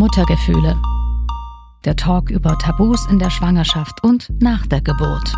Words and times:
Muttergefühle. 0.00 0.80
Der 1.84 1.94
Talk 1.94 2.30
über 2.30 2.58
Tabus 2.58 3.04
in 3.10 3.18
der 3.18 3.28
Schwangerschaft 3.28 4.02
und 4.02 4.30
nach 4.40 4.66
der 4.66 4.80
Geburt. 4.80 5.34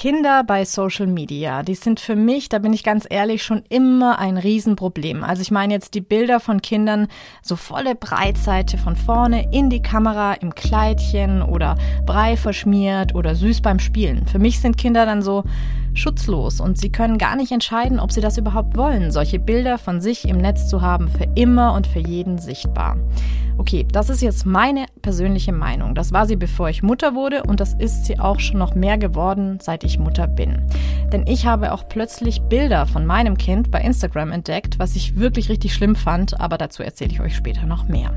Kinder 0.00 0.44
bei 0.44 0.64
Social 0.64 1.06
Media, 1.06 1.62
die 1.62 1.74
sind 1.74 2.00
für 2.00 2.16
mich, 2.16 2.48
da 2.48 2.58
bin 2.58 2.72
ich 2.72 2.82
ganz 2.82 3.06
ehrlich, 3.10 3.42
schon 3.42 3.64
immer 3.68 4.18
ein 4.18 4.38
Riesenproblem. 4.38 5.22
Also 5.22 5.42
ich 5.42 5.50
meine 5.50 5.74
jetzt 5.74 5.92
die 5.92 6.00
Bilder 6.00 6.40
von 6.40 6.62
Kindern, 6.62 7.06
so 7.42 7.54
volle 7.54 7.94
Breitseite 7.94 8.78
von 8.78 8.96
vorne 8.96 9.52
in 9.52 9.68
die 9.68 9.82
Kamera 9.82 10.32
im 10.32 10.54
Kleidchen 10.54 11.42
oder 11.42 11.76
Brei 12.06 12.38
verschmiert 12.38 13.14
oder 13.14 13.34
süß 13.34 13.60
beim 13.60 13.78
Spielen. 13.78 14.26
Für 14.26 14.38
mich 14.38 14.60
sind 14.60 14.78
Kinder 14.78 15.04
dann 15.04 15.20
so 15.20 15.44
schutzlos 15.92 16.60
und 16.60 16.78
sie 16.78 16.90
können 16.90 17.18
gar 17.18 17.36
nicht 17.36 17.52
entscheiden, 17.52 18.00
ob 18.00 18.10
sie 18.10 18.22
das 18.22 18.38
überhaupt 18.38 18.78
wollen, 18.78 19.10
solche 19.10 19.38
Bilder 19.38 19.76
von 19.76 20.00
sich 20.00 20.26
im 20.26 20.38
Netz 20.38 20.66
zu 20.66 20.80
haben, 20.80 21.10
für 21.10 21.28
immer 21.34 21.74
und 21.74 21.86
für 21.86 21.98
jeden 21.98 22.38
sichtbar. 22.38 22.96
Okay, 23.60 23.86
das 23.92 24.08
ist 24.08 24.22
jetzt 24.22 24.46
meine 24.46 24.86
persönliche 25.02 25.52
Meinung. 25.52 25.94
Das 25.94 26.14
war 26.14 26.24
sie, 26.24 26.36
bevor 26.36 26.70
ich 26.70 26.82
Mutter 26.82 27.14
wurde 27.14 27.42
und 27.42 27.60
das 27.60 27.74
ist 27.74 28.06
sie 28.06 28.18
auch 28.18 28.40
schon 28.40 28.56
noch 28.56 28.74
mehr 28.74 28.96
geworden, 28.96 29.58
seit 29.60 29.84
ich 29.84 29.98
Mutter 29.98 30.26
bin. 30.26 30.62
Denn 31.12 31.26
ich 31.26 31.44
habe 31.44 31.74
auch 31.74 31.86
plötzlich 31.86 32.40
Bilder 32.40 32.86
von 32.86 33.04
meinem 33.04 33.36
Kind 33.36 33.70
bei 33.70 33.82
Instagram 33.82 34.32
entdeckt, 34.32 34.78
was 34.78 34.96
ich 34.96 35.18
wirklich 35.18 35.50
richtig 35.50 35.74
schlimm 35.74 35.94
fand, 35.94 36.40
aber 36.40 36.56
dazu 36.56 36.82
erzähle 36.82 37.10
ich 37.10 37.20
euch 37.20 37.36
später 37.36 37.66
noch 37.66 37.86
mehr. 37.86 38.14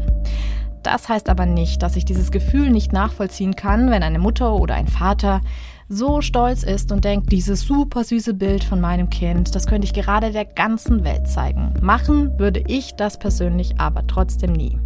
Das 0.82 1.10
heißt 1.10 1.28
aber 1.28 1.46
nicht, 1.46 1.84
dass 1.84 1.98
ich 1.98 2.06
dieses 2.06 2.32
Gefühl 2.32 2.70
nicht 2.70 2.94
nachvollziehen 2.94 3.58
kann, 3.58 3.92
wenn 3.92 4.02
eine 4.02 4.20
Mutter 4.20 4.54
oder 4.54 4.76
ein 4.76 4.88
Vater 4.88 5.42
so 5.90 6.22
stolz 6.22 6.64
ist 6.64 6.90
und 6.94 7.04
denkt, 7.04 7.34
dieses 7.34 7.64
super 7.64 8.06
süße 8.06 8.34
Bild 8.34 8.64
von 8.64 8.80
meinem 8.80 9.10
Kind, 9.10 9.54
das 9.56 9.68
könnte 9.68 9.88
ich 9.88 9.94
gerade 9.94 10.32
der 10.32 10.46
ganzen 10.46 11.04
Welt 11.04 11.28
zeigen. 11.28 11.74
Machen 11.82 12.40
würde 12.40 12.64
ich 12.66 12.96
das 12.96 13.20
persönlich 13.20 13.78
aber 13.78 14.08
trotzdem 14.08 14.54
nie. 14.54 14.80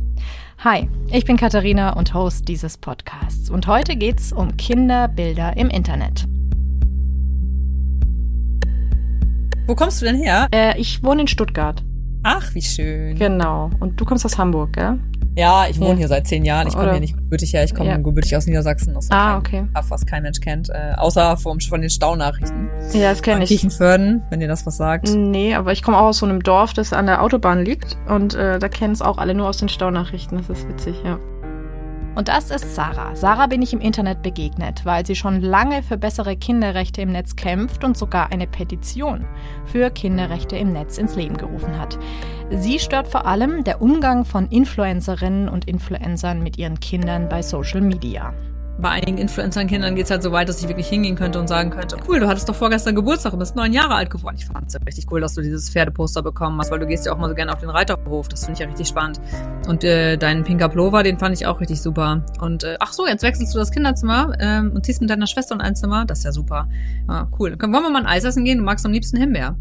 Hi, 0.63 0.89
ich 1.11 1.23
bin 1.23 1.37
Katharina 1.37 1.93
und 1.93 2.15
Host 2.15 2.47
dieses 2.47 2.79
Podcasts 2.79 3.51
und 3.51 3.67
heute 3.67 3.95
geht's 3.95 4.31
um 4.33 4.57
Kinderbilder 4.57 5.55
im 5.55 5.69
Internet. 5.69 6.25
Wo 9.67 9.75
kommst 9.75 10.01
du 10.01 10.05
denn 10.05 10.15
her? 10.15 10.47
Äh, 10.51 10.75
ich 10.79 11.03
wohne 11.03 11.21
in 11.21 11.27
Stuttgart. 11.27 11.83
Ach, 12.23 12.55
wie 12.55 12.63
schön. 12.63 13.19
Genau. 13.19 13.69
Und 13.79 14.01
du 14.01 14.05
kommst 14.05 14.25
aus 14.25 14.39
Hamburg, 14.39 14.73
gell? 14.73 14.99
Ja, 15.37 15.67
ich 15.69 15.79
wohne 15.79 15.91
ja. 15.91 15.97
hier 15.97 16.07
seit 16.07 16.27
zehn 16.27 16.43
Jahren. 16.43 16.67
Ich 16.67 16.73
komme 16.73 16.91
hier 16.91 16.99
nicht 16.99 17.15
gebürtig 17.15 17.53
her. 17.53 17.63
Ich 17.63 17.75
komme 17.75 17.89
ja. 17.89 17.97
gebürtig 17.97 18.35
aus 18.35 18.47
Niedersachsen. 18.47 18.95
Aus 18.97 19.07
ah, 19.11 19.37
okay. 19.37 19.65
Kaff, 19.73 19.91
was 19.91 20.05
kein 20.05 20.23
Mensch 20.23 20.39
kennt. 20.39 20.69
Äh, 20.69 20.93
außer 20.97 21.37
vom, 21.37 21.59
von 21.59 21.79
den 21.79 21.91
Staunachrichten. 21.91 22.69
Ja, 22.93 23.11
das 23.11 23.21
kenne 23.21 23.43
ich. 23.43 23.49
Kirchenförden, 23.49 24.23
wenn 24.31 24.41
ihr 24.41 24.47
das 24.47 24.65
was 24.65 24.77
sagt. 24.77 25.09
Nee, 25.09 25.53
aber 25.53 25.71
ich 25.73 25.83
komme 25.83 25.97
auch 25.97 26.07
aus 26.07 26.17
so 26.17 26.25
einem 26.25 26.41
Dorf, 26.41 26.73
das 26.73 26.91
an 26.91 27.05
der 27.05 27.21
Autobahn 27.21 27.63
liegt. 27.63 27.97
Und 28.07 28.33
äh, 28.33 28.57
da 28.57 28.67
kennen 28.67 28.93
es 28.93 29.03
auch 29.03 29.19
alle 29.19 29.35
nur 29.35 29.47
aus 29.47 29.57
den 29.57 29.69
Staunachrichten. 29.69 30.39
Das 30.39 30.49
ist 30.49 30.67
witzig, 30.67 30.95
ja. 31.05 31.19
Und 32.17 32.29
das 32.29 32.49
ist 32.49 32.73
Sarah. 32.73 33.15
Sarah 33.15 33.45
bin 33.45 33.61
ich 33.61 33.73
im 33.73 33.79
Internet 33.79 34.23
begegnet, 34.23 34.83
weil 34.85 35.05
sie 35.05 35.15
schon 35.15 35.39
lange 35.39 35.83
für 35.83 35.97
bessere 35.97 36.35
Kinderrechte 36.35 36.99
im 36.99 37.11
Netz 37.11 37.35
kämpft 37.35 37.83
und 37.83 37.95
sogar 37.95 38.31
eine 38.31 38.47
Petition 38.47 39.27
für 39.65 39.91
Kinderrechte 39.91 40.57
im 40.57 40.73
Netz 40.73 40.97
ins 40.97 41.15
Leben 41.15 41.37
gerufen 41.37 41.77
hat. 41.77 41.99
Sie 42.49 42.79
stört 42.79 43.07
vor 43.07 43.27
allem 43.27 43.63
der 43.63 43.83
Umgang 43.83 44.25
von 44.25 44.47
Influencerinnen 44.47 45.47
und 45.47 45.67
Influencern 45.67 46.41
mit 46.41 46.57
ihren 46.57 46.79
Kindern 46.79 47.29
bei 47.29 47.43
Social 47.43 47.81
Media 47.81 48.33
bei 48.79 48.89
einigen 48.89 49.17
Influencern-Kindern 49.17 49.95
geht 49.95 50.05
es 50.05 50.11
halt 50.11 50.21
so 50.21 50.31
weit, 50.31 50.49
dass 50.49 50.61
ich 50.61 50.67
wirklich 50.67 50.87
hingehen 50.87 51.15
könnte 51.15 51.39
und 51.39 51.47
sagen 51.47 51.71
könnte, 51.71 51.97
cool, 52.07 52.19
du 52.19 52.27
hattest 52.27 52.47
doch 52.47 52.55
vorgestern 52.55 52.95
Geburtstag 52.95 53.33
und 53.33 53.39
bist 53.39 53.55
neun 53.55 53.73
Jahre 53.73 53.95
alt 53.95 54.09
geworden. 54.09 54.35
Ich 54.37 54.45
fand 54.45 54.67
es 54.67 54.73
ja 54.73 54.79
richtig 54.85 55.11
cool, 55.11 55.19
dass 55.19 55.33
du 55.33 55.41
dieses 55.41 55.69
Pferdeposter 55.69 56.21
bekommen 56.21 56.59
hast, 56.59 56.71
weil 56.71 56.79
du 56.79 56.85
gehst 56.85 57.05
ja 57.05 57.13
auch 57.13 57.17
mal 57.17 57.29
so 57.29 57.35
gerne 57.35 57.53
auf 57.53 57.59
den 57.59 57.69
Reiterhof. 57.69 58.27
Das 58.27 58.45
finde 58.45 58.53
ich 58.53 58.59
ja 58.59 58.67
richtig 58.67 58.87
spannend. 58.87 59.19
Und 59.67 59.83
äh, 59.83 60.17
deinen 60.17 60.43
Pinker 60.43 60.69
Plover, 60.69 61.03
den 61.03 61.17
fand 61.17 61.35
ich 61.35 61.45
auch 61.47 61.59
richtig 61.59 61.81
super. 61.81 62.23
Und 62.39 62.63
äh, 62.63 62.77
ach 62.79 62.93
so, 62.93 63.07
jetzt 63.07 63.23
wechselst 63.23 63.53
du 63.53 63.59
das 63.59 63.71
Kinderzimmer 63.71 64.33
ähm, 64.39 64.71
und 64.73 64.85
ziehst 64.85 65.01
mit 65.01 65.09
deiner 65.09 65.27
Schwester 65.27 65.55
in 65.55 65.61
ein 65.61 65.75
Zimmer. 65.75 66.05
Das 66.05 66.19
ist 66.19 66.25
ja 66.25 66.31
super. 66.31 66.67
Ja, 67.07 67.27
cool. 67.39 67.55
Dann 67.55 67.73
wollen 67.73 67.83
wir 67.83 67.89
mal 67.89 68.01
ein 68.01 68.07
Eis 68.07 68.23
essen 68.23 68.45
gehen? 68.45 68.59
Du 68.59 68.63
magst 68.63 68.85
am 68.85 68.91
liebsten 68.91 69.17
Himbeer. 69.17 69.55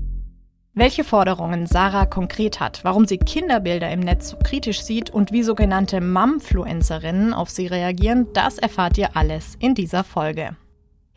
Welche 0.78 1.04
Forderungen 1.04 1.66
Sarah 1.66 2.04
konkret 2.04 2.60
hat, 2.60 2.84
warum 2.84 3.06
sie 3.06 3.16
Kinderbilder 3.16 3.91
im 3.91 4.00
Netz 4.00 4.28
so 4.28 4.37
kritisch 4.37 4.82
sieht 4.82 5.09
und 5.09 5.32
wie 5.32 5.42
sogenannte 5.42 6.03
Mumfluencerinnen 6.03 7.32
auf 7.32 7.48
sie 7.48 7.66
reagieren, 7.66 8.26
das 8.34 8.59
erfahrt 8.59 8.98
ihr 8.98 9.16
alles 9.16 9.54
in 9.59 9.75
dieser 9.75 10.04
Folge. 10.04 10.54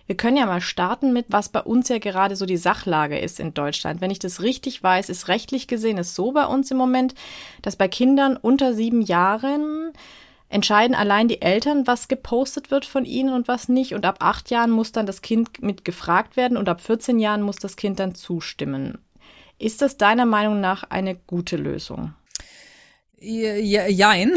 Wir 0.06 0.16
können 0.16 0.38
ja 0.38 0.46
mal 0.46 0.62
starten 0.62 1.12
mit, 1.12 1.25
was 1.28 1.50
bei 1.50 1.59
uns 1.59 1.90
ja 1.90 1.98
gerade 1.98 2.38
so 2.38 2.46
die 2.46 2.56
Sachlage 2.56 3.19
ist 3.19 3.42
in 3.42 3.53
Deutschland. 3.53 4.00
Wenn 4.00 4.12
ich 4.12 4.19
das 4.19 4.42
richtig 4.42 4.81
weiß, 4.81 5.09
ist 5.09 5.28
rechtlich 5.28 5.68
gesehen 5.68 5.98
es 5.98 6.16
so 6.16 6.31
bei 6.31 6.46
uns 6.46 6.72
im 6.72 6.78
Moment, 6.78 7.14
dass 7.62 7.75
bei 7.75 7.90
Kindern 7.90 8.38
unter 8.38 8.74
sieben 8.74 9.02
Jahren 9.02 9.92
entscheiden 10.48 10.96
allein 10.96 11.28
die 11.28 11.42
Eltern, 11.42 11.86
was 11.86 12.08
gepostet 12.08 12.72
wird 12.72 12.86
von 12.86 13.03
ihnen 13.03 13.34
und 13.34 13.50
was 13.50 13.68
nicht. 13.68 13.94
Und 13.94 14.06
ab 14.06 14.19
acht 14.19 14.52
Jahren 14.52 14.72
muss 14.72 14.94
dann 14.94 15.06
das 15.06 15.22
Kind 15.22 15.62
mit 15.62 15.84
gefragt 15.84 16.38
werden 16.38 16.56
und 16.56 16.69
ab 16.69 16.80
14 16.80 17.19
Jahren 17.19 17.42
muss 17.42 17.58
das 17.58 17.75
Kind 17.75 18.00
dann 18.00 18.16
zustimmen. 18.16 19.00
Ist 19.59 19.81
das 19.81 19.97
deiner 19.97 20.25
Meinung 20.25 20.62
nach 20.62 20.84
eine 20.84 21.16
gute 21.16 21.58
Lösung? 21.58 22.14
Jein. 23.22 24.31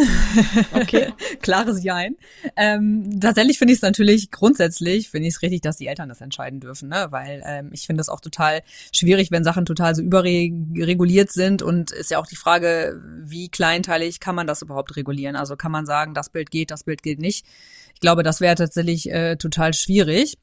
Okay. 0.72 1.12
Klares 1.40 1.84
Jein. 1.84 2.16
Ähm, 2.56 3.20
tatsächlich 3.20 3.58
finde 3.58 3.72
ich 3.72 3.78
es 3.78 3.82
natürlich 3.82 4.32
grundsätzlich, 4.32 5.08
finde 5.08 5.28
ich 5.28 5.34
es 5.34 5.42
richtig, 5.42 5.60
dass 5.60 5.76
die 5.76 5.86
Eltern 5.86 6.08
das 6.08 6.20
entscheiden 6.20 6.58
dürfen, 6.58 6.88
ne? 6.88 7.06
Weil 7.10 7.42
ähm, 7.46 7.70
ich 7.72 7.86
finde 7.86 8.00
es 8.00 8.08
auch 8.08 8.20
total 8.20 8.62
schwierig, 8.92 9.30
wenn 9.30 9.44
Sachen 9.44 9.66
total 9.66 9.94
so 9.94 10.02
überreguliert 10.02 11.30
sind 11.30 11.62
und 11.62 11.92
ist 11.92 12.10
ja 12.10 12.18
auch 12.18 12.26
die 12.26 12.34
Frage, 12.34 13.00
wie 13.22 13.48
kleinteilig 13.48 14.18
kann 14.18 14.34
man 14.34 14.48
das 14.48 14.62
überhaupt 14.62 14.96
regulieren? 14.96 15.36
Also 15.36 15.54
kann 15.54 15.70
man 15.70 15.86
sagen, 15.86 16.12
das 16.12 16.30
Bild 16.30 16.50
geht, 16.50 16.72
das 16.72 16.82
Bild 16.82 17.04
geht 17.04 17.20
nicht. 17.20 17.46
Ich 17.94 18.00
glaube, 18.00 18.24
das 18.24 18.40
wäre 18.40 18.56
tatsächlich 18.56 19.08
äh, 19.12 19.36
total 19.36 19.74
schwierig. 19.74 20.38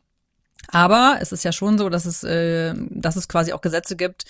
Aber 0.67 1.17
es 1.21 1.31
ist 1.31 1.43
ja 1.43 1.51
schon 1.51 1.77
so, 1.77 1.89
dass 1.89 2.05
es, 2.05 2.23
äh, 2.23 2.73
dass 2.89 3.15
es 3.15 3.27
quasi 3.27 3.53
auch 3.53 3.61
Gesetze 3.61 3.95
gibt, 3.95 4.25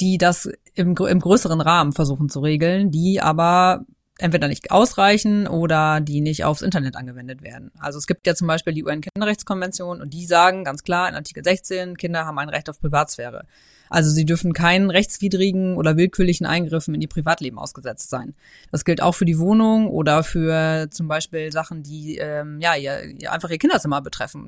die 0.00 0.18
das 0.18 0.48
im, 0.74 0.94
im 0.96 1.20
größeren 1.20 1.60
Rahmen 1.60 1.92
versuchen 1.92 2.28
zu 2.28 2.40
regeln, 2.40 2.90
die 2.90 3.20
aber 3.20 3.84
entweder 4.18 4.48
nicht 4.48 4.70
ausreichen 4.70 5.46
oder 5.46 6.00
die 6.00 6.20
nicht 6.20 6.44
aufs 6.44 6.62
Internet 6.62 6.96
angewendet 6.96 7.42
werden. 7.42 7.72
Also 7.78 7.98
es 7.98 8.06
gibt 8.06 8.26
ja 8.26 8.34
zum 8.34 8.46
Beispiel 8.46 8.72
die 8.72 8.84
UN-Kinderrechtskonvention 8.84 10.00
und 10.00 10.14
die 10.14 10.26
sagen 10.26 10.64
ganz 10.64 10.82
klar 10.82 11.08
in 11.08 11.14
Artikel 11.14 11.42
16, 11.42 11.96
Kinder 11.96 12.24
haben 12.24 12.38
ein 12.38 12.48
Recht 12.48 12.70
auf 12.70 12.80
Privatsphäre. 12.80 13.46
Also 13.92 14.10
sie 14.10 14.24
dürfen 14.24 14.54
keinen 14.54 14.88
rechtswidrigen 14.88 15.76
oder 15.76 15.98
willkürlichen 15.98 16.46
Eingriffen 16.46 16.94
in 16.94 17.02
ihr 17.02 17.10
Privatleben 17.10 17.58
ausgesetzt 17.58 18.08
sein. 18.08 18.34
Das 18.70 18.86
gilt 18.86 19.02
auch 19.02 19.12
für 19.12 19.26
die 19.26 19.38
Wohnung 19.38 19.90
oder 19.90 20.24
für 20.24 20.88
zum 20.90 21.08
Beispiel 21.08 21.52
Sachen, 21.52 21.82
die 21.82 22.16
ähm, 22.16 22.58
ja 22.58 22.74
ihr, 22.74 23.04
ihr 23.04 23.30
einfach 23.30 23.50
ihr 23.50 23.58
Kinderzimmer 23.58 24.00
betreffen. 24.00 24.46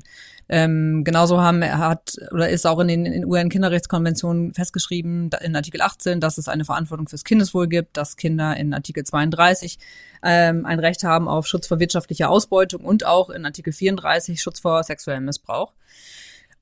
Ähm, 0.49 1.05
genauso 1.05 1.43
haben 1.43 1.63
hat 1.63 2.17
oder 2.33 2.49
ist 2.49 2.67
auch 2.67 2.81
in 2.81 2.89
den 2.89 3.05
in 3.05 3.27
UN-Kinderrechtskonventionen 3.27 4.55
festgeschrieben 4.55 5.29
in 5.43 5.55
Artikel 5.55 5.83
18, 5.83 6.21
dass 6.21 6.39
es 6.39 6.49
eine 6.49 6.65
Verantwortung 6.65 7.07
fürs 7.07 7.25
Kindeswohl 7.25 7.69
gibt, 7.69 7.99
dass 7.99 8.17
Kinder 8.17 8.57
in 8.57 8.73
Artikel 8.73 9.05
32 9.05 9.79
ähm, 10.23 10.65
ein 10.65 10.79
Recht 10.79 11.05
haben 11.05 11.29
auf 11.29 11.47
Schutz 11.47 11.67
vor 11.67 11.81
wirtschaftlicher 11.81 12.31
Ausbeutung 12.31 12.83
und 12.83 13.05
auch 13.05 13.29
in 13.29 13.45
Artikel 13.45 13.75
34 13.75 14.41
Schutz 14.41 14.61
vor 14.61 14.83
sexuellem 14.85 15.27
Missbrauch. 15.27 15.75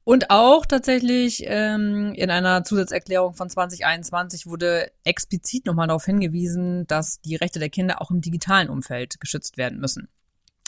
Und 0.05 0.31
auch 0.31 0.67
tatsächlich 0.67 1.45
ähm, 1.47 2.13
in 2.15 2.31
einer 2.31 2.65
Zusatzerklärung 2.65 3.35
von 3.35 3.49
2021 3.49 4.47
wurde 4.47 4.91
explizit 5.05 5.67
nochmal 5.67 5.87
darauf 5.87 6.05
hingewiesen, 6.05 6.87
dass 6.89 7.21
die 7.21 7.37
Rechte 7.37 7.61
der 7.61 7.71
Kinder 7.71 8.03
auch 8.03 8.11
im 8.11 8.21
digitalen 8.21 8.69
Umfeld 8.69 9.21
geschützt 9.21 9.57
werden 9.57 9.79
müssen. 9.79 10.09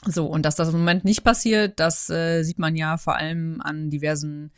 So, 0.07 0.27
und 0.27 0.45
dass 0.45 0.55
das 0.55 0.69
im 0.69 0.79
Moment 0.79 1.05
nicht 1.05 1.25
passiert, 1.25 1.81
das 1.81 2.11
äh, 2.11 2.43
sieht 2.43 2.59
man 2.59 2.77
ja 2.77 2.97
vor 2.97 3.17
allem 3.17 3.61
an 3.61 3.91
diversen 3.91 4.53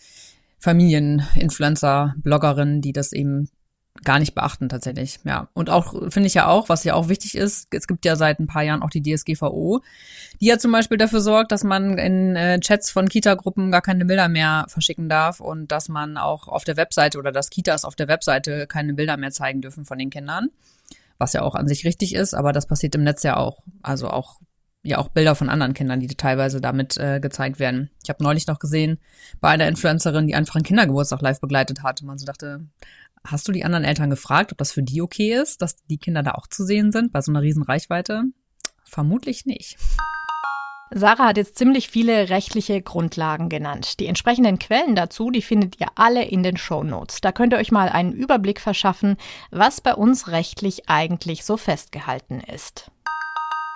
Familieninfluencer, 0.58 2.14
Bloggerinnen, 2.18 2.82
die 2.82 2.92
das 2.92 3.12
eben 3.12 3.48
gar 4.04 4.18
nicht 4.18 4.34
beachten 4.34 4.68
tatsächlich. 4.68 5.20
Ja. 5.24 5.48
Und 5.54 5.70
auch, 5.70 5.92
finde 6.10 6.26
ich 6.26 6.34
ja 6.34 6.46
auch, 6.48 6.68
was 6.68 6.84
ja 6.84 6.94
auch 6.94 7.08
wichtig 7.08 7.34
ist, 7.34 7.68
es 7.72 7.86
gibt 7.86 8.04
ja 8.04 8.16
seit 8.16 8.38
ein 8.38 8.46
paar 8.46 8.62
Jahren 8.62 8.82
auch 8.82 8.90
die 8.90 9.02
DSGVO, 9.02 9.80
die 10.40 10.46
ja 10.46 10.58
zum 10.58 10.72
Beispiel 10.72 10.98
dafür 10.98 11.20
sorgt, 11.20 11.52
dass 11.52 11.64
man 11.64 11.98
in 11.98 12.36
äh, 12.36 12.60
Chats 12.60 12.90
von 12.90 13.08
Kita-Gruppen 13.08 13.70
gar 13.70 13.82
keine 13.82 14.04
Bilder 14.04 14.28
mehr 14.28 14.66
verschicken 14.68 15.08
darf 15.08 15.40
und 15.40 15.72
dass 15.72 15.88
man 15.88 16.16
auch 16.16 16.48
auf 16.48 16.64
der 16.64 16.76
Webseite 16.76 17.18
oder 17.18 17.32
dass 17.32 17.50
Kitas 17.50 17.84
auf 17.84 17.96
der 17.96 18.08
Webseite 18.08 18.66
keine 18.66 18.94
Bilder 18.94 19.16
mehr 19.16 19.30
zeigen 19.30 19.60
dürfen 19.60 19.84
von 19.84 19.98
den 19.98 20.10
Kindern. 20.10 20.48
Was 21.18 21.32
ja 21.32 21.42
auch 21.42 21.54
an 21.54 21.66
sich 21.66 21.84
richtig 21.84 22.14
ist, 22.14 22.34
aber 22.34 22.52
das 22.52 22.66
passiert 22.66 22.94
im 22.94 23.02
Netz 23.02 23.22
ja 23.22 23.36
auch. 23.36 23.62
Also 23.82 24.08
auch 24.08 24.40
ja 24.86 24.98
auch 24.98 25.08
Bilder 25.08 25.34
von 25.34 25.48
anderen 25.48 25.74
Kindern, 25.74 26.00
die 26.00 26.06
teilweise 26.08 26.60
damit 26.60 26.96
äh, 26.96 27.20
gezeigt 27.20 27.58
werden. 27.58 27.90
Ich 28.02 28.08
habe 28.08 28.22
neulich 28.22 28.46
noch 28.46 28.58
gesehen 28.58 28.98
bei 29.40 29.48
einer 29.48 29.68
Influencerin, 29.68 30.26
die 30.26 30.34
einfach 30.34 30.54
einen 30.54 30.64
Kindergeburtstag 30.64 31.20
live 31.22 31.40
begleitet 31.40 31.82
hat. 31.82 32.02
Man 32.02 32.18
so 32.18 32.24
dachte, 32.24 32.66
Hast 33.26 33.48
du 33.48 33.52
die 33.52 33.64
anderen 33.64 33.84
Eltern 33.84 34.08
gefragt, 34.08 34.52
ob 34.52 34.58
das 34.58 34.70
für 34.70 34.82
die 34.82 35.02
okay 35.02 35.34
ist, 35.34 35.60
dass 35.60 35.76
die 35.86 35.98
Kinder 35.98 36.22
da 36.22 36.32
auch 36.32 36.46
zu 36.46 36.64
sehen 36.64 36.92
sind 36.92 37.12
bei 37.12 37.20
so 37.20 37.32
einer 37.32 37.42
riesen 37.42 37.64
Reichweite? 37.64 38.22
Vermutlich 38.84 39.46
nicht. 39.46 39.76
Sarah 40.92 41.26
hat 41.26 41.36
jetzt 41.36 41.58
ziemlich 41.58 41.88
viele 41.88 42.28
rechtliche 42.28 42.80
Grundlagen 42.80 43.48
genannt. 43.48 43.98
Die 43.98 44.06
entsprechenden 44.06 44.60
Quellen 44.60 44.94
dazu, 44.94 45.32
die 45.32 45.42
findet 45.42 45.80
ihr 45.80 45.88
alle 45.96 46.24
in 46.24 46.44
den 46.44 46.56
Show 46.56 46.84
Notes. 46.84 47.20
Da 47.20 47.32
könnt 47.32 47.52
ihr 47.52 47.58
euch 47.58 47.72
mal 47.72 47.88
einen 47.88 48.12
Überblick 48.12 48.60
verschaffen, 48.60 49.16
was 49.50 49.80
bei 49.80 49.94
uns 49.94 50.28
rechtlich 50.28 50.88
eigentlich 50.88 51.44
so 51.44 51.56
festgehalten 51.56 52.38
ist. 52.40 52.92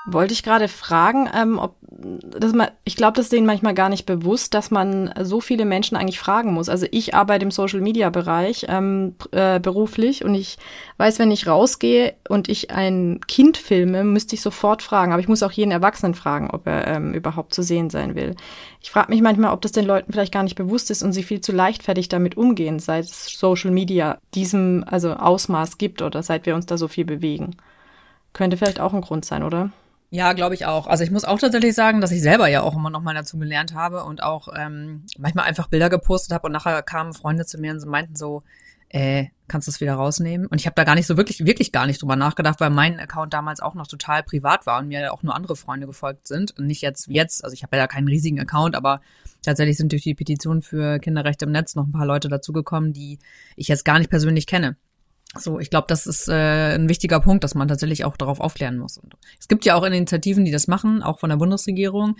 Wollte 0.06 0.32
ich 0.32 0.42
gerade 0.42 0.66
fragen, 0.68 1.28
ähm, 1.34 1.58
ob 1.58 1.76
das 1.92 2.54
man, 2.54 2.68
ich 2.84 2.96
glaube, 2.96 3.16
das 3.16 3.26
ist 3.26 3.32
denen 3.32 3.46
manchmal 3.46 3.74
gar 3.74 3.90
nicht 3.90 4.06
bewusst, 4.06 4.54
dass 4.54 4.70
man 4.70 5.12
so 5.20 5.40
viele 5.42 5.66
Menschen 5.66 5.96
eigentlich 5.96 6.18
fragen 6.18 6.54
muss. 6.54 6.70
Also 6.70 6.86
ich 6.90 7.14
arbeite 7.14 7.44
im 7.44 7.50
Social 7.50 7.80
Media 7.80 8.08
Bereich 8.08 8.64
ähm, 8.68 9.14
äh, 9.32 9.60
beruflich 9.60 10.24
und 10.24 10.34
ich 10.34 10.56
weiß, 10.96 11.18
wenn 11.18 11.30
ich 11.30 11.46
rausgehe 11.46 12.14
und 12.28 12.48
ich 12.48 12.70
ein 12.70 13.20
Kind 13.28 13.58
filme, 13.58 14.02
müsste 14.02 14.34
ich 14.34 14.40
sofort 14.40 14.82
fragen. 14.82 15.12
Aber 15.12 15.20
ich 15.20 15.28
muss 15.28 15.42
auch 15.42 15.52
jeden 15.52 15.72
Erwachsenen 15.72 16.14
fragen, 16.14 16.50
ob 16.50 16.66
er 16.66 16.86
ähm, 16.86 17.12
überhaupt 17.12 17.52
zu 17.52 17.62
sehen 17.62 17.90
sein 17.90 18.14
will. 18.14 18.36
Ich 18.80 18.90
frage 18.90 19.10
mich 19.10 19.20
manchmal, 19.20 19.52
ob 19.52 19.60
das 19.60 19.72
den 19.72 19.84
Leuten 19.84 20.12
vielleicht 20.12 20.32
gar 20.32 20.44
nicht 20.44 20.56
bewusst 20.56 20.90
ist 20.90 21.02
und 21.02 21.12
sie 21.12 21.22
viel 21.22 21.42
zu 21.42 21.52
leichtfertig 21.52 22.08
damit 22.08 22.38
umgehen, 22.38 22.78
seit 22.78 23.06
Social 23.06 23.70
Media 23.70 24.18
diesem 24.34 24.82
also 24.86 25.12
Ausmaß 25.12 25.76
gibt 25.76 26.00
oder 26.00 26.22
seit 26.22 26.46
wir 26.46 26.54
uns 26.54 26.64
da 26.64 26.78
so 26.78 26.88
viel 26.88 27.04
bewegen. 27.04 27.56
Könnte 28.32 28.56
vielleicht 28.56 28.80
auch 28.80 28.94
ein 28.94 29.02
Grund 29.02 29.26
sein, 29.26 29.42
oder? 29.42 29.70
Ja, 30.12 30.32
glaube 30.32 30.56
ich 30.56 30.66
auch. 30.66 30.88
Also 30.88 31.04
ich 31.04 31.12
muss 31.12 31.24
auch 31.24 31.38
tatsächlich 31.38 31.74
sagen, 31.74 32.00
dass 32.00 32.10
ich 32.10 32.20
selber 32.20 32.48
ja 32.48 32.62
auch 32.62 32.74
immer 32.74 32.90
noch 32.90 33.00
mal 33.00 33.14
dazu 33.14 33.38
gelernt 33.38 33.74
habe 33.74 34.02
und 34.02 34.24
auch 34.24 34.48
ähm, 34.56 35.06
manchmal 35.16 35.44
einfach 35.44 35.68
Bilder 35.68 35.88
gepostet 35.88 36.34
habe 36.34 36.46
und 36.46 36.52
nachher 36.52 36.82
kamen 36.82 37.12
Freunde 37.12 37.46
zu 37.46 37.58
mir 37.58 37.72
und 37.72 37.84
meinten 37.86 38.16
so, 38.16 38.42
äh, 38.88 39.26
kannst 39.46 39.68
du 39.68 39.70
es 39.70 39.80
wieder 39.80 39.94
rausnehmen? 39.94 40.48
Und 40.48 40.60
ich 40.60 40.66
habe 40.66 40.74
da 40.74 40.82
gar 40.82 40.96
nicht 40.96 41.06
so 41.06 41.16
wirklich, 41.16 41.44
wirklich 41.46 41.70
gar 41.70 41.86
nicht 41.86 42.02
drüber 42.02 42.16
nachgedacht, 42.16 42.58
weil 42.58 42.70
mein 42.70 42.98
Account 42.98 43.32
damals 43.32 43.60
auch 43.60 43.74
noch 43.74 43.86
total 43.86 44.24
privat 44.24 44.66
war 44.66 44.80
und 44.80 44.88
mir 44.88 45.12
auch 45.12 45.22
nur 45.22 45.34
andere 45.34 45.54
Freunde 45.54 45.86
gefolgt 45.86 46.26
sind. 46.26 46.58
Und 46.58 46.66
nicht 46.66 46.82
jetzt 46.82 47.06
jetzt, 47.08 47.44
also 47.44 47.54
ich 47.54 47.62
habe 47.62 47.76
ja 47.76 47.86
keinen 47.86 48.08
riesigen 48.08 48.40
Account, 48.40 48.74
aber 48.74 49.00
tatsächlich 49.42 49.76
sind 49.76 49.92
durch 49.92 50.02
die 50.02 50.16
Petition 50.16 50.60
für 50.60 50.98
Kinderrechte 50.98 51.44
im 51.44 51.52
Netz 51.52 51.76
noch 51.76 51.86
ein 51.86 51.92
paar 51.92 52.06
Leute 52.06 52.28
dazugekommen, 52.28 52.92
die 52.92 53.20
ich 53.54 53.68
jetzt 53.68 53.84
gar 53.84 54.00
nicht 54.00 54.10
persönlich 54.10 54.48
kenne. 54.48 54.76
So, 55.38 55.60
ich 55.60 55.70
glaube, 55.70 55.86
das 55.86 56.06
ist 56.06 56.28
äh, 56.28 56.74
ein 56.74 56.88
wichtiger 56.88 57.20
Punkt, 57.20 57.44
dass 57.44 57.54
man 57.54 57.68
tatsächlich 57.68 58.04
auch 58.04 58.16
darauf 58.16 58.40
aufklären 58.40 58.78
muss. 58.78 58.98
Und 58.98 59.14
es 59.38 59.46
gibt 59.46 59.64
ja 59.64 59.76
auch 59.76 59.84
Initiativen, 59.84 60.44
die 60.44 60.50
das 60.50 60.66
machen, 60.66 61.04
auch 61.04 61.20
von 61.20 61.30
der 61.30 61.36
Bundesregierung. 61.36 62.16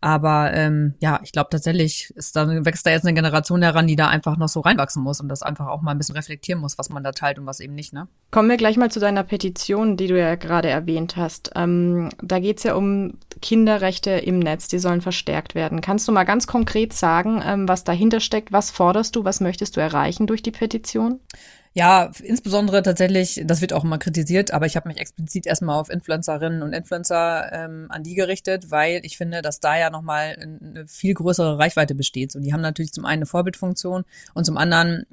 Aber 0.00 0.52
ähm, 0.54 0.94
ja, 1.00 1.18
ich 1.24 1.32
glaube 1.32 1.48
tatsächlich 1.50 2.12
ist 2.14 2.36
da, 2.36 2.46
wächst 2.64 2.86
da 2.86 2.90
jetzt 2.90 3.04
eine 3.04 3.14
Generation 3.14 3.60
heran, 3.60 3.88
die 3.88 3.96
da 3.96 4.06
einfach 4.06 4.36
noch 4.36 4.48
so 4.48 4.60
reinwachsen 4.60 5.02
muss 5.02 5.20
und 5.20 5.28
das 5.28 5.42
einfach 5.42 5.66
auch 5.66 5.82
mal 5.82 5.90
ein 5.90 5.98
bisschen 5.98 6.14
reflektieren 6.14 6.60
muss, 6.60 6.78
was 6.78 6.90
man 6.90 7.02
da 7.02 7.10
teilt 7.10 7.40
und 7.40 7.46
was 7.46 7.58
eben 7.58 7.74
nicht. 7.74 7.92
Ne? 7.92 8.06
Kommen 8.30 8.48
wir 8.48 8.56
gleich 8.56 8.76
mal 8.76 8.90
zu 8.90 9.00
deiner 9.00 9.24
Petition, 9.24 9.96
die 9.96 10.06
du 10.06 10.16
ja 10.16 10.36
gerade 10.36 10.68
erwähnt 10.68 11.16
hast. 11.16 11.50
Ähm, 11.56 12.10
da 12.22 12.38
geht's 12.38 12.62
ja 12.62 12.74
um 12.76 13.18
Kinderrechte 13.42 14.10
im 14.10 14.38
Netz, 14.38 14.68
die 14.68 14.78
sollen 14.78 15.00
verstärkt 15.00 15.56
werden. 15.56 15.80
Kannst 15.80 16.06
du 16.06 16.12
mal 16.12 16.24
ganz 16.24 16.46
konkret 16.46 16.92
sagen, 16.92 17.42
ähm, 17.44 17.66
was 17.66 17.82
dahinter 17.82 18.20
steckt? 18.20 18.52
Was 18.52 18.70
forderst 18.70 19.16
du? 19.16 19.24
Was 19.24 19.40
möchtest 19.40 19.76
du 19.76 19.80
erreichen 19.80 20.28
durch 20.28 20.42
die 20.42 20.52
Petition? 20.52 21.18
Ja, 21.76 22.12
insbesondere 22.22 22.84
tatsächlich, 22.84 23.42
das 23.44 23.60
wird 23.60 23.72
auch 23.72 23.82
immer 23.82 23.98
kritisiert, 23.98 24.52
aber 24.52 24.66
ich 24.66 24.76
habe 24.76 24.86
mich 24.86 24.98
explizit 24.98 25.44
erstmal 25.44 25.80
auf 25.80 25.90
Influencerinnen 25.90 26.62
und 26.62 26.72
Influencer 26.72 27.52
ähm, 27.52 27.86
an 27.88 28.04
die 28.04 28.14
gerichtet, 28.14 28.70
weil 28.70 29.00
ich 29.02 29.16
finde, 29.16 29.42
dass 29.42 29.58
da 29.58 29.76
ja 29.76 29.90
nochmal 29.90 30.36
eine 30.40 30.86
viel 30.86 31.14
größere 31.14 31.58
Reichweite 31.58 31.96
besteht. 31.96 32.36
Und 32.36 32.42
die 32.42 32.52
haben 32.52 32.60
natürlich 32.60 32.92
zum 32.92 33.04
einen 33.04 33.14
eine 33.22 33.26
Vorbildfunktion 33.26 34.04
und 34.34 34.44
zum 34.44 34.56
anderen 34.56 35.04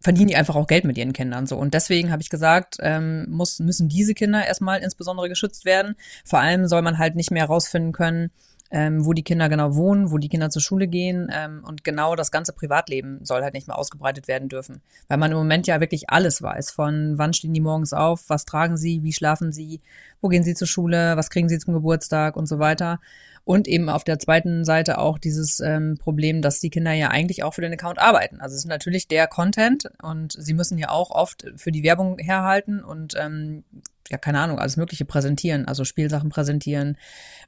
verdienen 0.00 0.26
die 0.26 0.34
einfach 0.34 0.56
auch 0.56 0.66
Geld 0.66 0.84
mit 0.84 0.98
ihren 0.98 1.12
Kindern 1.12 1.46
so. 1.46 1.56
Und 1.56 1.72
deswegen 1.72 2.10
habe 2.10 2.20
ich 2.20 2.30
gesagt, 2.30 2.78
ähm, 2.80 3.26
muss, 3.30 3.60
müssen 3.60 3.88
diese 3.88 4.14
Kinder 4.14 4.44
erstmal 4.44 4.80
insbesondere 4.80 5.28
geschützt 5.28 5.64
werden. 5.64 5.94
Vor 6.24 6.40
allem 6.40 6.66
soll 6.66 6.82
man 6.82 6.98
halt 6.98 7.14
nicht 7.14 7.30
mehr 7.30 7.42
herausfinden 7.42 7.92
können, 7.92 8.32
ähm, 8.70 9.04
wo 9.06 9.12
die 9.12 9.22
Kinder 9.22 9.48
genau 9.48 9.74
wohnen, 9.74 10.10
wo 10.10 10.18
die 10.18 10.28
Kinder 10.28 10.50
zur 10.50 10.60
Schule 10.62 10.88
gehen 10.88 11.30
ähm, 11.32 11.62
und 11.64 11.84
genau 11.84 12.16
das 12.16 12.30
ganze 12.30 12.52
Privatleben 12.52 13.24
soll 13.24 13.42
halt 13.42 13.54
nicht 13.54 13.66
mehr 13.66 13.78
ausgebreitet 13.78 14.28
werden 14.28 14.48
dürfen, 14.48 14.82
weil 15.08 15.18
man 15.18 15.30
im 15.30 15.38
Moment 15.38 15.66
ja 15.66 15.80
wirklich 15.80 16.10
alles 16.10 16.42
weiß, 16.42 16.70
von 16.70 17.16
wann 17.16 17.32
stehen 17.32 17.54
die 17.54 17.60
morgens 17.60 17.92
auf, 17.92 18.24
was 18.28 18.44
tragen 18.44 18.76
sie, 18.76 19.02
wie 19.02 19.12
schlafen 19.12 19.52
sie, 19.52 19.80
wo 20.20 20.28
gehen 20.28 20.42
sie 20.42 20.54
zur 20.54 20.68
Schule, 20.68 21.16
was 21.16 21.30
kriegen 21.30 21.48
sie 21.48 21.58
zum 21.58 21.74
Geburtstag 21.74 22.36
und 22.36 22.46
so 22.46 22.58
weiter. 22.58 23.00
Und 23.48 23.66
eben 23.66 23.88
auf 23.88 24.04
der 24.04 24.18
zweiten 24.18 24.66
Seite 24.66 24.98
auch 24.98 25.18
dieses 25.18 25.60
ähm, 25.60 25.96
Problem, 25.98 26.42
dass 26.42 26.60
die 26.60 26.68
Kinder 26.68 26.92
ja 26.92 27.08
eigentlich 27.08 27.44
auch 27.44 27.54
für 27.54 27.62
den 27.62 27.72
Account 27.72 27.98
arbeiten. 27.98 28.42
Also 28.42 28.54
es 28.54 28.64
ist 28.64 28.68
natürlich 28.68 29.08
der 29.08 29.26
Content 29.26 29.88
und 30.02 30.34
sie 30.38 30.52
müssen 30.52 30.76
ja 30.76 30.90
auch 30.90 31.10
oft 31.10 31.46
für 31.56 31.72
die 31.72 31.82
Werbung 31.82 32.18
herhalten 32.18 32.84
und 32.84 33.14
ähm, 33.18 33.64
ja, 34.10 34.18
keine 34.18 34.40
Ahnung, 34.40 34.58
alles 34.58 34.76
Mögliche 34.76 35.06
präsentieren, 35.06 35.64
also 35.64 35.86
Spielsachen 35.86 36.28
präsentieren, 36.28 36.98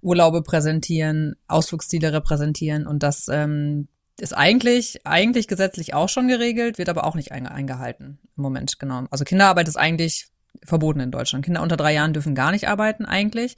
Urlaube 0.00 0.42
präsentieren, 0.42 1.36
Ausflugsziele 1.48 2.14
repräsentieren 2.14 2.86
und 2.86 3.02
das 3.02 3.26
ähm, 3.30 3.86
ist 4.18 4.34
eigentlich, 4.34 5.06
eigentlich 5.06 5.48
gesetzlich 5.48 5.92
auch 5.92 6.08
schon 6.08 6.28
geregelt, 6.28 6.78
wird 6.78 6.88
aber 6.88 7.04
auch 7.04 7.14
nicht 7.14 7.32
eingehalten 7.32 8.18
im 8.38 8.42
Moment, 8.42 8.78
genau. 8.78 9.04
Also 9.10 9.24
Kinderarbeit 9.24 9.68
ist 9.68 9.76
eigentlich 9.76 10.30
verboten 10.64 11.00
in 11.00 11.10
Deutschland. 11.10 11.44
Kinder 11.44 11.62
unter 11.62 11.76
drei 11.76 11.94
Jahren 11.94 12.12
dürfen 12.12 12.34
gar 12.34 12.50
nicht 12.52 12.68
arbeiten 12.68 13.04
eigentlich 13.04 13.56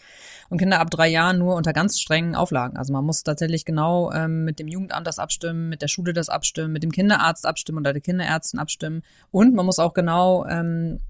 und 0.50 0.58
Kinder 0.58 0.80
ab 0.80 0.90
drei 0.90 1.08
Jahren 1.08 1.38
nur 1.38 1.56
unter 1.56 1.72
ganz 1.72 2.00
strengen 2.00 2.34
Auflagen. 2.34 2.76
Also 2.76 2.92
man 2.92 3.04
muss 3.04 3.22
tatsächlich 3.22 3.64
genau 3.64 4.12
ähm, 4.12 4.44
mit 4.44 4.58
dem 4.58 4.68
Jugendamt 4.68 5.06
das 5.06 5.18
abstimmen, 5.18 5.68
mit 5.68 5.82
der 5.82 5.88
Schule 5.88 6.12
das 6.12 6.28
abstimmen, 6.28 6.72
mit 6.72 6.82
dem 6.82 6.92
Kinderarzt 6.92 7.46
abstimmen 7.46 7.78
oder 7.78 7.92
der 7.92 8.02
Kinderärztin 8.02 8.60
abstimmen 8.60 9.02
und 9.30 9.54
man 9.54 9.66
muss 9.66 9.78
auch 9.78 9.94
genau 9.94 10.46
ähm, 10.46 11.00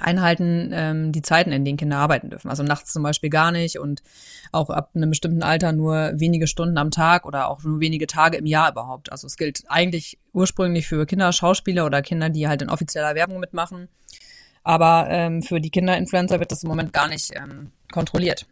einhalten 0.00 0.70
ähm, 0.72 1.12
die 1.12 1.22
Zeiten, 1.22 1.52
in 1.52 1.64
denen 1.64 1.78
Kinder 1.78 1.98
arbeiten 1.98 2.30
dürfen. 2.30 2.50
Also 2.50 2.62
nachts 2.62 2.92
zum 2.92 3.02
Beispiel 3.02 3.30
gar 3.30 3.52
nicht 3.52 3.78
und 3.78 4.02
auch 4.52 4.70
ab 4.70 4.90
einem 4.94 5.10
bestimmten 5.10 5.42
Alter 5.42 5.72
nur 5.72 6.12
wenige 6.14 6.46
Stunden 6.46 6.78
am 6.78 6.90
Tag 6.90 7.24
oder 7.24 7.48
auch 7.48 7.62
nur 7.62 7.80
wenige 7.80 8.06
Tage 8.06 8.36
im 8.36 8.46
Jahr 8.46 8.70
überhaupt. 8.70 9.12
Also 9.12 9.26
es 9.26 9.36
gilt 9.36 9.64
eigentlich 9.68 10.18
ursprünglich 10.32 10.86
für 10.86 11.06
Kinderschauspieler 11.06 11.86
oder 11.86 12.02
Kinder, 12.02 12.28
die 12.28 12.48
halt 12.48 12.62
in 12.62 12.70
offizieller 12.70 13.14
Werbung 13.14 13.40
mitmachen. 13.40 13.88
Aber 14.66 15.06
ähm, 15.10 15.42
für 15.42 15.60
die 15.60 15.70
Kinderinfluencer 15.70 16.40
wird 16.40 16.50
das 16.50 16.64
im 16.64 16.68
Moment 16.68 16.92
gar 16.92 17.06
nicht 17.06 17.30
ähm, 17.36 17.70
kontrolliert. 17.92 18.46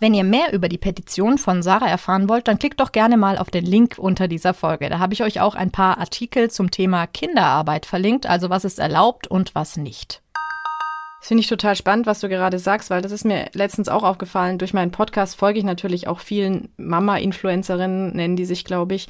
Wenn 0.00 0.12
ihr 0.12 0.24
mehr 0.24 0.52
über 0.52 0.68
die 0.68 0.76
Petition 0.76 1.38
von 1.38 1.62
Sarah 1.62 1.88
erfahren 1.88 2.28
wollt, 2.28 2.48
dann 2.48 2.58
klickt 2.58 2.80
doch 2.80 2.90
gerne 2.90 3.16
mal 3.16 3.38
auf 3.38 3.48
den 3.48 3.64
Link 3.64 3.96
unter 3.96 4.26
dieser 4.26 4.54
Folge. 4.54 4.88
Da 4.88 4.98
habe 4.98 5.14
ich 5.14 5.22
euch 5.22 5.40
auch 5.40 5.54
ein 5.54 5.70
paar 5.70 5.98
Artikel 5.98 6.50
zum 6.50 6.72
Thema 6.72 7.06
Kinderarbeit 7.06 7.86
verlinkt, 7.86 8.26
also 8.26 8.50
was 8.50 8.64
ist 8.64 8.80
erlaubt 8.80 9.28
und 9.28 9.54
was 9.54 9.76
nicht. 9.76 10.20
Finde 11.28 11.42
ich 11.42 11.46
total 11.46 11.76
spannend, 11.76 12.06
was 12.06 12.20
du 12.20 12.30
gerade 12.30 12.58
sagst, 12.58 12.88
weil 12.88 13.02
das 13.02 13.12
ist 13.12 13.26
mir 13.26 13.50
letztens 13.52 13.90
auch 13.90 14.02
aufgefallen. 14.02 14.56
Durch 14.56 14.72
meinen 14.72 14.92
Podcast 14.92 15.36
folge 15.36 15.58
ich 15.58 15.64
natürlich 15.66 16.08
auch 16.08 16.20
vielen 16.20 16.70
Mama-Influencerinnen, 16.78 18.16
nennen 18.16 18.34
die 18.34 18.46
sich, 18.46 18.64
glaube 18.64 18.94
ich. 18.94 19.08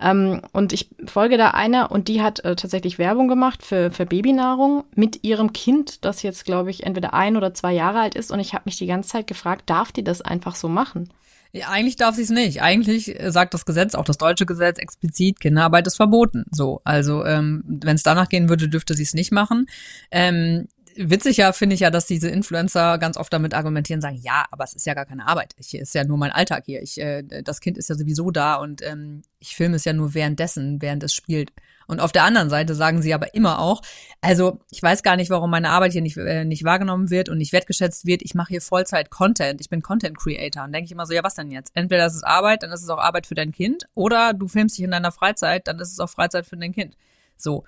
Ähm, 0.00 0.42
und 0.50 0.72
ich 0.72 0.90
folge 1.06 1.38
da 1.38 1.50
einer 1.50 1.92
und 1.92 2.08
die 2.08 2.22
hat 2.22 2.40
äh, 2.40 2.56
tatsächlich 2.56 2.98
Werbung 2.98 3.28
gemacht 3.28 3.62
für, 3.62 3.92
für 3.92 4.04
Babynahrung 4.04 4.82
mit 4.96 5.22
ihrem 5.22 5.52
Kind, 5.52 6.04
das 6.04 6.24
jetzt, 6.24 6.44
glaube 6.44 6.70
ich, 6.70 6.82
entweder 6.82 7.14
ein 7.14 7.36
oder 7.36 7.54
zwei 7.54 7.72
Jahre 7.72 8.00
alt 8.00 8.16
ist. 8.16 8.32
Und 8.32 8.40
ich 8.40 8.52
habe 8.52 8.64
mich 8.64 8.76
die 8.76 8.86
ganze 8.86 9.10
Zeit 9.10 9.28
gefragt, 9.28 9.70
darf 9.70 9.92
die 9.92 10.02
das 10.02 10.22
einfach 10.22 10.56
so 10.56 10.68
machen? 10.68 11.08
Ja, 11.52 11.68
eigentlich 11.68 11.96
darf 11.96 12.14
sie 12.14 12.22
es 12.22 12.30
nicht. 12.30 12.62
Eigentlich 12.62 13.20
äh, 13.20 13.30
sagt 13.30 13.54
das 13.54 13.64
Gesetz, 13.64 13.94
auch 13.94 14.04
das 14.04 14.18
deutsche 14.18 14.46
Gesetz, 14.46 14.78
explizit, 14.78 15.38
Kinderarbeit 15.38 15.86
ist 15.86 15.96
verboten. 15.96 16.46
So, 16.50 16.80
also 16.84 17.24
ähm, 17.24 17.62
wenn 17.64 17.96
es 17.96 18.02
danach 18.02 18.28
gehen 18.28 18.48
würde, 18.48 18.68
dürfte 18.68 18.94
sie 18.94 19.02
es 19.02 19.14
nicht 19.14 19.32
machen. 19.32 19.66
Ähm, 20.10 20.66
witzig 20.96 21.36
ja 21.38 21.52
finde 21.52 21.74
ich 21.74 21.80
ja, 21.80 21.90
dass 21.90 22.06
diese 22.06 22.28
Influencer 22.28 22.98
ganz 22.98 23.16
oft 23.16 23.32
damit 23.32 23.54
argumentieren, 23.54 24.00
sagen, 24.00 24.18
ja, 24.20 24.44
aber 24.50 24.64
es 24.64 24.74
ist 24.74 24.86
ja 24.86 24.94
gar 24.94 25.06
keine 25.06 25.26
Arbeit. 25.26 25.54
Ich 25.58 25.74
ist 25.74 25.94
ja 25.94 26.04
nur 26.04 26.18
mein 26.18 26.32
Alltag 26.32 26.64
hier. 26.66 26.82
Ich, 26.82 27.00
äh, 27.00 27.22
das 27.42 27.60
Kind 27.60 27.78
ist 27.78 27.88
ja 27.88 27.94
sowieso 27.94 28.30
da 28.30 28.56
und 28.56 28.82
ähm, 28.82 29.22
ich 29.38 29.56
filme 29.56 29.76
es 29.76 29.84
ja 29.84 29.92
nur 29.92 30.14
währenddessen, 30.14 30.82
während 30.82 31.02
es 31.02 31.14
spielt. 31.14 31.52
Und 31.90 31.98
auf 31.98 32.12
der 32.12 32.22
anderen 32.22 32.50
Seite 32.50 32.76
sagen 32.76 33.02
sie 33.02 33.12
aber 33.14 33.34
immer 33.34 33.58
auch, 33.58 33.82
also 34.20 34.60
ich 34.70 34.80
weiß 34.80 35.02
gar 35.02 35.16
nicht, 35.16 35.28
warum 35.28 35.50
meine 35.50 35.70
Arbeit 35.70 35.90
hier 35.90 36.02
nicht, 36.02 36.16
äh, 36.16 36.44
nicht 36.44 36.62
wahrgenommen 36.62 37.10
wird 37.10 37.28
und 37.28 37.38
nicht 37.38 37.52
wertgeschätzt 37.52 38.06
wird. 38.06 38.22
Ich 38.22 38.34
mache 38.34 38.50
hier 38.50 38.60
Vollzeit 38.60 39.10
Content. 39.10 39.60
Ich 39.60 39.68
bin 39.68 39.82
Content 39.82 40.16
Creator. 40.16 40.62
Und 40.62 40.72
denke 40.72 40.84
ich 40.84 40.92
immer 40.92 41.06
so, 41.06 41.14
ja, 41.14 41.24
was 41.24 41.34
denn 41.34 41.50
jetzt? 41.50 41.72
Entweder 41.74 42.06
ist 42.06 42.14
es 42.14 42.22
Arbeit, 42.22 42.62
dann 42.62 42.70
ist 42.70 42.84
es 42.84 42.88
auch 42.90 42.98
Arbeit 42.98 43.26
für 43.26 43.34
dein 43.34 43.50
Kind, 43.50 43.86
oder 43.94 44.34
du 44.34 44.46
filmst 44.46 44.78
dich 44.78 44.84
in 44.84 44.92
deiner 44.92 45.10
Freizeit, 45.10 45.66
dann 45.66 45.80
ist 45.80 45.90
es 45.90 45.98
auch 45.98 46.08
Freizeit 46.08 46.46
für 46.46 46.56
dein 46.56 46.72
Kind. 46.72 46.96
So. 47.36 47.64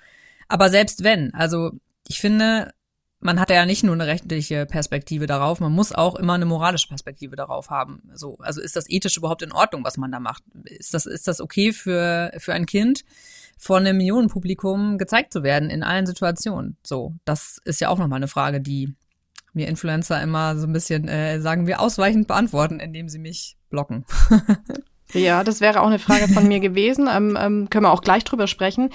Aber 0.46 0.70
selbst 0.70 1.02
wenn, 1.02 1.34
also 1.34 1.72
ich 2.06 2.20
finde, 2.20 2.72
man 3.22 3.38
hat 3.38 3.50
ja 3.50 3.64
nicht 3.64 3.84
nur 3.84 3.94
eine 3.94 4.06
rechtliche 4.06 4.66
Perspektive 4.66 5.26
darauf, 5.26 5.60
man 5.60 5.72
muss 5.72 5.92
auch 5.92 6.16
immer 6.16 6.34
eine 6.34 6.44
moralische 6.44 6.88
Perspektive 6.88 7.36
darauf 7.36 7.70
haben. 7.70 8.02
So, 8.14 8.36
also 8.40 8.60
ist 8.60 8.76
das 8.76 8.90
ethisch 8.90 9.16
überhaupt 9.16 9.42
in 9.42 9.52
Ordnung, 9.52 9.84
was 9.84 9.96
man 9.96 10.10
da 10.10 10.20
macht? 10.20 10.42
Ist 10.64 10.92
das, 10.92 11.06
ist 11.06 11.28
das 11.28 11.40
okay 11.40 11.72
für, 11.72 12.32
für 12.38 12.52
ein 12.52 12.66
Kind, 12.66 13.04
vor 13.56 13.76
einem 13.76 13.96
Millionenpublikum 13.96 14.98
gezeigt 14.98 15.32
zu 15.32 15.42
werden 15.42 15.70
in 15.70 15.82
allen 15.82 16.06
Situationen? 16.06 16.76
So, 16.82 17.14
das 17.24 17.58
ist 17.64 17.80
ja 17.80 17.88
auch 17.88 17.98
nochmal 17.98 18.18
eine 18.18 18.28
Frage, 18.28 18.60
die 18.60 18.94
mir 19.52 19.68
Influencer 19.68 20.20
immer 20.20 20.56
so 20.56 20.66
ein 20.66 20.72
bisschen, 20.72 21.06
äh, 21.08 21.40
sagen 21.40 21.66
wir, 21.66 21.80
ausweichend 21.80 22.26
beantworten, 22.26 22.80
indem 22.80 23.08
sie 23.08 23.18
mich 23.18 23.56
blocken. 23.70 24.04
Ja, 25.12 25.44
das 25.44 25.60
wäre 25.60 25.80
auch 25.80 25.86
eine 25.86 25.98
Frage 25.98 26.28
von 26.28 26.48
mir 26.48 26.60
gewesen. 26.60 27.08
Ähm, 27.12 27.38
ähm, 27.40 27.70
können 27.70 27.84
wir 27.84 27.92
auch 27.92 28.02
gleich 28.02 28.24
drüber 28.24 28.46
sprechen. 28.46 28.90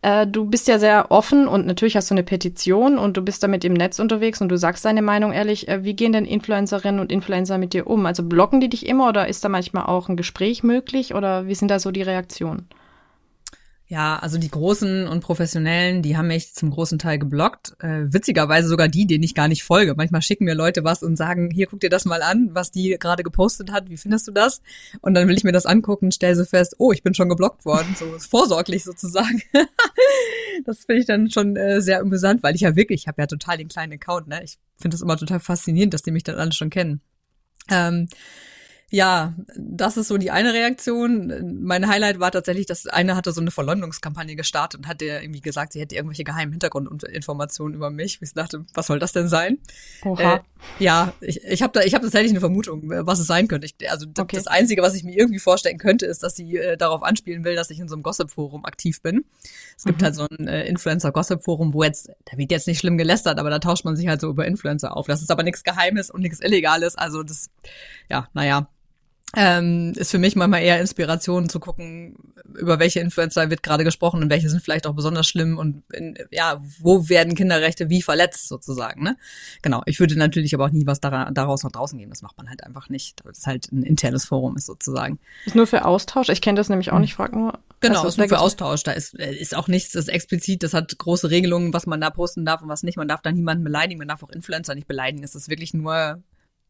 Äh, 0.00 0.26
du 0.26 0.44
bist 0.44 0.68
ja 0.68 0.78
sehr 0.78 1.10
offen 1.10 1.48
und 1.48 1.66
natürlich 1.66 1.96
hast 1.96 2.10
du 2.10 2.14
eine 2.14 2.22
Petition 2.22 2.98
und 2.98 3.16
du 3.16 3.22
bist 3.22 3.42
damit 3.42 3.64
im 3.64 3.72
Netz 3.72 3.98
unterwegs 3.98 4.40
und 4.40 4.48
du 4.48 4.56
sagst 4.56 4.84
deine 4.84 5.02
Meinung 5.02 5.32
ehrlich. 5.32 5.68
Äh, 5.68 5.82
wie 5.84 5.94
gehen 5.94 6.12
denn 6.12 6.24
Influencerinnen 6.24 7.00
und 7.00 7.10
Influencer 7.10 7.58
mit 7.58 7.72
dir 7.72 7.86
um? 7.88 8.06
Also 8.06 8.22
blocken 8.22 8.60
die 8.60 8.68
dich 8.68 8.86
immer 8.86 9.08
oder 9.08 9.26
ist 9.26 9.44
da 9.44 9.48
manchmal 9.48 9.86
auch 9.86 10.08
ein 10.08 10.16
Gespräch 10.16 10.62
möglich 10.62 11.14
oder 11.14 11.46
wie 11.48 11.54
sind 11.54 11.70
da 11.70 11.80
so 11.80 11.90
die 11.90 12.02
Reaktionen? 12.02 12.68
Ja, 13.90 14.18
also 14.18 14.36
die 14.36 14.50
Großen 14.50 15.08
und 15.08 15.20
Professionellen, 15.20 16.02
die 16.02 16.18
haben 16.18 16.28
mich 16.28 16.52
zum 16.52 16.70
großen 16.70 16.98
Teil 16.98 17.18
geblockt. 17.18 17.74
Äh, 17.80 18.12
witzigerweise 18.12 18.68
sogar 18.68 18.86
die, 18.86 19.06
denen 19.06 19.24
ich 19.24 19.34
gar 19.34 19.48
nicht 19.48 19.64
folge. 19.64 19.94
Manchmal 19.96 20.20
schicken 20.20 20.44
mir 20.44 20.54
Leute 20.54 20.84
was 20.84 21.02
und 21.02 21.16
sagen, 21.16 21.50
hier 21.50 21.66
guck 21.66 21.80
dir 21.80 21.88
das 21.88 22.04
mal 22.04 22.20
an, 22.20 22.50
was 22.52 22.70
die 22.70 22.98
gerade 23.00 23.22
gepostet 23.22 23.72
hat. 23.72 23.88
Wie 23.88 23.96
findest 23.96 24.28
du 24.28 24.32
das? 24.32 24.60
Und 25.00 25.14
dann 25.14 25.26
will 25.26 25.38
ich 25.38 25.42
mir 25.42 25.52
das 25.52 25.64
angucken, 25.64 26.12
stelle 26.12 26.36
so 26.36 26.44
fest, 26.44 26.74
oh, 26.76 26.92
ich 26.92 27.02
bin 27.02 27.14
schon 27.14 27.30
geblockt 27.30 27.64
worden, 27.64 27.96
so 27.98 28.04
vorsorglich 28.18 28.84
sozusagen. 28.84 29.40
das 30.66 30.84
finde 30.84 31.00
ich 31.00 31.06
dann 31.06 31.30
schon 31.30 31.56
äh, 31.56 31.80
sehr 31.80 32.00
amüsant, 32.00 32.42
weil 32.42 32.54
ich 32.54 32.60
ja 32.60 32.76
wirklich, 32.76 33.02
ich 33.02 33.08
habe 33.08 33.22
ja 33.22 33.26
total 33.26 33.56
den 33.56 33.68
kleinen 33.68 33.94
Account. 33.94 34.28
Ne? 34.28 34.44
Ich 34.44 34.58
finde 34.76 34.96
es 34.96 35.00
immer 35.00 35.16
total 35.16 35.40
faszinierend, 35.40 35.94
dass 35.94 36.02
die 36.02 36.10
mich 36.10 36.24
dann 36.24 36.36
alle 36.36 36.52
schon 36.52 36.68
kennen. 36.68 37.00
Ähm, 37.70 38.08
ja, 38.90 39.34
das 39.54 39.98
ist 39.98 40.08
so 40.08 40.16
die 40.16 40.30
eine 40.30 40.54
Reaktion. 40.54 41.60
Mein 41.62 41.88
Highlight 41.88 42.20
war 42.20 42.30
tatsächlich, 42.30 42.64
dass 42.64 42.86
eine 42.86 43.16
hatte 43.16 43.32
so 43.32 43.40
eine 43.42 43.50
Verleumdungskampagne 43.50 44.34
gestartet 44.34 44.80
und 44.80 44.88
hat 44.88 45.02
der 45.02 45.22
irgendwie 45.22 45.42
gesagt, 45.42 45.74
sie 45.74 45.80
hätte 45.80 45.94
irgendwelche 45.94 46.24
geheimen 46.24 46.52
Hintergrundinformationen 46.52 47.74
über 47.74 47.90
mich. 47.90 48.18
Ich 48.22 48.32
dachte, 48.32 48.64
was 48.72 48.86
soll 48.86 48.98
das 48.98 49.12
denn 49.12 49.28
sein? 49.28 49.58
Oha. 50.06 50.36
Äh, 50.36 50.40
ja, 50.78 51.12
ich, 51.20 51.44
ich 51.44 51.62
habe 51.62 51.74
da, 51.74 51.82
ich 51.82 51.92
habe 51.92 52.04
tatsächlich 52.04 52.32
eine 52.32 52.40
Vermutung, 52.40 52.84
was 52.86 53.18
es 53.18 53.26
sein 53.26 53.46
könnte. 53.46 53.66
Ich, 53.66 53.90
also 53.90 54.06
okay. 54.18 54.36
das 54.36 54.46
Einzige, 54.46 54.80
was 54.80 54.94
ich 54.94 55.04
mir 55.04 55.18
irgendwie 55.18 55.38
vorstellen 55.38 55.76
könnte, 55.76 56.06
ist, 56.06 56.22
dass 56.22 56.34
sie 56.34 56.56
äh, 56.56 56.78
darauf 56.78 57.02
anspielen 57.02 57.44
will, 57.44 57.56
dass 57.56 57.68
ich 57.68 57.80
in 57.80 57.88
so 57.88 57.94
einem 57.94 58.02
Gossip-Forum 58.02 58.64
aktiv 58.64 59.02
bin. 59.02 59.26
Es 59.76 59.84
gibt 59.84 60.00
mhm. 60.00 60.04
halt 60.06 60.14
so 60.14 60.26
ein 60.30 60.48
äh, 60.48 60.64
Influencer-Gossip-Forum, 60.64 61.74
wo 61.74 61.82
jetzt, 61.82 62.10
da 62.24 62.38
wird 62.38 62.50
jetzt 62.50 62.66
nicht 62.66 62.78
schlimm 62.78 62.96
gelästert, 62.96 63.38
aber 63.38 63.50
da 63.50 63.58
tauscht 63.58 63.84
man 63.84 63.96
sich 63.96 64.08
halt 64.08 64.22
so 64.22 64.30
über 64.30 64.46
Influencer 64.46 64.96
auf. 64.96 65.06
Das 65.06 65.20
ist 65.20 65.30
aber 65.30 65.42
nichts 65.42 65.62
Geheimes 65.62 66.10
und 66.10 66.22
nichts 66.22 66.40
Illegales. 66.40 66.96
Also 66.96 67.22
das, 67.22 67.50
ja, 68.08 68.28
naja 68.32 68.66
ähm, 69.36 69.92
ist 69.96 70.10
für 70.10 70.18
mich 70.18 70.36
manchmal 70.36 70.62
eher 70.62 70.80
Inspiration 70.80 71.48
zu 71.48 71.60
gucken, 71.60 72.16
über 72.54 72.78
welche 72.78 73.00
Influencer 73.00 73.50
wird 73.50 73.62
gerade 73.62 73.84
gesprochen 73.84 74.22
und 74.22 74.30
welche 74.30 74.48
sind 74.48 74.62
vielleicht 74.62 74.86
auch 74.86 74.94
besonders 74.94 75.28
schlimm 75.28 75.58
und 75.58 75.82
in, 75.92 76.16
ja, 76.30 76.62
wo 76.80 77.08
werden 77.10 77.34
Kinderrechte 77.34 77.90
wie 77.90 78.00
verletzt 78.00 78.48
sozusagen. 78.48 79.02
Ne? 79.02 79.16
Genau, 79.60 79.82
ich 79.84 80.00
würde 80.00 80.16
natürlich 80.16 80.54
aber 80.54 80.64
auch 80.64 80.70
nie 80.70 80.86
was 80.86 81.00
daraus 81.00 81.62
nach 81.62 81.72
draußen 81.72 81.98
geben. 81.98 82.10
Das 82.10 82.22
macht 82.22 82.38
man 82.38 82.48
halt 82.48 82.64
einfach 82.64 82.88
nicht, 82.88 83.22
weil 83.24 83.32
es 83.32 83.46
halt 83.46 83.70
ein 83.70 83.82
internes 83.82 84.24
Forum 84.24 84.56
ist 84.56 84.66
sozusagen. 84.66 85.18
Ist 85.44 85.54
nur 85.54 85.66
für 85.66 85.84
Austausch. 85.84 86.30
Ich 86.30 86.40
kenne 86.40 86.56
das 86.56 86.70
nämlich 86.70 86.90
auch 86.90 86.94
hm. 86.94 87.02
nicht. 87.02 87.14
Frag 87.14 87.34
nur. 87.34 87.58
Genau, 87.80 88.06
ist 88.06 88.16
nur 88.16 88.28
für 88.28 88.40
Austausch. 88.40 88.82
Da 88.82 88.92
ist, 88.92 89.18
äh, 89.18 89.34
ist 89.34 89.54
auch 89.54 89.68
nichts, 89.68 89.92
das 89.92 90.04
ist 90.04 90.08
explizit, 90.08 90.62
das 90.62 90.72
hat 90.72 90.96
große 90.96 91.30
Regelungen, 91.30 91.74
was 91.74 91.86
man 91.86 92.00
da 92.00 92.08
posten 92.10 92.46
darf 92.46 92.62
und 92.62 92.68
was 92.68 92.82
nicht. 92.82 92.96
Man 92.96 93.08
darf 93.08 93.20
da 93.20 93.30
niemanden 93.30 93.62
beleidigen, 93.62 93.98
man 93.98 94.08
darf 94.08 94.22
auch 94.22 94.30
Influencer 94.30 94.74
nicht 94.74 94.88
beleidigen. 94.88 95.22
Es 95.22 95.34
ist 95.34 95.50
wirklich 95.50 95.74
nur 95.74 96.22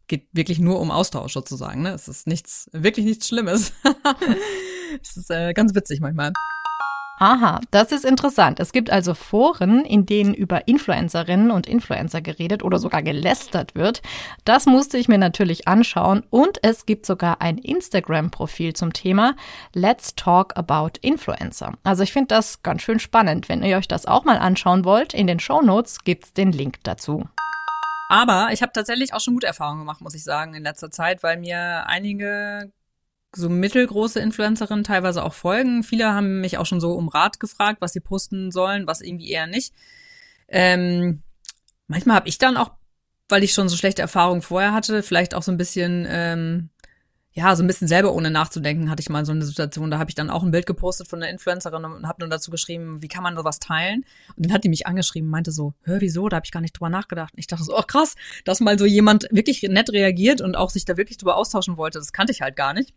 geht 0.08 0.26
wirklich 0.32 0.58
nur 0.58 0.80
um 0.80 0.90
Austausch 0.90 1.32
sozusagen. 1.32 1.82
Ne? 1.82 1.90
Es 1.90 2.08
ist 2.08 2.26
nichts, 2.26 2.68
wirklich 2.72 3.06
nichts 3.06 3.28
Schlimmes. 3.28 3.72
es 5.02 5.16
ist 5.16 5.30
äh, 5.30 5.52
ganz 5.52 5.74
witzig 5.74 6.00
manchmal. 6.00 6.32
Aha, 7.20 7.60
das 7.72 7.90
ist 7.90 8.04
interessant. 8.04 8.60
Es 8.60 8.70
gibt 8.70 8.90
also 8.90 9.12
Foren, 9.12 9.84
in 9.84 10.06
denen 10.06 10.34
über 10.34 10.68
Influencerinnen 10.68 11.50
und 11.50 11.66
Influencer 11.66 12.20
geredet 12.20 12.62
oder 12.62 12.78
sogar 12.78 13.02
gelästert 13.02 13.74
wird. 13.74 14.02
Das 14.44 14.66
musste 14.66 14.98
ich 14.98 15.08
mir 15.08 15.18
natürlich 15.18 15.66
anschauen 15.66 16.22
und 16.30 16.58
es 16.62 16.86
gibt 16.86 17.06
sogar 17.06 17.40
ein 17.40 17.58
Instagram-Profil 17.58 18.74
zum 18.74 18.92
Thema 18.92 19.34
Let's 19.74 20.14
Talk 20.14 20.56
About 20.56 21.00
Influencer. 21.00 21.72
Also 21.82 22.04
ich 22.04 22.12
finde 22.12 22.28
das 22.28 22.62
ganz 22.62 22.82
schön 22.82 23.00
spannend. 23.00 23.48
Wenn 23.48 23.64
ihr 23.64 23.78
euch 23.78 23.88
das 23.88 24.06
auch 24.06 24.24
mal 24.24 24.38
anschauen 24.38 24.84
wollt, 24.84 25.12
in 25.12 25.26
den 25.26 25.40
Show 25.40 25.60
Notes 25.60 26.04
gibt's 26.04 26.32
den 26.32 26.52
Link 26.52 26.76
dazu. 26.84 27.24
Aber 28.08 28.48
ich 28.52 28.62
habe 28.62 28.72
tatsächlich 28.72 29.12
auch 29.12 29.20
schon 29.20 29.34
gute 29.34 29.46
Erfahrungen 29.46 29.80
gemacht, 29.80 30.00
muss 30.00 30.14
ich 30.14 30.24
sagen, 30.24 30.54
in 30.54 30.62
letzter 30.62 30.90
Zeit, 30.90 31.22
weil 31.22 31.36
mir 31.36 31.86
einige 31.86 32.72
so 33.36 33.50
mittelgroße 33.50 34.18
Influencerinnen 34.18 34.82
teilweise 34.82 35.22
auch 35.22 35.34
folgen. 35.34 35.82
Viele 35.82 36.12
haben 36.12 36.40
mich 36.40 36.56
auch 36.56 36.64
schon 36.64 36.80
so 36.80 36.94
um 36.94 37.08
Rat 37.08 37.38
gefragt, 37.38 37.82
was 37.82 37.92
sie 37.92 38.00
posten 38.00 38.50
sollen, 38.50 38.86
was 38.86 39.02
irgendwie 39.02 39.30
eher 39.30 39.46
nicht. 39.46 39.74
Ähm, 40.48 41.22
manchmal 41.86 42.16
habe 42.16 42.28
ich 42.28 42.38
dann 42.38 42.56
auch, 42.56 42.72
weil 43.28 43.44
ich 43.44 43.52
schon 43.52 43.68
so 43.68 43.76
schlechte 43.76 44.00
Erfahrungen 44.00 44.40
vorher 44.40 44.72
hatte, 44.72 45.02
vielleicht 45.02 45.34
auch 45.34 45.42
so 45.42 45.52
ein 45.52 45.58
bisschen 45.58 46.06
ähm, 46.08 46.70
ja, 47.38 47.54
so 47.54 47.62
ein 47.62 47.68
bisschen 47.68 47.87
selber 47.87 48.12
ohne 48.14 48.33
nachzudenken, 48.33 48.90
hatte 48.90 49.00
ich 49.00 49.09
mal 49.09 49.25
so 49.25 49.30
eine 49.30 49.45
Situation, 49.45 49.92
da 49.92 50.00
habe 50.00 50.11
ich 50.11 50.16
dann 50.16 50.28
auch 50.28 50.42
ein 50.42 50.50
Bild 50.50 50.66
gepostet 50.66 51.07
von 51.07 51.23
einer 51.23 51.30
Influencerin 51.30 51.85
und 51.85 52.09
habe 52.09 52.21
nur 52.21 52.28
dazu 52.28 52.50
geschrieben, 52.50 53.00
wie 53.00 53.07
kann 53.07 53.23
man 53.23 53.37
sowas 53.37 53.61
teilen? 53.61 54.04
Und 54.35 54.47
dann 54.47 54.52
hat 54.52 54.64
die 54.64 54.68
mich 54.68 54.88
angeschrieben, 54.88 55.30
meinte 55.30 55.52
so, 55.52 55.73
hör, 55.83 56.00
wieso? 56.00 56.28
Da 56.28 56.37
habe 56.37 56.47
ich 56.47 56.50
gar 56.50 56.61
nicht 56.61 56.73
drüber 56.73 56.88
nachgedacht. 56.88 57.33
Und 57.35 57.38
ich 57.38 57.47
dachte 57.47 57.62
so, 57.62 57.78
oh 57.78 57.83
krass, 57.83 58.16
dass 58.45 58.59
mal 58.59 58.76
so 58.76 58.87
jemand 58.87 59.28
wirklich 59.30 59.62
nett 59.62 59.92
reagiert 59.92 60.40
und 60.40 60.57
auch 60.57 60.71
sich 60.71 60.85
da 60.85 60.97
wirklich 60.97 61.16
drüber 61.16 61.37
austauschen 61.37 61.76
wollte, 61.76 62.00
das 62.00 62.12
kannte 62.12 62.33
ich 62.33 62.40
halt 62.40 62.57
gar 62.57 62.75
nicht. 62.75 62.92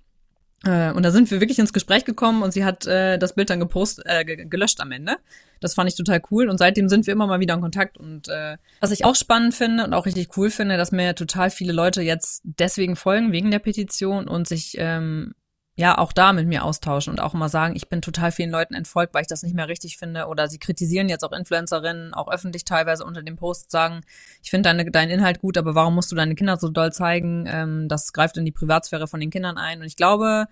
Äh, 0.65 0.91
und 0.91 1.03
da 1.03 1.11
sind 1.11 1.29
wir 1.29 1.39
wirklich 1.39 1.59
ins 1.59 1.71
Gespräch 1.71 2.03
gekommen 2.03 2.41
und 2.41 2.51
sie 2.51 2.65
hat 2.65 2.87
äh, 2.87 3.19
das 3.19 3.35
Bild 3.35 3.51
dann 3.51 3.59
gepost, 3.59 4.01
äh, 4.05 4.25
gelöscht 4.25 4.81
am 4.81 4.91
Ende. 4.91 5.17
Das 5.61 5.75
fand 5.75 5.89
ich 5.89 5.95
total 5.95 6.21
cool 6.31 6.49
und 6.49 6.57
seitdem 6.57 6.89
sind 6.89 7.07
wir 7.07 7.13
immer 7.13 7.27
mal 7.27 7.39
wieder 7.39 7.53
in 7.53 7.61
Kontakt. 7.61 7.97
Und 7.97 8.27
äh, 8.27 8.57
was 8.81 8.91
ich 8.91 9.05
auch 9.05 9.15
spannend 9.15 9.53
finde 9.53 9.85
und 9.85 9.93
auch 9.93 10.05
richtig 10.05 10.35
cool 10.35 10.49
finde, 10.49 10.75
dass 10.75 10.91
mir 10.91 11.15
total 11.15 11.49
viele 11.49 11.71
Leute 11.71 12.01
jetzt 12.01 12.41
deswegen 12.43 12.97
folgen, 12.97 13.31
wegen 13.31 13.51
der 13.51 13.59
Petition 13.59 14.27
und 14.27 14.47
sich 14.47 14.75
ähm, 14.77 15.33
ja 15.75 15.97
auch 15.97 16.11
da 16.11 16.33
mit 16.33 16.47
mir 16.47 16.65
austauschen 16.65 17.11
und 17.11 17.19
auch 17.19 17.33
immer 17.33 17.49
sagen, 17.49 17.75
ich 17.75 17.89
bin 17.89 18.01
total 18.01 18.31
vielen 18.31 18.49
Leuten 18.49 18.73
entfolgt, 18.73 19.13
weil 19.13 19.21
ich 19.21 19.27
das 19.27 19.43
nicht 19.43 19.55
mehr 19.55 19.67
richtig 19.67 19.97
finde. 19.97 20.27
Oder 20.27 20.47
sie 20.47 20.59
kritisieren 20.59 21.09
jetzt 21.09 21.23
auch 21.23 21.31
Influencerinnen, 21.31 22.13
auch 22.13 22.29
öffentlich 22.29 22.65
teilweise 22.65 23.05
unter 23.05 23.23
dem 23.23 23.37
Post 23.37 23.71
sagen, 23.71 24.01
ich 24.43 24.49
finde 24.49 24.69
deine, 24.69 24.89
deinen 24.91 25.11
Inhalt 25.11 25.39
gut, 25.39 25.57
aber 25.57 25.75
warum 25.75 25.95
musst 25.95 26.11
du 26.11 26.15
deine 26.15 26.35
Kinder 26.35 26.57
so 26.57 26.69
doll 26.69 26.91
zeigen? 26.91 27.45
Ähm, 27.47 27.87
das 27.87 28.13
greift 28.13 28.37
in 28.37 28.45
die 28.45 28.51
Privatsphäre 28.51 29.07
von 29.07 29.19
den 29.19 29.29
Kindern 29.29 29.57
ein. 29.57 29.79
Und 29.79 29.85
ich 29.85 29.95
glaube, 29.95 30.47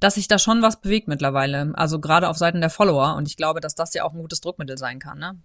dass 0.00 0.16
sich 0.16 0.28
da 0.28 0.38
schon 0.38 0.62
was 0.62 0.80
bewegt 0.80 1.08
mittlerweile. 1.08 1.72
Also 1.74 2.00
gerade 2.00 2.28
auf 2.28 2.36
Seiten 2.36 2.60
der 2.60 2.70
Follower. 2.70 3.14
Und 3.16 3.28
ich 3.28 3.36
glaube, 3.36 3.60
dass 3.60 3.74
das 3.74 3.94
ja 3.94 4.04
auch 4.04 4.12
ein 4.12 4.20
gutes 4.20 4.40
Druckmittel 4.40 4.78
sein 4.78 4.98
kann. 4.98 5.18
Ne? 5.18 5.36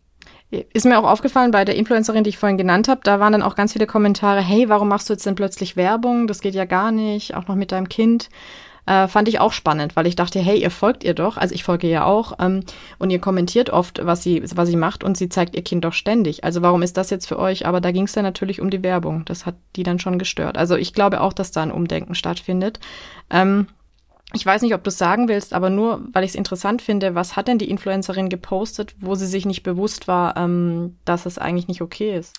Ist 0.73 0.85
mir 0.85 0.99
auch 0.99 1.09
aufgefallen 1.09 1.51
bei 1.51 1.65
der 1.65 1.75
Influencerin, 1.75 2.23
die 2.23 2.29
ich 2.29 2.37
vorhin 2.37 2.57
genannt 2.57 2.87
habe, 2.87 3.01
da 3.03 3.19
waren 3.19 3.31
dann 3.31 3.41
auch 3.41 3.55
ganz 3.55 3.73
viele 3.73 3.87
Kommentare, 3.87 4.41
hey, 4.41 4.69
warum 4.69 4.89
machst 4.89 5.09
du 5.09 5.13
jetzt 5.13 5.25
denn 5.25 5.35
plötzlich 5.35 5.75
Werbung? 5.75 6.27
Das 6.27 6.41
geht 6.41 6.55
ja 6.55 6.65
gar 6.65 6.91
nicht, 6.91 7.35
auch 7.35 7.47
noch 7.47 7.55
mit 7.55 7.71
deinem 7.71 7.89
Kind. 7.89 8.29
Äh, 8.85 9.07
fand 9.07 9.27
ich 9.27 9.39
auch 9.39 9.53
spannend, 9.53 9.95
weil 9.95 10.07
ich 10.07 10.15
dachte, 10.15 10.39
hey, 10.39 10.59
ihr 10.59 10.71
folgt 10.71 11.03
ihr 11.03 11.13
doch, 11.13 11.37
also 11.37 11.53
ich 11.53 11.63
folge 11.63 11.87
ihr 11.87 12.05
auch, 12.05 12.33
ähm, 12.39 12.61
und 12.97 13.11
ihr 13.11 13.19
kommentiert 13.19 13.69
oft, 13.69 14.03
was 14.03 14.23
sie, 14.23 14.43
was 14.55 14.67
sie 14.67 14.75
macht 14.75 15.03
und 15.03 15.15
sie 15.15 15.29
zeigt 15.29 15.55
ihr 15.55 15.61
Kind 15.61 15.85
doch 15.85 15.93
ständig. 15.93 16.43
Also 16.43 16.61
warum 16.61 16.81
ist 16.81 16.97
das 16.97 17.11
jetzt 17.11 17.27
für 17.27 17.37
euch? 17.37 17.65
Aber 17.67 17.79
da 17.79 17.91
ging 17.91 18.05
es 18.05 18.13
dann 18.13 18.23
natürlich 18.23 18.59
um 18.59 18.69
die 18.71 18.83
Werbung. 18.83 19.23
Das 19.25 19.45
hat 19.45 19.55
die 19.75 19.83
dann 19.83 19.99
schon 19.99 20.17
gestört. 20.17 20.57
Also 20.57 20.75
ich 20.75 20.93
glaube 20.93 21.21
auch, 21.21 21.33
dass 21.33 21.51
da 21.51 21.61
ein 21.61 21.71
Umdenken 21.71 22.15
stattfindet. 22.15 22.79
Ähm, 23.29 23.67
ich 24.33 24.45
weiß 24.45 24.61
nicht, 24.61 24.73
ob 24.73 24.83
du 24.83 24.89
es 24.89 24.97
sagen 24.97 25.27
willst, 25.27 25.53
aber 25.53 25.69
nur, 25.69 26.07
weil 26.13 26.23
ich 26.23 26.31
es 26.31 26.35
interessant 26.35 26.81
finde, 26.81 27.15
was 27.15 27.35
hat 27.35 27.47
denn 27.47 27.57
die 27.57 27.69
Influencerin 27.69 28.29
gepostet, 28.29 28.95
wo 28.99 29.15
sie 29.15 29.27
sich 29.27 29.45
nicht 29.45 29.63
bewusst 29.63 30.07
war, 30.07 30.37
ähm, 30.37 30.97
dass 31.05 31.25
es 31.25 31.37
eigentlich 31.37 31.67
nicht 31.67 31.81
okay 31.81 32.17
ist? 32.17 32.35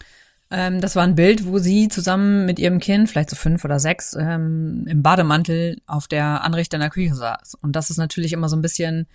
Ähm, 0.50 0.82
das 0.82 0.96
war 0.96 1.02
ein 1.02 1.14
Bild, 1.14 1.46
wo 1.46 1.58
sie 1.58 1.88
zusammen 1.88 2.44
mit 2.44 2.58
ihrem 2.58 2.78
Kind, 2.78 3.08
vielleicht 3.08 3.30
so 3.30 3.36
fünf 3.36 3.64
oder 3.64 3.78
sechs, 3.78 4.14
ähm, 4.14 4.86
im 4.86 5.02
Bademantel 5.02 5.80
auf 5.86 6.08
der 6.08 6.44
Anrichte 6.44 6.76
in 6.76 6.82
der 6.82 6.90
Küche 6.90 7.14
saß. 7.14 7.56
Und 7.62 7.74
das 7.74 7.88
ist 7.88 7.96
natürlich 7.96 8.34
immer 8.34 8.50
so 8.50 8.56
ein 8.56 8.62
bisschen 8.62 9.06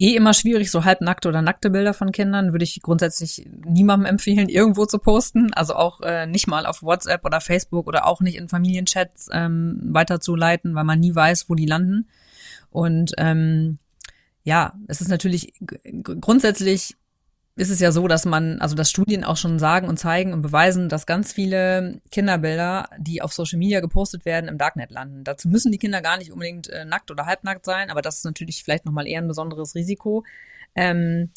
eh 0.00 0.16
immer 0.16 0.32
schwierig, 0.34 0.70
so 0.70 0.84
halbnackte 0.84 1.28
oder 1.28 1.42
nackte 1.42 1.70
Bilder 1.70 1.94
von 1.94 2.10
Kindern 2.10 2.52
würde 2.52 2.64
ich 2.64 2.80
grundsätzlich 2.82 3.46
niemandem 3.64 4.06
empfehlen, 4.06 4.48
irgendwo 4.48 4.86
zu 4.86 4.98
posten. 4.98 5.52
Also 5.52 5.74
auch 5.74 6.00
äh, 6.00 6.26
nicht 6.26 6.48
mal 6.48 6.66
auf 6.66 6.82
WhatsApp 6.82 7.24
oder 7.24 7.40
Facebook 7.40 7.86
oder 7.86 8.06
auch 8.06 8.20
nicht 8.20 8.36
in 8.36 8.48
Familienchats 8.48 9.28
ähm, 9.30 9.78
weiterzuleiten, 9.84 10.74
weil 10.74 10.84
man 10.84 10.98
nie 10.98 11.14
weiß, 11.14 11.48
wo 11.48 11.54
die 11.54 11.66
landen. 11.66 12.08
Und 12.70 13.12
ähm, 13.18 13.78
ja, 14.42 14.74
es 14.88 15.00
ist 15.00 15.08
natürlich 15.08 15.52
grundsätzlich 16.02 16.96
ist 17.56 17.70
es 17.70 17.80
ja 17.80 17.92
so, 17.92 18.08
dass 18.08 18.24
man, 18.24 18.58
also 18.60 18.74
dass 18.74 18.90
Studien 18.90 19.22
auch 19.22 19.36
schon 19.36 19.58
sagen 19.58 19.86
und 19.86 19.98
zeigen 19.98 20.32
und 20.32 20.40
beweisen, 20.40 20.88
dass 20.88 21.04
ganz 21.04 21.32
viele 21.32 22.00
Kinderbilder, 22.10 22.88
die 22.98 23.20
auf 23.20 23.34
Social 23.34 23.58
Media 23.58 23.80
gepostet 23.80 24.24
werden, 24.24 24.48
im 24.48 24.56
Darknet 24.56 24.90
landen. 24.90 25.24
Dazu 25.24 25.48
müssen 25.48 25.70
die 25.70 25.78
Kinder 25.78 26.00
gar 26.00 26.16
nicht 26.16 26.32
unbedingt 26.32 26.68
äh, 26.68 26.86
nackt 26.86 27.10
oder 27.10 27.26
halbnackt 27.26 27.66
sein, 27.66 27.90
aber 27.90 28.00
das 28.00 28.18
ist 28.18 28.24
natürlich 28.24 28.64
vielleicht 28.64 28.86
nochmal 28.86 29.06
eher 29.06 29.20
ein 29.20 29.28
besonderes 29.28 29.74
Risiko. 29.74 30.24
Ähm, 30.74 31.32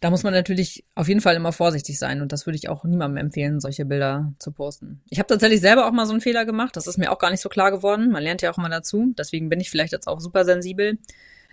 da 0.00 0.08
muss 0.10 0.22
man 0.22 0.32
natürlich 0.32 0.84
auf 0.94 1.08
jeden 1.08 1.20
Fall 1.20 1.36
immer 1.36 1.52
vorsichtig 1.52 1.98
sein 1.98 2.22
und 2.22 2.32
das 2.32 2.46
würde 2.46 2.56
ich 2.56 2.68
auch 2.68 2.84
niemandem 2.84 3.18
empfehlen, 3.18 3.60
solche 3.60 3.84
Bilder 3.84 4.32
zu 4.38 4.50
posten. 4.50 5.02
Ich 5.10 5.18
habe 5.18 5.26
tatsächlich 5.26 5.60
selber 5.60 5.86
auch 5.86 5.92
mal 5.92 6.06
so 6.06 6.12
einen 6.12 6.22
Fehler 6.22 6.46
gemacht, 6.46 6.76
das 6.76 6.86
ist 6.86 6.96
mir 6.96 7.12
auch 7.12 7.18
gar 7.18 7.30
nicht 7.30 7.42
so 7.42 7.50
klar 7.50 7.70
geworden. 7.70 8.10
Man 8.10 8.22
lernt 8.22 8.40
ja 8.40 8.50
auch 8.50 8.58
immer 8.58 8.70
dazu, 8.70 9.14
deswegen 9.18 9.50
bin 9.50 9.60
ich 9.60 9.70
vielleicht 9.70 9.92
jetzt 9.92 10.08
auch 10.08 10.20
super 10.20 10.44
sensibel. 10.44 10.98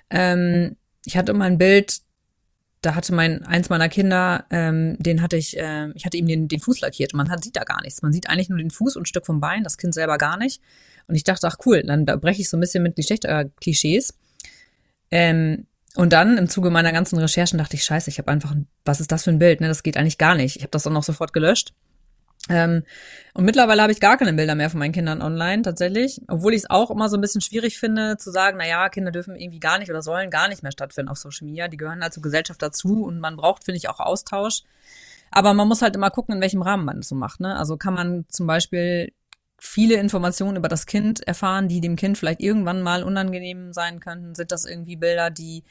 Ähm, 0.09 0.77
ich 1.05 1.17
hatte 1.17 1.33
mal 1.33 1.45
ein 1.45 1.57
Bild, 1.57 1.99
da 2.81 2.95
hatte 2.95 3.13
mein 3.13 3.43
eins 3.43 3.69
meiner 3.69 3.89
Kinder, 3.89 4.45
ähm, 4.49 4.95
den 4.99 5.21
hatte 5.21 5.35
ich, 5.35 5.57
äh, 5.57 5.89
ich 5.95 6.05
hatte 6.05 6.15
ihm 6.15 6.27
den, 6.27 6.47
den 6.47 6.61
Fuß 6.61 6.79
lackiert 6.79 7.13
man 7.13 7.29
hat, 7.29 7.43
sieht 7.43 7.57
da 7.57 7.65
gar 7.65 7.81
nichts. 7.81 8.01
Man 8.01 8.13
sieht 8.13 8.29
eigentlich 8.29 8.49
nur 8.49 8.59
den 8.59 8.71
Fuß 8.71 8.95
und 8.95 9.03
ein 9.03 9.07
Stück 9.07 9.25
vom 9.25 9.41
Bein, 9.41 9.63
das 9.63 9.77
Kind 9.77 9.93
selber 9.93 10.17
gar 10.17 10.37
nicht. 10.37 10.61
Und 11.07 11.15
ich 11.15 11.25
dachte, 11.25 11.47
ach 11.47 11.57
cool, 11.65 11.83
dann 11.83 12.05
da 12.05 12.15
breche 12.15 12.41
ich 12.41 12.49
so 12.49 12.55
ein 12.55 12.61
bisschen 12.61 12.83
mit 12.83 12.95
Geschlechter-Klischees. 12.95 14.13
Ähm, 15.11 15.65
und 15.97 16.13
dann 16.13 16.37
im 16.37 16.47
Zuge 16.47 16.69
meiner 16.69 16.91
ganzen 16.91 17.17
Recherchen 17.17 17.57
dachte 17.57 17.75
ich, 17.75 17.83
scheiße, 17.83 18.11
ich 18.11 18.19
habe 18.19 18.31
einfach, 18.31 18.53
was 18.85 18.99
ist 18.99 19.11
das 19.11 19.23
für 19.23 19.31
ein 19.31 19.39
Bild? 19.39 19.61
Ne, 19.61 19.67
das 19.67 19.81
geht 19.81 19.97
eigentlich 19.97 20.19
gar 20.19 20.35
nicht. 20.35 20.55
Ich 20.55 20.61
habe 20.61 20.69
das 20.69 20.83
dann 20.83 20.95
auch 20.95 21.01
sofort 21.01 21.33
gelöscht. 21.33 21.73
Ähm, 22.49 22.83
und 23.33 23.45
mittlerweile 23.45 23.81
habe 23.81 23.91
ich 23.91 23.99
gar 23.99 24.15
keine 24.15 24.33
Bilder 24.33 24.53
mehr 24.53 24.69
von 24.69 24.77
meinen 24.77 24.91
Kindern 24.91 25.23
online 25.23 25.63
tatsächlich, 25.63 26.21
obwohl 26.27 26.53
ich 26.53 26.61
es 26.61 26.69
auch 26.69 26.91
immer 26.91 27.09
so 27.09 27.17
ein 27.17 27.21
bisschen 27.21 27.41
schwierig 27.41 27.79
finde 27.79 28.15
zu 28.17 28.29
sagen, 28.29 28.57
na 28.59 28.67
ja, 28.67 28.89
Kinder 28.89 29.11
dürfen 29.11 29.35
irgendwie 29.35 29.59
gar 29.59 29.79
nicht 29.79 29.89
oder 29.89 30.03
sollen 30.03 30.29
gar 30.29 30.47
nicht 30.47 30.61
mehr 30.61 30.71
stattfinden 30.71 31.09
auf 31.09 31.17
Social 31.17 31.47
Media. 31.47 31.67
Die 31.67 31.77
gehören 31.77 32.03
halt 32.03 32.13
zur 32.13 32.21
Gesellschaft 32.21 32.61
dazu 32.61 33.03
und 33.03 33.19
man 33.19 33.35
braucht, 33.35 33.63
finde 33.63 33.77
ich, 33.77 33.89
auch 33.89 33.99
Austausch. 33.99 34.61
Aber 35.31 35.55
man 35.55 35.67
muss 35.67 35.81
halt 35.81 35.95
immer 35.95 36.11
gucken, 36.11 36.35
in 36.35 36.41
welchem 36.41 36.61
Rahmen 36.61 36.85
man 36.85 36.97
das 36.97 37.09
so 37.09 37.15
macht. 37.15 37.39
Ne? 37.39 37.55
Also 37.57 37.75
kann 37.75 37.95
man 37.95 38.25
zum 38.29 38.45
Beispiel 38.45 39.11
viele 39.57 39.95
Informationen 39.95 40.57
über 40.57 40.67
das 40.67 40.85
Kind 40.85 41.27
erfahren, 41.27 41.67
die 41.67 41.81
dem 41.81 41.95
Kind 41.95 42.19
vielleicht 42.19 42.41
irgendwann 42.41 42.83
mal 42.83 43.01
unangenehm 43.01 43.73
sein 43.73 43.99
könnten. 43.99 44.35
Sind 44.35 44.51
das 44.51 44.65
irgendwie 44.65 44.95
Bilder, 44.95 45.31
die 45.31 45.63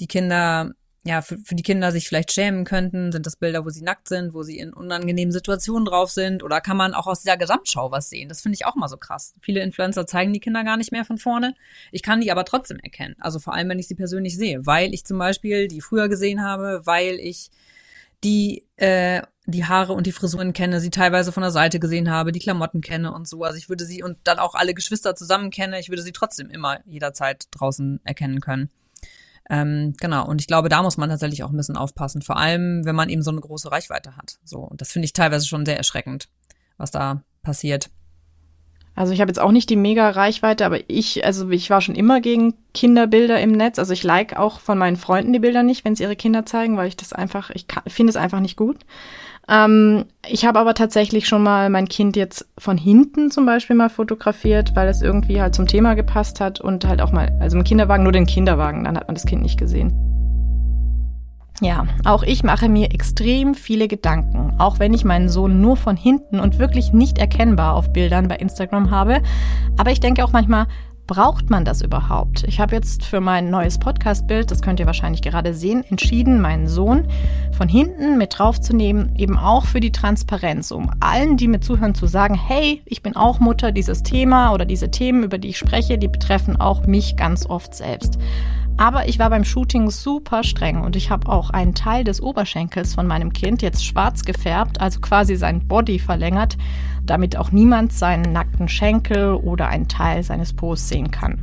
die 0.00 0.06
Kinder 0.06 0.72
ja, 1.06 1.22
für, 1.22 1.38
für 1.38 1.54
die 1.54 1.62
Kinder 1.62 1.92
sich 1.92 2.08
vielleicht 2.08 2.32
schämen 2.32 2.64
könnten? 2.64 3.12
Sind 3.12 3.26
das 3.26 3.36
Bilder, 3.36 3.64
wo 3.64 3.70
sie 3.70 3.82
nackt 3.82 4.08
sind, 4.08 4.34
wo 4.34 4.42
sie 4.42 4.58
in 4.58 4.72
unangenehmen 4.72 5.30
Situationen 5.30 5.84
drauf 5.84 6.10
sind? 6.10 6.42
Oder 6.42 6.60
kann 6.60 6.76
man 6.76 6.94
auch 6.94 7.06
aus 7.06 7.22
dieser 7.22 7.36
Gesamtschau 7.36 7.92
was 7.92 8.10
sehen? 8.10 8.28
Das 8.28 8.40
finde 8.40 8.56
ich 8.56 8.66
auch 8.66 8.74
mal 8.74 8.88
so 8.88 8.96
krass. 8.96 9.34
Viele 9.40 9.62
Influencer 9.62 10.06
zeigen 10.06 10.32
die 10.32 10.40
Kinder 10.40 10.64
gar 10.64 10.76
nicht 10.76 10.90
mehr 10.90 11.04
von 11.04 11.18
vorne. 11.18 11.54
Ich 11.92 12.02
kann 12.02 12.20
die 12.20 12.32
aber 12.32 12.44
trotzdem 12.44 12.80
erkennen. 12.80 13.14
Also 13.20 13.38
vor 13.38 13.54
allem, 13.54 13.68
wenn 13.68 13.78
ich 13.78 13.86
sie 13.86 13.94
persönlich 13.94 14.36
sehe. 14.36 14.66
Weil 14.66 14.92
ich 14.92 15.04
zum 15.04 15.18
Beispiel 15.18 15.68
die 15.68 15.80
früher 15.80 16.08
gesehen 16.08 16.42
habe, 16.42 16.82
weil 16.84 17.14
ich 17.20 17.50
die, 18.24 18.64
äh, 18.76 19.22
die 19.44 19.64
Haare 19.64 19.92
und 19.92 20.08
die 20.08 20.12
Frisuren 20.12 20.52
kenne, 20.52 20.80
sie 20.80 20.90
teilweise 20.90 21.30
von 21.30 21.42
der 21.42 21.52
Seite 21.52 21.78
gesehen 21.78 22.10
habe, 22.10 22.32
die 22.32 22.40
Klamotten 22.40 22.80
kenne 22.80 23.14
und 23.14 23.28
so. 23.28 23.44
Also 23.44 23.58
ich 23.58 23.68
würde 23.68 23.84
sie 23.84 24.02
und 24.02 24.18
dann 24.24 24.40
auch 24.40 24.56
alle 24.56 24.74
Geschwister 24.74 25.14
zusammen 25.14 25.50
kenne, 25.50 25.78
ich 25.78 25.88
würde 25.88 26.02
sie 26.02 26.12
trotzdem 26.12 26.50
immer 26.50 26.80
jederzeit 26.84 27.46
draußen 27.52 28.00
erkennen 28.02 28.40
können. 28.40 28.70
Ähm, 29.48 29.94
genau, 30.00 30.26
und 30.26 30.40
ich 30.40 30.46
glaube, 30.46 30.68
da 30.68 30.82
muss 30.82 30.96
man 30.96 31.08
tatsächlich 31.08 31.44
auch 31.44 31.50
ein 31.50 31.56
bisschen 31.56 31.76
aufpassen, 31.76 32.22
vor 32.22 32.36
allem, 32.36 32.84
wenn 32.84 32.96
man 32.96 33.08
eben 33.08 33.22
so 33.22 33.30
eine 33.30 33.40
große 33.40 33.70
Reichweite 33.70 34.16
hat. 34.16 34.38
So, 34.44 34.58
und 34.58 34.80
das 34.80 34.90
finde 34.90 35.06
ich 35.06 35.12
teilweise 35.12 35.46
schon 35.46 35.64
sehr 35.64 35.76
erschreckend, 35.76 36.28
was 36.76 36.90
da 36.90 37.22
passiert. 37.42 37.90
Also 38.96 39.12
ich 39.12 39.20
habe 39.20 39.28
jetzt 39.28 39.38
auch 39.38 39.52
nicht 39.52 39.68
die 39.68 39.76
mega 39.76 40.08
Reichweite, 40.08 40.64
aber 40.64 40.80
ich, 40.88 41.24
also 41.24 41.50
ich 41.50 41.68
war 41.68 41.82
schon 41.82 41.94
immer 41.94 42.22
gegen 42.22 42.54
Kinderbilder 42.72 43.38
im 43.40 43.52
Netz. 43.52 43.78
Also 43.78 43.92
ich 43.92 44.02
like 44.02 44.36
auch 44.36 44.58
von 44.58 44.78
meinen 44.78 44.96
Freunden 44.96 45.34
die 45.34 45.38
Bilder 45.38 45.62
nicht, 45.62 45.84
wenn 45.84 45.94
sie 45.94 46.04
ihre 46.04 46.16
Kinder 46.16 46.46
zeigen, 46.46 46.78
weil 46.78 46.88
ich 46.88 46.96
das 46.96 47.12
einfach, 47.12 47.50
ich 47.50 47.66
finde 47.88 48.10
es 48.10 48.16
einfach 48.16 48.40
nicht 48.40 48.56
gut. 48.56 48.78
Ähm, 49.48 50.06
ich 50.28 50.44
habe 50.44 50.58
aber 50.58 50.74
tatsächlich 50.74 51.28
schon 51.28 51.42
mal 51.42 51.70
mein 51.70 51.88
Kind 51.88 52.16
jetzt 52.16 52.48
von 52.58 52.76
hinten 52.76 53.30
zum 53.30 53.46
Beispiel 53.46 53.76
mal 53.76 53.90
fotografiert, 53.90 54.74
weil 54.74 54.88
es 54.88 55.02
irgendwie 55.02 55.40
halt 55.40 55.54
zum 55.54 55.66
Thema 55.66 55.94
gepasst 55.94 56.40
hat 56.40 56.60
und 56.60 56.84
halt 56.86 57.00
auch 57.00 57.12
mal, 57.12 57.36
also 57.40 57.56
im 57.56 57.64
Kinderwagen 57.64 58.02
nur 58.02 58.12
den 58.12 58.26
Kinderwagen, 58.26 58.84
dann 58.84 58.96
hat 58.96 59.06
man 59.06 59.14
das 59.14 59.26
Kind 59.26 59.42
nicht 59.42 59.58
gesehen. 59.58 59.94
Ja, 61.62 61.86
auch 62.04 62.22
ich 62.22 62.42
mache 62.42 62.68
mir 62.68 62.92
extrem 62.92 63.54
viele 63.54 63.88
Gedanken, 63.88 64.54
auch 64.58 64.78
wenn 64.78 64.92
ich 64.92 65.06
meinen 65.06 65.30
Sohn 65.30 65.60
nur 65.60 65.78
von 65.78 65.96
hinten 65.96 66.38
und 66.38 66.58
wirklich 66.58 66.92
nicht 66.92 67.16
erkennbar 67.16 67.74
auf 67.74 67.92
Bildern 67.92 68.28
bei 68.28 68.36
Instagram 68.36 68.90
habe. 68.90 69.22
Aber 69.78 69.90
ich 69.90 70.00
denke 70.00 70.22
auch 70.22 70.32
manchmal, 70.32 70.66
braucht 71.06 71.50
man 71.50 71.64
das 71.64 71.82
überhaupt? 71.82 72.44
Ich 72.44 72.58
habe 72.60 72.74
jetzt 72.74 73.04
für 73.04 73.20
mein 73.20 73.50
neues 73.50 73.78
Podcast-Bild, 73.78 74.50
das 74.50 74.62
könnt 74.62 74.80
ihr 74.80 74.86
wahrscheinlich 74.86 75.22
gerade 75.22 75.54
sehen, 75.54 75.84
entschieden, 75.88 76.40
meinen 76.40 76.66
Sohn 76.66 77.06
von 77.52 77.68
hinten 77.68 78.18
mit 78.18 78.38
draufzunehmen, 78.38 79.14
eben 79.16 79.38
auch 79.38 79.66
für 79.66 79.80
die 79.80 79.92
Transparenz, 79.92 80.70
um 80.70 80.90
allen, 81.00 81.36
die 81.36 81.48
mir 81.48 81.60
zuhören, 81.60 81.94
zu 81.94 82.06
sagen, 82.06 82.34
hey, 82.34 82.82
ich 82.84 83.02
bin 83.02 83.14
auch 83.16 83.38
Mutter, 83.38 83.72
dieses 83.72 84.02
Thema 84.02 84.52
oder 84.52 84.64
diese 84.64 84.90
Themen, 84.90 85.22
über 85.22 85.38
die 85.38 85.48
ich 85.48 85.58
spreche, 85.58 85.98
die 85.98 86.08
betreffen 86.08 86.60
auch 86.60 86.86
mich 86.86 87.16
ganz 87.16 87.46
oft 87.46 87.74
selbst. 87.74 88.18
Aber 88.78 89.08
ich 89.08 89.18
war 89.18 89.30
beim 89.30 89.44
Shooting 89.44 89.90
super 89.90 90.44
streng 90.44 90.82
und 90.82 90.96
ich 90.96 91.10
habe 91.10 91.30
auch 91.30 91.50
einen 91.50 91.74
Teil 91.74 92.04
des 92.04 92.20
Oberschenkels 92.20 92.94
von 92.94 93.06
meinem 93.06 93.32
Kind 93.32 93.62
jetzt 93.62 93.84
schwarz 93.84 94.24
gefärbt, 94.24 94.80
also 94.80 95.00
quasi 95.00 95.36
sein 95.36 95.66
Body 95.66 95.98
verlängert, 95.98 96.58
damit 97.04 97.36
auch 97.36 97.52
niemand 97.52 97.92
seinen 97.92 98.32
nackten 98.32 98.68
Schenkel 98.68 99.34
oder 99.34 99.68
einen 99.68 99.88
Teil 99.88 100.22
seines 100.22 100.52
Po's 100.52 100.88
sehen 100.88 101.10
kann. 101.10 101.42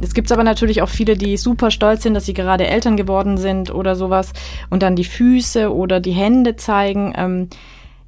Es 0.00 0.14
gibt 0.14 0.30
aber 0.30 0.44
natürlich 0.44 0.82
auch 0.82 0.88
viele, 0.88 1.16
die 1.16 1.36
super 1.36 1.70
stolz 1.70 2.02
sind, 2.02 2.14
dass 2.14 2.26
sie 2.26 2.34
gerade 2.34 2.66
Eltern 2.66 2.96
geworden 2.96 3.38
sind 3.38 3.74
oder 3.74 3.96
sowas 3.96 4.32
und 4.70 4.82
dann 4.82 4.94
die 4.94 5.04
Füße 5.04 5.74
oder 5.74 6.00
die 6.00 6.12
Hände 6.12 6.54
zeigen. 6.56 7.14
Ähm, 7.16 7.48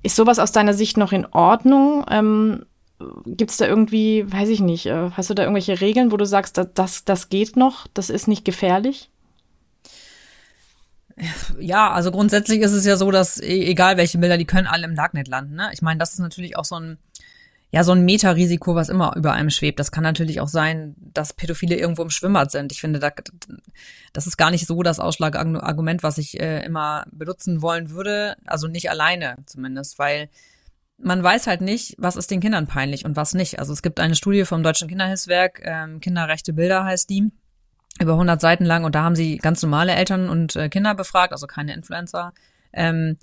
ist 0.02 0.14
sowas 0.14 0.38
aus 0.38 0.52
deiner 0.52 0.74
Sicht 0.74 0.96
noch 0.96 1.12
in 1.12 1.26
Ordnung? 1.26 2.04
Ähm, 2.11 2.64
Gibt 3.26 3.52
es 3.52 3.56
da 3.58 3.66
irgendwie, 3.66 4.30
weiß 4.30 4.48
ich 4.48 4.61
nicht, 4.61 4.87
äh, 4.87 5.11
hast 5.12 5.30
du 5.30 5.34
da 5.34 5.44
irgendwelche 5.44 5.80
Regeln, 5.80 6.11
wo 6.11 6.16
du 6.16 6.26
sagst, 6.26 6.61
das, 6.74 7.04
das, 7.04 7.28
geht 7.28 7.56
noch, 7.56 7.87
das 7.94 8.11
ist 8.11 8.26
nicht 8.26 8.44
gefährlich? 8.44 9.11
Ja, 11.58 11.92
also 11.92 12.11
grundsätzlich 12.11 12.61
ist 12.61 12.72
es 12.72 12.84
ja 12.84 12.96
so, 12.96 13.11
dass 13.11 13.40
e, 13.40 13.64
egal 13.66 13.96
welche 13.96 14.18
Bilder, 14.18 14.38
die 14.38 14.44
können 14.44 14.66
alle 14.66 14.84
im 14.84 14.96
Darknet 14.96 15.28
landen. 15.28 15.54
Ne? 15.54 15.70
Ich 15.72 15.82
meine, 15.82 15.98
das 15.98 16.12
ist 16.12 16.18
natürlich 16.18 16.56
auch 16.56 16.64
so 16.64 16.76
ein, 16.76 16.98
ja, 17.70 17.84
so 17.84 17.92
ein 17.92 18.04
Meta-Risiko, 18.04 18.74
was 18.74 18.88
immer 18.88 19.14
über 19.16 19.32
einem 19.32 19.50
schwebt. 19.50 19.78
Das 19.78 19.92
kann 19.92 20.02
natürlich 20.02 20.40
auch 20.40 20.48
sein, 20.48 20.94
dass 20.98 21.34
Pädophile 21.34 21.76
irgendwo 21.76 22.02
im 22.02 22.11
Schwimmbad 22.11 22.50
sind. 22.50 22.72
Ich 22.72 22.80
finde, 22.80 22.98
da, 22.98 23.11
das 24.12 24.26
ist 24.26 24.38
gar 24.38 24.50
nicht 24.50 24.66
so 24.66 24.82
das 24.82 25.00
Ausschlagargument, 25.00 26.02
was 26.02 26.18
ich 26.18 26.40
äh, 26.40 26.64
immer 26.64 27.04
benutzen 27.12 27.61
wollen 27.61 27.90
würde. 27.90 28.37
Also 28.46 28.68
nicht 28.68 28.90
alleine 28.90 29.37
zumindest, 29.46 29.98
weil 29.98 30.30
man 30.98 31.22
weiß 31.22 31.46
halt 31.46 31.61
nicht, 31.61 31.94
was 31.98 32.16
ist 32.16 32.30
den 32.30 32.40
Kindern 32.40 32.66
peinlich 32.66 33.04
und 33.04 33.16
was 33.16 33.34
nicht. 33.34 33.58
Also 33.58 33.72
es 33.72 33.82
gibt 33.82 34.00
eine 34.00 34.16
Studie 34.16 34.44
vom 34.44 34.62
Deutschen 34.62 34.88
Kinderhilfswerk, 34.88 35.62
ähm, 35.64 36.00
Kinderrechte 36.00 36.52
Bilder 36.52 36.84
heißt 36.84 37.08
die, 37.08 37.30
über 38.00 38.12
100 38.12 38.40
Seiten 38.40 38.64
lang 38.64 38.84
und 38.84 38.94
da 38.94 39.02
haben 39.02 39.16
sie 39.16 39.38
ganz 39.38 39.62
normale 39.62 39.92
Eltern 39.92 40.28
und 40.28 40.56
äh, 40.56 40.68
Kinder 40.68 40.94
befragt, 40.94 41.32
also 41.32 41.46
keine 41.46 41.74
Influencer, 41.74 42.32
ähm, 42.72 43.16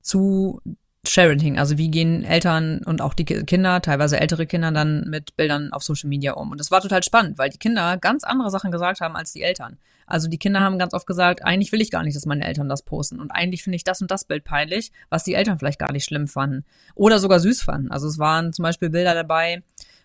zu 0.00 0.60
Sharing, 1.04 1.58
also 1.58 1.78
wie 1.78 1.90
gehen 1.90 2.22
Eltern 2.22 2.80
und 2.84 3.00
auch 3.00 3.14
die 3.14 3.24
Kinder, 3.24 3.82
teilweise 3.82 4.20
ältere 4.20 4.46
Kinder, 4.46 4.70
dann 4.70 5.04
mit 5.08 5.36
Bildern 5.36 5.72
auf 5.72 5.82
Social 5.82 6.08
Media 6.08 6.34
um. 6.34 6.52
Und 6.52 6.60
das 6.60 6.70
war 6.70 6.80
total 6.80 7.02
spannend, 7.02 7.38
weil 7.38 7.50
die 7.50 7.58
Kinder 7.58 7.96
ganz 7.96 8.22
andere 8.22 8.50
Sachen 8.50 8.70
gesagt 8.70 9.00
haben 9.00 9.16
als 9.16 9.32
die 9.32 9.42
Eltern. 9.42 9.78
Also 10.06 10.28
die 10.28 10.38
Kinder 10.38 10.60
haben 10.60 10.78
ganz 10.78 10.94
oft 10.94 11.06
gesagt, 11.06 11.44
eigentlich 11.44 11.72
will 11.72 11.80
ich 11.80 11.90
gar 11.90 12.04
nicht, 12.04 12.14
dass 12.14 12.24
meine 12.24 12.46
Eltern 12.46 12.68
das 12.68 12.82
posten. 12.82 13.18
Und 13.18 13.32
eigentlich 13.32 13.64
finde 13.64 13.76
ich 13.76 13.84
das 13.84 14.00
und 14.00 14.12
das 14.12 14.24
Bild 14.24 14.44
peinlich, 14.44 14.92
was 15.08 15.24
die 15.24 15.34
Eltern 15.34 15.58
vielleicht 15.58 15.80
gar 15.80 15.90
nicht 15.90 16.04
schlimm 16.04 16.28
fanden. 16.28 16.64
Oder 16.94 17.18
sogar 17.18 17.40
süß 17.40 17.62
fanden. 17.62 17.90
Also 17.90 18.06
es 18.06 18.18
waren 18.18 18.52
zum 18.52 18.62
Beispiel 18.62 18.90
Bilder 18.90 19.14
dabei, 19.14 19.62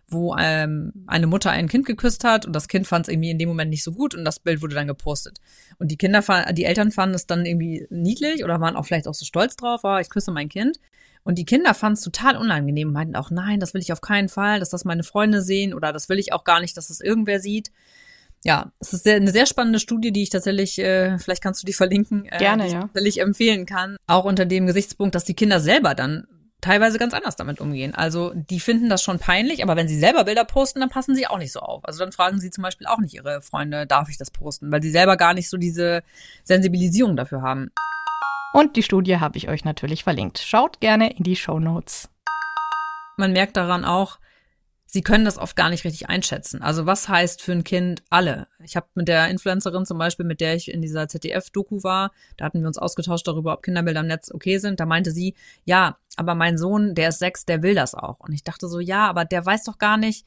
wo 0.08 0.36
ähm, 0.38 0.94
eine 1.06 1.28
Mutter 1.28 1.52
ein 1.52 1.68
Kind 1.68 1.86
geküsst 1.86 2.24
hat 2.24 2.46
und 2.46 2.54
das 2.54 2.68
Kind 2.68 2.88
fand 2.88 3.08
es 3.08 3.14
irgendwie 3.14 3.32
in 3.32 3.38
dem 3.38 3.50
Moment 3.50 3.70
nicht 3.70 3.84
so 3.84 3.92
gut 3.92 4.16
und 4.16 4.24
das 4.24 4.40
Bild 4.40 4.62
wurde 4.62 4.76
dann 4.76 4.88
gepostet. 4.88 5.40
Und 5.80 5.92
die 5.92 5.98
Kinder, 5.98 6.24
die 6.54 6.64
Eltern 6.64 6.92
fanden 6.92 7.16
es 7.16 7.28
dann 7.28 7.46
irgendwie 7.46 7.88
niedlich 7.90 8.44
oder 8.44 8.62
waren 8.62 8.76
auch 8.76 8.86
vielleicht 8.86 9.08
auch 9.08 9.14
so 9.14 9.26
stolz 9.26 9.56
drauf, 9.56 9.82
oh, 9.84 9.98
ich 9.98 10.10
küsse 10.10 10.32
mein 10.32 10.50
Kind. 10.50 10.80
Und 11.24 11.38
die 11.38 11.46
Kinder 11.46 11.74
fanden 11.74 11.96
es 11.96 12.02
total 12.02 12.38
unangenehm, 12.38 12.92
meinten 12.94 13.18
auch, 13.18 13.32
nein, 13.32 13.60
das 13.60 13.74
will 13.74 13.82
ich 13.82 13.92
auf 13.92 14.00
keinen 14.00 14.30
Fall, 14.30 14.60
dass 14.60 14.70
das 14.70 14.86
meine 14.86 15.04
Freunde 15.04 15.42
sehen 15.42 15.74
oder 15.74 15.92
das 15.92 16.08
will 16.08 16.20
ich 16.20 16.32
auch 16.32 16.46
gar 16.46 16.62
nicht, 16.62 16.78
dass 16.78 16.88
das 16.88 17.02
irgendwer 17.02 17.42
sieht 17.42 17.72
ja, 18.44 18.72
es 18.80 18.94
ist 18.94 19.04
sehr, 19.04 19.16
eine 19.16 19.32
sehr 19.32 19.46
spannende 19.46 19.80
Studie, 19.80 20.12
die 20.12 20.24
ich 20.24 20.30
tatsächlich, 20.30 20.80
äh, 20.80 21.18
vielleicht 21.18 21.42
kannst 21.42 21.62
du 21.62 21.66
die 21.66 21.74
verlinken, 21.74 22.26
äh, 22.26 22.38
Gerne, 22.38 22.64
die 22.64 22.68
ich 22.68 22.74
ja. 22.74 22.82
tatsächlich 22.82 23.20
empfehlen 23.20 23.66
kann. 23.66 23.98
Auch 24.08 24.26
unter 24.26 24.46
dem 24.46 24.66
Gesichtspunkt, 24.68 25.16
dass 25.16 25.26
die 25.26 25.34
Kinder 25.34 25.60
selber 25.60 25.96
dann 25.96 26.28
teilweise 26.68 27.00
ganz 27.00 27.14
anders 27.14 27.38
damit 27.38 27.62
umgehen. 27.62 27.96
Also 27.96 28.34
die 28.36 28.60
finden 28.60 28.90
das 28.90 29.02
schon 29.02 29.20
peinlich, 29.20 29.64
aber 29.64 29.78
wenn 29.78 29.88
sie 29.88 29.98
selber 29.98 30.26
Bilder 30.26 30.44
posten, 30.44 30.82
dann 30.82 30.90
passen 30.90 31.16
sie 31.16 31.26
auch 31.26 31.38
nicht 31.38 31.54
so 31.54 31.62
auf. 31.62 31.86
Also 31.86 32.00
dann 32.00 32.12
fragen 32.12 32.42
sie 32.42 32.52
zum 32.52 32.62
Beispiel 32.62 32.88
auch 32.88 33.00
nicht 33.00 33.14
ihre 33.14 33.42
Freunde, 33.42 33.88
darf 33.88 34.10
ich 34.10 34.18
das 34.18 34.32
posten, 34.32 34.70
weil 34.72 34.84
sie 34.84 34.92
selber 34.92 35.16
gar 35.16 35.34
nicht 35.34 35.50
so 35.50 35.56
diese 35.56 36.04
Sensibilisierung 36.44 37.16
dafür 37.16 37.42
haben. 37.42 37.72
Und 38.52 38.76
die 38.76 38.84
Studie 38.84 39.18
habe 39.18 39.38
ich 39.38 39.48
euch 39.48 39.64
natürlich 39.64 40.04
verlinkt. 40.04 40.40
Schaut 40.40 40.82
gerne 40.82 41.12
in 41.14 41.24
die 41.24 41.38
Show 41.38 41.60
Notes. 41.60 42.10
Man 43.16 43.32
merkt 43.32 43.56
daran 43.56 43.86
auch, 43.86 44.20
sie 44.88 45.02
können 45.02 45.26
das 45.26 45.38
oft 45.38 45.56
gar 45.56 45.70
nicht 45.70 45.84
richtig 45.84 46.10
einschätzen. 46.10 46.62
Also 46.62 46.86
was 46.86 47.08
heißt 47.08 47.42
für 47.42 47.52
ein 47.52 47.64
Kind 47.64 48.04
alle? 48.10 48.48
Ich 48.64 48.76
habe 48.76 48.88
mit 48.96 49.08
der 49.08 49.28
Influencerin 49.28 49.86
zum 49.86 49.98
Beispiel, 49.98 50.26
mit 50.26 50.42
der 50.42 50.56
ich 50.56 50.72
in 50.72 50.82
dieser 50.82 51.08
ZDF-Doku 51.08 51.84
war, 51.84 52.12
da 52.38 52.46
hatten 52.46 52.62
wir 52.62 52.68
uns 52.68 52.78
ausgetauscht 52.78 53.28
darüber, 53.28 53.54
ob 53.54 53.64
Kinderbilder 53.64 54.00
im 54.00 54.08
Netz 54.08 54.32
okay 54.34 54.58
sind. 54.58 54.80
Da 54.80 54.86
meinte 54.86 55.12
sie, 55.12 55.36
ja, 55.66 55.98
aber 56.16 56.34
mein 56.34 56.58
Sohn, 56.58 56.96
der 56.96 57.10
ist 57.10 57.20
sechs, 57.20 57.46
der 57.46 57.62
will 57.62 57.76
das 57.76 57.94
auch. 57.94 58.20
Und 58.22 58.34
ich 58.34 58.44
dachte 58.44 58.68
so, 58.68 58.80
ja, 58.80 59.08
aber 59.08 59.26
der 59.26 59.46
weiß 59.46 59.66
doch 59.66 59.78
gar 59.78 59.98
nicht, 59.98 60.26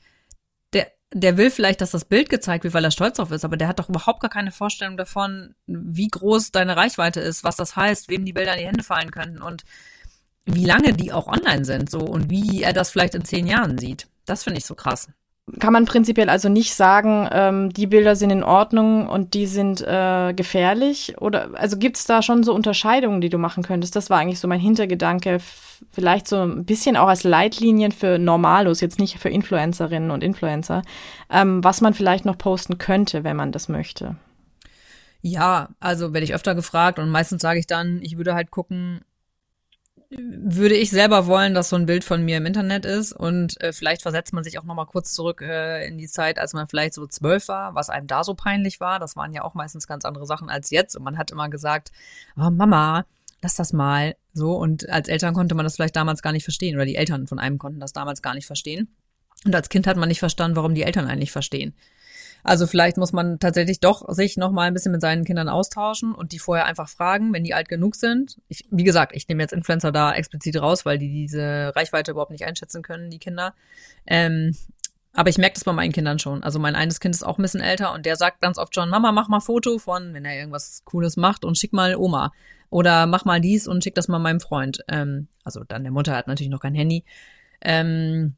der, 0.75 0.87
der 1.13 1.39
will 1.39 1.51
vielleicht, 1.51 1.81
dass 1.81 1.91
das 1.91 2.05
Bild 2.05 2.29
gezeigt 2.29 2.63
wird, 2.63 2.75
weil 2.75 2.85
er 2.85 2.91
stolz 2.91 3.17
drauf 3.17 3.33
ist, 3.33 3.45
aber 3.45 3.57
der 3.57 3.67
hat 3.67 3.79
doch 3.79 3.89
überhaupt 3.89 4.21
gar 4.21 4.31
keine 4.31 4.53
Vorstellung 4.53 4.99
davon, 4.99 5.55
wie 5.67 6.09
groß 6.09 6.53
deine 6.53 6.77
Reichweite 6.77 7.21
ist, 7.21 7.45
was 7.45 7.57
das 7.57 7.77
heißt, 7.77 8.11
wem 8.11 8.27
die 8.27 8.35
Bilder 8.35 8.53
in 8.53 8.61
die 8.61 8.67
Hände 8.67 8.85
fallen 8.85 9.11
könnten 9.11 9.41
und 9.41 9.65
wie 10.45 10.65
lange 10.65 10.93
die 10.93 11.13
auch 11.13 11.27
online 11.27 11.65
sind 11.65 11.91
so 11.91 12.01
und 12.01 12.31
wie 12.31 12.63
er 12.63 12.73
das 12.73 12.91
vielleicht 12.91 13.15
in 13.15 13.25
zehn 13.25 13.47
Jahren 13.47 13.79
sieht. 13.79 14.10
Das 14.31 14.45
finde 14.45 14.59
ich 14.59 14.65
so 14.65 14.75
krass. 14.75 15.09
kann 15.59 15.73
man 15.73 15.85
prinzipiell 15.85 16.29
also 16.29 16.49
nicht 16.49 16.75
sagen, 16.75 17.29
ähm, 17.33 17.73
die 17.73 17.87
Bilder 17.87 18.15
sind 18.15 18.31
in 18.31 18.45
Ordnung 18.45 19.09
und 19.09 19.35
die 19.35 19.47
sind 19.47 19.81
äh, 19.81 20.33
gefährlich? 20.33 21.17
Oder 21.21 21.51
also 21.55 21.77
gibt 21.77 21.97
es 21.97 22.07
da 22.07 22.23
schon 22.23 22.45
so 22.45 22.55
Unterscheidungen, 22.55 23.21
die 23.21 23.29
du 23.29 23.39
machen 23.39 23.65
könntest? 23.65 23.97
Das 23.97 24.11
war 24.11 24.19
eigentlich 24.19 24.39
so 24.39 24.47
mein 24.47 24.61
Hintergedanke, 24.61 25.39
vielleicht 25.91 26.29
so 26.29 26.43
ein 26.43 26.65
bisschen 26.65 26.97
auch 26.97 27.09
als 27.09 27.25
Leitlinien 27.25 27.91
für 27.91 28.19
Normalos, 28.19 28.81
jetzt 28.81 29.01
nicht 29.01 29.19
für 29.19 29.29
Influencerinnen 29.29 30.11
und 30.11 30.23
Influencer, 30.23 30.83
ähm, 31.31 31.65
was 31.65 31.81
man 31.81 31.95
vielleicht 31.95 32.25
noch 32.25 32.39
posten 32.39 32.79
könnte, 32.79 33.25
wenn 33.25 33.37
man 33.37 33.51
das 33.51 33.69
möchte. 33.69 34.17
Ja, 35.23 35.69
also 35.81 36.15
werde 36.15 36.25
ich 36.25 36.35
öfter 36.35 36.55
gefragt 36.55 36.99
und 36.99 37.11
meistens 37.11 37.43
sage 37.43 37.59
ich 37.59 37.67
dann, 37.67 38.01
ich 38.03 38.17
würde 38.17 38.35
halt 38.35 38.51
gucken, 38.51 39.03
würde 40.11 40.75
ich 40.75 40.91
selber 40.91 41.27
wollen, 41.27 41.55
dass 41.55 41.69
so 41.69 41.77
ein 41.77 41.87
Bild 41.87 42.03
von 42.03 42.25
mir 42.25 42.37
im 42.37 42.47
Internet 42.47 42.85
ist. 42.85 43.13
Und 43.13 43.61
äh, 43.61 43.73
vielleicht 43.73 44.03
versetzt 44.03 44.33
man 44.33 44.43
sich 44.43 44.59
auch 44.59 44.65
noch 44.65 44.75
mal 44.75 44.87
kurz 44.87 45.13
zurück 45.13 45.41
äh, 45.41 45.87
in 45.87 45.99
die 45.99 46.09
Zeit, 46.09 46.39
als 46.39 46.53
man 46.53 46.67
vielleicht 46.67 46.95
so 46.95 47.07
zwölf 47.07 47.47
war, 47.47 47.75
was 47.77 47.91
einem 47.91 48.09
da 48.09 48.25
so 48.25 48.35
peinlich 48.35 48.81
war. 48.81 48.99
Das 48.99 49.15
waren 49.15 49.33
ja 49.33 49.43
auch 49.43 49.55
meistens 49.55 49.87
ganz 49.87 50.05
andere 50.05 50.27
Sachen 50.27 50.51
als 50.51 50.71
jetzt. 50.71 50.97
Und 50.97 51.05
man 51.05 51.17
hat 51.17 51.31
immer 51.31 51.49
gesagt, 51.49 51.93
oh, 52.37 52.51
Mama, 52.51 53.07
lass 53.41 53.55
das 53.55 53.73
mal. 53.73 54.17
So. 54.33 54.57
Und 54.57 54.89
als 54.89 55.09
Eltern 55.09 55.33
konnte 55.33 55.55
man 55.55 55.65
das 55.65 55.77
vielleicht 55.77 55.97
damals 55.97 56.23
gar 56.23 56.33
nicht 56.33 56.45
verstehen. 56.45 56.75
Oder 56.75 56.87
die 56.87 56.97
Eltern 56.97 57.29
von 57.29 57.39
einem 57.39 57.59
konnten 57.59 57.79
das 57.79 57.93
damals 57.93 58.21
gar 58.21 58.35
nicht 58.35 58.47
verstehen. 58.47 58.95
Und 59.45 59.55
als 59.55 59.69
Kind 59.69 59.87
hat 59.87 59.97
man 59.97 60.09
nicht 60.09 60.19
verstanden, 60.19 60.57
warum 60.57 60.75
die 60.75 60.83
Eltern 60.83 61.07
einen 61.07 61.21
nicht 61.21 61.33
verstehen. 61.33 61.73
Also 62.43 62.67
vielleicht 62.67 62.97
muss 62.97 63.13
man 63.13 63.39
tatsächlich 63.39 63.81
doch 63.81 64.09
sich 64.09 64.37
noch 64.37 64.51
mal 64.51 64.69
ein 64.69 64.75
bisschen 64.75 64.93
mit 64.93 65.01
seinen 65.01 65.25
Kindern 65.25 65.49
austauschen 65.49 66.15
und 66.15 66.33
die 66.33 66.39
vorher 66.39 66.67
einfach 66.67 66.89
fragen, 66.89 67.33
wenn 67.33 67.45
die 67.45 67.55
alt 67.55 67.69
genug 67.69 67.97
sind. 67.97 68.41
Ich, 68.49 68.65
wie 68.71 68.85
gesagt, 68.85 69.15
ich 69.15 69.29
nehme 69.29 69.43
jetzt 69.43 69.53
Influencer 69.53 69.93
da 69.93 70.13
explizit 70.13 70.61
raus, 70.61 70.85
weil 70.85 70.99
die 70.99 71.11
diese 71.11 71.73
Reichweite 71.75 72.13
überhaupt 72.13 72.31
nicht 72.31 72.47
einschätzen 72.47 72.83
können, 72.83 73.11
die 73.11 73.19
Kinder. 73.19 73.55
Ähm, 74.07 74.55
aber 75.13 75.29
ich 75.29 75.39
merke 75.39 75.55
das 75.55 75.65
bei 75.65 75.73
meinen 75.73 75.93
Kindern 75.93 76.19
schon. 76.19 76.43
Also 76.43 76.59
mein 76.59 76.77
eines 76.77 77.01
Kind 77.01 77.15
ist 77.15 77.25
auch 77.25 77.39
ein 77.39 77.43
bisschen 77.43 77.61
älter 77.61 77.93
und 77.93 78.07
der 78.07 78.17
sagt 78.17 78.41
ganz 78.41 78.59
oft 78.59 78.75
schon, 78.75 78.89
Mama, 78.91 79.11
mach 79.13 79.29
mal 79.29 79.41
Foto 79.41 79.79
von, 79.79 80.15
wenn 80.15 80.25
er 80.25 80.37
irgendwas 80.37 80.83
Cooles 80.85 81.17
macht 81.17 81.45
und 81.45 81.59
schick 81.59 81.73
mal 81.73 81.97
Oma. 81.97 82.33
Oder 82.71 83.07
mach 83.07 83.25
mal 83.25 83.41
dies 83.41 83.67
und 83.67 83.83
schick 83.83 83.97
das 83.97 84.07
mal 84.07 84.21
meinem 84.21 84.39
Freund. 84.39 84.85
Ähm, 84.87 85.27
also 85.43 85.65
dann 85.65 85.83
der 85.83 85.93
Mutter 85.93 86.15
hat 86.15 86.29
natürlich 86.29 86.51
noch 86.51 86.61
kein 86.61 86.75
Handy. 86.75 87.05
Ähm, 87.61 88.37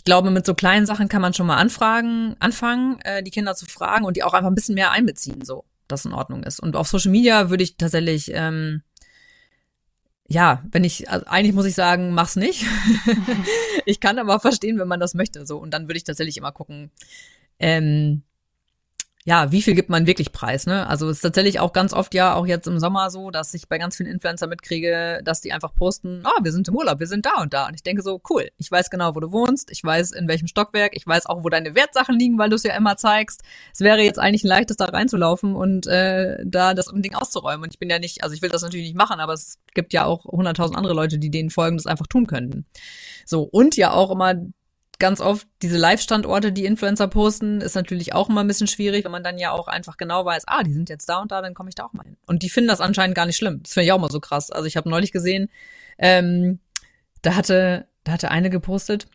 ich 0.00 0.04
glaube, 0.04 0.30
mit 0.30 0.46
so 0.46 0.54
kleinen 0.54 0.86
Sachen 0.86 1.10
kann 1.10 1.20
man 1.20 1.34
schon 1.34 1.46
mal 1.46 1.58
anfragen, 1.58 2.34
anfangen, 2.38 2.98
äh, 3.00 3.22
die 3.22 3.30
Kinder 3.30 3.54
zu 3.54 3.66
fragen 3.66 4.06
und 4.06 4.16
die 4.16 4.22
auch 4.22 4.32
einfach 4.32 4.48
ein 4.48 4.54
bisschen 4.54 4.74
mehr 4.74 4.92
einbeziehen, 4.92 5.44
so, 5.44 5.66
dass 5.88 6.06
in 6.06 6.14
Ordnung 6.14 6.42
ist. 6.42 6.58
Und 6.58 6.74
auf 6.74 6.88
Social 6.88 7.10
Media 7.10 7.50
würde 7.50 7.62
ich 7.64 7.76
tatsächlich, 7.76 8.30
ähm, 8.32 8.80
ja, 10.26 10.64
wenn 10.72 10.84
ich, 10.84 11.10
also 11.10 11.26
eigentlich 11.26 11.54
muss 11.54 11.66
ich 11.66 11.74
sagen, 11.74 12.14
mach's 12.14 12.36
nicht. 12.36 12.64
ich 13.84 14.00
kann 14.00 14.18
aber 14.18 14.40
verstehen, 14.40 14.78
wenn 14.78 14.88
man 14.88 15.00
das 15.00 15.12
möchte, 15.12 15.44
so. 15.44 15.58
Und 15.58 15.74
dann 15.74 15.86
würde 15.86 15.98
ich 15.98 16.04
tatsächlich 16.04 16.38
immer 16.38 16.52
gucken, 16.52 16.90
ähm, 17.58 18.22
ja, 19.24 19.52
wie 19.52 19.60
viel 19.60 19.74
gibt 19.74 19.90
man 19.90 20.06
wirklich 20.06 20.32
preis, 20.32 20.66
ne? 20.66 20.86
Also 20.86 21.08
es 21.10 21.18
ist 21.18 21.22
tatsächlich 21.22 21.60
auch 21.60 21.74
ganz 21.74 21.92
oft 21.92 22.14
ja 22.14 22.34
auch 22.34 22.46
jetzt 22.46 22.66
im 22.66 22.78
Sommer 22.78 23.10
so, 23.10 23.30
dass 23.30 23.52
ich 23.52 23.68
bei 23.68 23.76
ganz 23.76 23.96
vielen 23.96 24.08
Influencer 24.08 24.46
mitkriege, 24.46 25.20
dass 25.22 25.42
die 25.42 25.52
einfach 25.52 25.74
posten, 25.74 26.22
ah, 26.24 26.30
oh, 26.38 26.42
wir 26.44 26.52
sind 26.52 26.66
im 26.68 26.74
Urlaub, 26.74 27.00
wir 27.00 27.06
sind 27.06 27.26
da 27.26 27.42
und 27.42 27.52
da. 27.52 27.66
Und 27.66 27.74
ich 27.74 27.82
denke 27.82 28.00
so, 28.00 28.22
cool, 28.30 28.48
ich 28.56 28.70
weiß 28.70 28.88
genau, 28.88 29.14
wo 29.14 29.20
du 29.20 29.30
wohnst, 29.30 29.70
ich 29.70 29.84
weiß 29.84 30.12
in 30.12 30.26
welchem 30.26 30.46
Stockwerk, 30.46 30.96
ich 30.96 31.06
weiß 31.06 31.26
auch, 31.26 31.44
wo 31.44 31.50
deine 31.50 31.74
Wertsachen 31.74 32.18
liegen, 32.18 32.38
weil 32.38 32.48
du 32.48 32.56
es 32.56 32.62
ja 32.62 32.74
immer 32.74 32.96
zeigst. 32.96 33.42
Es 33.74 33.80
wäre 33.80 34.00
jetzt 34.00 34.18
eigentlich 34.18 34.44
ein 34.44 34.48
leichtes, 34.48 34.78
da 34.78 34.86
reinzulaufen 34.86 35.54
und 35.54 35.86
äh, 35.86 36.38
da 36.46 36.72
das 36.72 36.86
Ding 36.90 37.14
auszuräumen. 37.14 37.64
Und 37.64 37.74
ich 37.74 37.78
bin 37.78 37.90
ja 37.90 37.98
nicht, 37.98 38.24
also 38.24 38.34
ich 38.34 38.40
will 38.40 38.48
das 38.48 38.62
natürlich 38.62 38.86
nicht 38.86 38.96
machen, 38.96 39.20
aber 39.20 39.34
es 39.34 39.58
gibt 39.74 39.92
ja 39.92 40.06
auch 40.06 40.24
hunderttausend 40.24 40.78
andere 40.78 40.94
Leute, 40.94 41.18
die 41.18 41.30
denen 41.30 41.50
folgen, 41.50 41.76
das 41.76 41.86
einfach 41.86 42.06
tun 42.06 42.26
könnten. 42.26 42.64
So, 43.26 43.42
und 43.42 43.76
ja 43.76 43.92
auch 43.92 44.10
immer 44.10 44.34
ganz 45.00 45.20
oft 45.20 45.48
diese 45.62 45.76
Live-Standorte, 45.76 46.52
die 46.52 46.64
Influencer 46.64 47.08
posten, 47.08 47.60
ist 47.60 47.74
natürlich 47.74 48.14
auch 48.14 48.28
immer 48.28 48.42
ein 48.42 48.46
bisschen 48.46 48.68
schwierig, 48.68 49.04
wenn 49.04 49.10
man 49.10 49.24
dann 49.24 49.38
ja 49.38 49.50
auch 49.50 49.66
einfach 49.66 49.96
genau 49.96 50.24
weiß, 50.24 50.44
ah, 50.46 50.62
die 50.62 50.72
sind 50.72 50.88
jetzt 50.88 51.08
da 51.08 51.20
und 51.20 51.32
da, 51.32 51.42
dann 51.42 51.54
komme 51.54 51.68
ich 51.68 51.74
da 51.74 51.84
auch 51.84 51.92
mal 51.92 52.04
hin. 52.04 52.16
Und 52.26 52.42
die 52.42 52.50
finden 52.50 52.68
das 52.68 52.80
anscheinend 52.80 53.16
gar 53.16 53.26
nicht 53.26 53.36
schlimm. 53.36 53.62
Das 53.62 53.72
finde 53.72 53.86
ich 53.86 53.92
auch 53.92 53.98
mal 53.98 54.10
so 54.10 54.20
krass. 54.20 54.50
Also 54.50 54.66
ich 54.66 54.76
habe 54.76 54.88
neulich 54.88 55.10
gesehen, 55.10 55.48
ähm, 55.98 56.60
da 57.22 57.34
hatte, 57.34 57.88
da 58.04 58.12
hatte 58.12 58.30
eine 58.30 58.50
gepostet, 58.50 59.08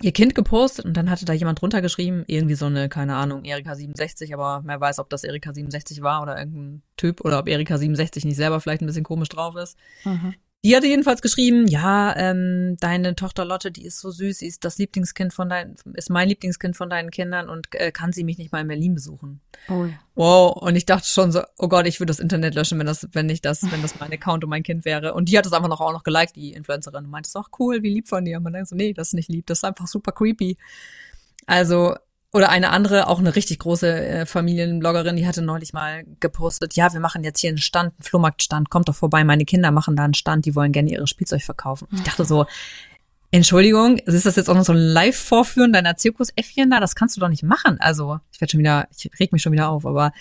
ihr 0.00 0.12
Kind 0.12 0.34
gepostet 0.34 0.84
und 0.84 0.96
dann 0.96 1.10
hatte 1.10 1.24
da 1.24 1.32
jemand 1.32 1.60
drunter 1.60 1.82
geschrieben, 1.82 2.24
irgendwie 2.26 2.54
so 2.54 2.66
eine, 2.66 2.88
keine 2.88 3.16
Ahnung, 3.16 3.44
Erika 3.44 3.74
67, 3.74 4.32
aber 4.34 4.62
wer 4.64 4.80
weiß, 4.80 4.98
ob 4.98 5.10
das 5.10 5.24
Erika 5.24 5.52
67 5.52 6.02
war 6.02 6.22
oder 6.22 6.38
irgendein 6.38 6.82
Typ 6.96 7.20
oder 7.24 7.38
ob 7.38 7.48
Erika 7.48 7.78
67 7.78 8.24
nicht 8.24 8.36
selber 8.36 8.60
vielleicht 8.60 8.82
ein 8.82 8.86
bisschen 8.86 9.04
komisch 9.04 9.28
drauf 9.28 9.56
ist. 9.56 9.76
Mhm. 10.04 10.34
Die 10.64 10.76
hatte 10.76 10.86
jedenfalls 10.86 11.22
geschrieben, 11.22 11.66
ja, 11.66 12.14
ähm, 12.16 12.76
deine 12.78 13.16
Tochter 13.16 13.44
Lotte, 13.44 13.72
die 13.72 13.84
ist 13.84 13.98
so 13.98 14.12
süß, 14.12 14.38
sie 14.38 14.46
ist 14.46 14.64
das 14.64 14.78
Lieblingskind 14.78 15.32
von 15.32 15.48
deinen, 15.48 15.74
ist 15.94 16.08
mein 16.08 16.28
Lieblingskind 16.28 16.76
von 16.76 16.88
deinen 16.88 17.10
Kindern 17.10 17.48
und 17.48 17.66
äh, 17.72 17.90
kann 17.90 18.12
sie 18.12 18.22
mich 18.22 18.38
nicht 18.38 18.52
mal 18.52 18.60
in 18.60 18.68
Berlin 18.68 18.94
besuchen. 18.94 19.40
Oh 19.68 19.84
ja. 19.86 19.94
Wow. 20.14 20.62
Und 20.62 20.76
ich 20.76 20.86
dachte 20.86 21.08
schon 21.08 21.32
so, 21.32 21.42
oh 21.58 21.66
Gott, 21.66 21.88
ich 21.88 21.98
würde 21.98 22.10
das 22.10 22.20
Internet 22.20 22.54
löschen, 22.54 22.78
wenn 22.78 22.86
das, 22.86 23.08
wenn 23.10 23.26
nicht 23.26 23.44
das, 23.44 23.62
wenn 23.72 23.82
das 23.82 23.98
mein 23.98 24.12
Account 24.12 24.44
und 24.44 24.50
mein 24.50 24.62
Kind 24.62 24.84
wäre. 24.84 25.14
Und 25.14 25.28
die 25.28 25.36
hat 25.36 25.46
es 25.46 25.52
einfach 25.52 25.68
noch 25.68 25.80
auch 25.80 25.92
noch 25.92 26.04
geliked, 26.04 26.36
die 26.36 26.52
Influencerin, 26.52 27.06
und 27.06 27.10
meinte, 27.10 27.26
ist 27.26 27.36
auch 27.36 27.48
cool, 27.58 27.82
wie 27.82 27.92
lieb 27.92 28.06
von 28.06 28.24
dir. 28.24 28.36
Und 28.36 28.44
man 28.44 28.52
denkt 28.52 28.68
so, 28.68 28.76
nee, 28.76 28.92
das 28.92 29.08
ist 29.08 29.14
nicht 29.14 29.30
lieb, 29.30 29.46
das 29.46 29.58
ist 29.58 29.64
einfach 29.64 29.88
super 29.88 30.12
creepy. 30.12 30.56
Also, 31.46 31.96
oder 32.32 32.48
eine 32.48 32.70
andere, 32.70 33.08
auch 33.08 33.18
eine 33.18 33.36
richtig 33.36 33.58
große 33.58 33.88
äh, 33.88 34.26
Familienbloggerin, 34.26 35.16
die 35.16 35.26
hatte 35.26 35.42
neulich 35.42 35.72
mal 35.72 36.04
gepostet, 36.20 36.74
ja, 36.74 36.92
wir 36.92 37.00
machen 37.00 37.24
jetzt 37.24 37.40
hier 37.40 37.50
einen 37.50 37.58
Stand, 37.58 37.92
einen 37.94 38.02
Flohmarktstand, 38.02 38.70
kommt 38.70 38.88
doch 38.88 38.94
vorbei, 38.94 39.22
meine 39.22 39.44
Kinder 39.44 39.70
machen 39.70 39.96
da 39.96 40.04
einen 40.04 40.14
Stand, 40.14 40.46
die 40.46 40.54
wollen 40.54 40.72
gerne 40.72 40.90
ihre 40.90 41.06
Spielzeug 41.06 41.42
verkaufen. 41.42 41.88
Ich 41.92 42.02
dachte 42.02 42.24
so, 42.24 42.46
Entschuldigung, 43.30 43.98
ist 43.98 44.26
das 44.26 44.36
jetzt 44.36 44.48
auch 44.50 44.54
noch 44.54 44.64
so 44.64 44.72
ein 44.72 44.78
Live-Vorführen 44.78 45.72
deiner 45.72 45.96
Zirkusäffchen 45.96 46.70
da? 46.70 46.80
Das 46.80 46.94
kannst 46.94 47.16
du 47.16 47.20
doch 47.20 47.30
nicht 47.30 47.42
machen. 47.42 47.78
Also, 47.80 48.18
ich 48.30 48.40
werde 48.40 48.50
schon 48.50 48.60
wieder, 48.60 48.88
ich 48.94 49.10
reg 49.18 49.32
mich 49.32 49.40
schon 49.40 49.52
wieder 49.52 49.70
auf, 49.70 49.86
aber 49.86 50.12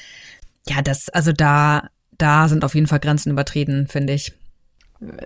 ja, 0.67 0.82
das, 0.82 1.10
also 1.10 1.34
da, 1.34 1.89
da 2.17 2.47
sind 2.47 2.63
auf 2.63 2.74
jeden 2.74 2.88
Fall 2.88 3.00
Grenzen 3.00 3.30
übertreten, 3.30 3.88
finde 3.88 4.13
ich. 4.13 4.34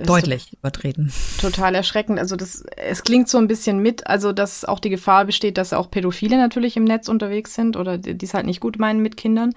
Deutlich 0.05 0.53
übertreten. 0.53 1.11
Total 1.39 1.75
erschreckend. 1.75 2.17
Also 2.17 2.37
das, 2.37 2.63
es 2.77 3.03
klingt 3.03 3.27
so 3.27 3.37
ein 3.37 3.47
bisschen 3.47 3.79
mit, 3.79 4.07
also 4.07 4.31
dass 4.31 4.63
auch 4.63 4.79
die 4.79 4.89
Gefahr 4.89 5.25
besteht, 5.25 5.57
dass 5.57 5.73
auch 5.73 5.91
Pädophile 5.91 6.37
natürlich 6.37 6.77
im 6.77 6.85
Netz 6.85 7.09
unterwegs 7.09 7.55
sind 7.55 7.75
oder 7.75 7.97
die 7.97 8.25
es 8.25 8.33
halt 8.33 8.45
nicht 8.45 8.61
gut 8.61 8.79
meinen 8.79 9.01
mit 9.01 9.17
Kindern. 9.17 9.53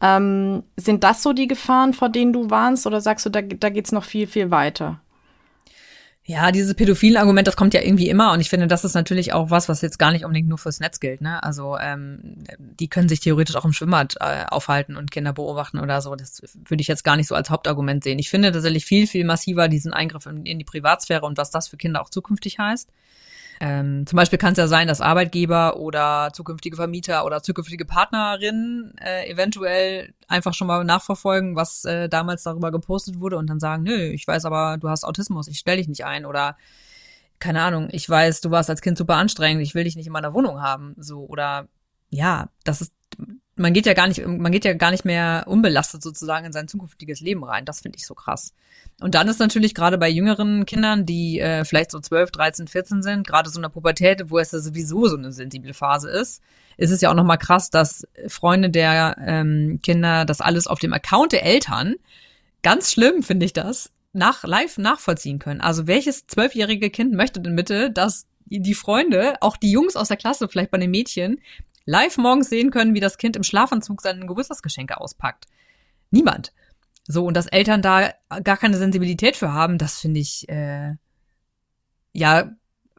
Ähm, 0.00 0.64
sind 0.76 1.04
das 1.04 1.22
so 1.22 1.32
die 1.32 1.46
Gefahren, 1.46 1.94
vor 1.94 2.08
denen 2.08 2.32
du 2.32 2.50
warnst, 2.50 2.84
oder 2.86 3.00
sagst 3.00 3.26
du, 3.26 3.30
da, 3.30 3.42
da 3.42 3.68
geht's 3.68 3.92
noch 3.92 4.04
viel, 4.04 4.26
viel 4.26 4.50
weiter? 4.50 5.00
Ja, 6.26 6.52
dieses 6.52 6.74
pädophilen 6.74 7.18
Argument, 7.18 7.46
das 7.46 7.54
kommt 7.54 7.74
ja 7.74 7.82
irgendwie 7.82 8.08
immer 8.08 8.32
und 8.32 8.40
ich 8.40 8.48
finde, 8.48 8.66
das 8.66 8.82
ist 8.82 8.94
natürlich 8.94 9.34
auch 9.34 9.50
was, 9.50 9.68
was 9.68 9.82
jetzt 9.82 9.98
gar 9.98 10.10
nicht 10.10 10.24
unbedingt 10.24 10.48
nur 10.48 10.56
fürs 10.56 10.80
Netz 10.80 10.98
gilt. 10.98 11.20
Ne? 11.20 11.42
Also 11.42 11.76
ähm, 11.76 12.44
die 12.58 12.88
können 12.88 13.10
sich 13.10 13.20
theoretisch 13.20 13.56
auch 13.56 13.66
im 13.66 13.74
Schwimmbad 13.74 14.16
äh, 14.20 14.46
aufhalten 14.48 14.96
und 14.96 15.10
Kinder 15.10 15.34
beobachten 15.34 15.78
oder 15.78 16.00
so. 16.00 16.14
Das 16.14 16.40
würde 16.64 16.80
ich 16.80 16.88
jetzt 16.88 17.04
gar 17.04 17.16
nicht 17.16 17.28
so 17.28 17.34
als 17.34 17.50
Hauptargument 17.50 18.02
sehen. 18.02 18.18
Ich 18.18 18.30
finde 18.30 18.52
tatsächlich 18.52 18.86
viel, 18.86 19.06
viel 19.06 19.26
massiver 19.26 19.68
diesen 19.68 19.92
Eingriff 19.92 20.24
in, 20.24 20.46
in 20.46 20.58
die 20.58 20.64
Privatsphäre 20.64 21.26
und 21.26 21.36
was 21.36 21.50
das 21.50 21.68
für 21.68 21.76
Kinder 21.76 22.00
auch 22.00 22.08
zukünftig 22.08 22.58
heißt. 22.58 22.88
Ähm, 23.60 24.06
zum 24.06 24.16
Beispiel 24.16 24.38
kann 24.38 24.52
es 24.52 24.58
ja 24.58 24.66
sein, 24.66 24.88
dass 24.88 25.00
Arbeitgeber 25.00 25.76
oder 25.76 26.30
zukünftige 26.32 26.76
Vermieter 26.76 27.24
oder 27.24 27.42
zukünftige 27.42 27.84
Partnerinnen 27.84 28.96
äh, 28.98 29.30
eventuell 29.30 30.12
einfach 30.28 30.54
schon 30.54 30.66
mal 30.66 30.84
nachverfolgen, 30.84 31.56
was 31.56 31.84
äh, 31.84 32.08
damals 32.08 32.42
darüber 32.42 32.70
gepostet 32.72 33.20
wurde 33.20 33.36
und 33.36 33.48
dann 33.48 33.60
sagen, 33.60 33.84
nö, 33.84 34.10
ich 34.10 34.26
weiß 34.26 34.44
aber, 34.44 34.78
du 34.78 34.88
hast 34.88 35.04
Autismus, 35.04 35.48
ich 35.48 35.58
stell 35.58 35.76
dich 35.76 35.88
nicht 35.88 36.04
ein 36.04 36.26
oder 36.26 36.56
keine 37.38 37.62
Ahnung, 37.62 37.88
ich 37.92 38.08
weiß, 38.08 38.40
du 38.40 38.50
warst 38.50 38.70
als 38.70 38.80
Kind 38.80 38.96
super 38.96 39.16
anstrengend, 39.16 39.62
ich 39.62 39.74
will 39.74 39.84
dich 39.84 39.96
nicht 39.96 40.06
in 40.06 40.12
meiner 40.12 40.34
Wohnung 40.34 40.62
haben, 40.62 40.94
so. 40.98 41.26
Oder 41.26 41.68
ja, 42.10 42.48
das 42.64 42.80
ist 42.80 42.92
man 43.56 43.72
geht 43.72 43.86
ja 43.86 43.94
gar 43.94 44.08
nicht, 44.08 44.26
man 44.26 44.50
geht 44.50 44.64
ja 44.64 44.72
gar 44.74 44.90
nicht 44.90 45.04
mehr 45.04 45.44
unbelastet 45.46 46.02
sozusagen 46.02 46.46
in 46.46 46.52
sein 46.52 46.66
zukünftiges 46.66 47.20
Leben 47.20 47.44
rein. 47.44 47.64
Das 47.64 47.80
finde 47.80 47.98
ich 47.98 48.06
so 48.06 48.14
krass. 48.14 48.52
Und 49.00 49.14
dann 49.14 49.28
ist 49.28 49.38
natürlich 49.38 49.74
gerade 49.74 49.98
bei 49.98 50.08
jüngeren 50.08 50.66
Kindern, 50.66 51.06
die 51.06 51.40
äh, 51.40 51.64
vielleicht 51.64 51.90
so 51.90 52.00
12, 52.00 52.30
13, 52.32 52.68
14 52.68 53.02
sind, 53.02 53.26
gerade 53.26 53.50
so 53.50 53.58
in 53.58 53.62
der 53.62 53.68
Pubertät, 53.68 54.30
wo 54.30 54.38
es 54.38 54.52
ja 54.52 54.58
sowieso 54.58 55.06
so 55.06 55.16
eine 55.16 55.32
sensible 55.32 55.74
Phase 55.74 56.10
ist, 56.10 56.42
ist 56.76 56.90
es 56.90 57.00
ja 57.00 57.10
auch 57.10 57.14
nochmal 57.14 57.38
krass, 57.38 57.70
dass 57.70 58.06
Freunde 58.26 58.70
der 58.70 59.16
ähm, 59.20 59.78
Kinder 59.82 60.24
das 60.24 60.40
alles 60.40 60.66
auf 60.66 60.80
dem 60.80 60.92
Account 60.92 61.32
der 61.32 61.44
Eltern, 61.44 61.94
ganz 62.62 62.92
schlimm 62.92 63.22
finde 63.22 63.46
ich 63.46 63.52
das, 63.52 63.90
nach 64.12 64.44
live 64.44 64.78
nachvollziehen 64.78 65.38
können. 65.38 65.60
Also 65.60 65.86
welches 65.86 66.26
zwölfjährige 66.26 66.90
Kind 66.90 67.14
möchte 67.14 67.40
denn 67.40 67.56
bitte, 67.56 67.90
dass 67.90 68.26
die 68.46 68.74
Freunde, 68.74 69.36
auch 69.40 69.56
die 69.56 69.70
Jungs 69.70 69.96
aus 69.96 70.08
der 70.08 70.16
Klasse, 70.16 70.48
vielleicht 70.48 70.70
bei 70.70 70.78
den 70.78 70.90
Mädchen, 70.90 71.40
live 71.84 72.16
morgens 72.18 72.48
sehen 72.48 72.70
können, 72.70 72.94
wie 72.94 73.00
das 73.00 73.18
Kind 73.18 73.36
im 73.36 73.42
Schlafanzug 73.42 74.00
seine 74.00 74.26
Geburtstagsgeschenke 74.26 75.00
auspackt. 75.00 75.46
Niemand. 76.10 76.52
So, 77.06 77.26
und 77.26 77.34
dass 77.34 77.46
Eltern 77.46 77.82
da 77.82 78.12
gar 78.42 78.56
keine 78.56 78.78
Sensibilität 78.78 79.36
für 79.36 79.52
haben, 79.52 79.76
das 79.78 80.00
finde 80.00 80.20
ich, 80.20 80.48
äh, 80.48 80.94
ja, 82.12 82.50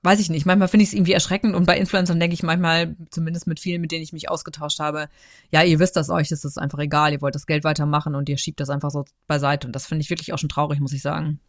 weiß 0.03 0.19
ich 0.19 0.29
nicht. 0.29 0.45
Manchmal 0.45 0.67
finde 0.67 0.83
ich 0.83 0.89
es 0.89 0.93
irgendwie 0.93 1.13
erschreckend 1.13 1.55
und 1.55 1.65
bei 1.65 1.77
Influencern 1.77 2.19
denke 2.19 2.35
ich 2.35 2.43
manchmal, 2.43 2.95
zumindest 3.09 3.47
mit 3.47 3.59
vielen, 3.59 3.81
mit 3.81 3.91
denen 3.91 4.03
ich 4.03 4.13
mich 4.13 4.29
ausgetauscht 4.29 4.79
habe, 4.79 5.09
ja, 5.51 5.63
ihr 5.63 5.79
wisst 5.79 5.95
das 5.95 6.09
euch, 6.11 6.31
ist 6.31 6.45
das 6.45 6.59
einfach 6.59 6.79
egal, 6.79 7.11
ihr 7.11 7.21
wollt 7.21 7.33
das 7.33 7.47
Geld 7.47 7.63
weitermachen 7.63 8.13
und 8.13 8.29
ihr 8.29 8.37
schiebt 8.37 8.59
das 8.59 8.69
einfach 8.69 8.91
so 8.91 9.05
beiseite. 9.27 9.67
Und 9.67 9.75
das 9.75 9.87
finde 9.87 10.03
ich 10.03 10.11
wirklich 10.11 10.31
auch 10.33 10.37
schon 10.37 10.49
traurig, 10.49 10.79
muss 10.79 10.93
ich 10.93 11.01
sagen. 11.01 11.39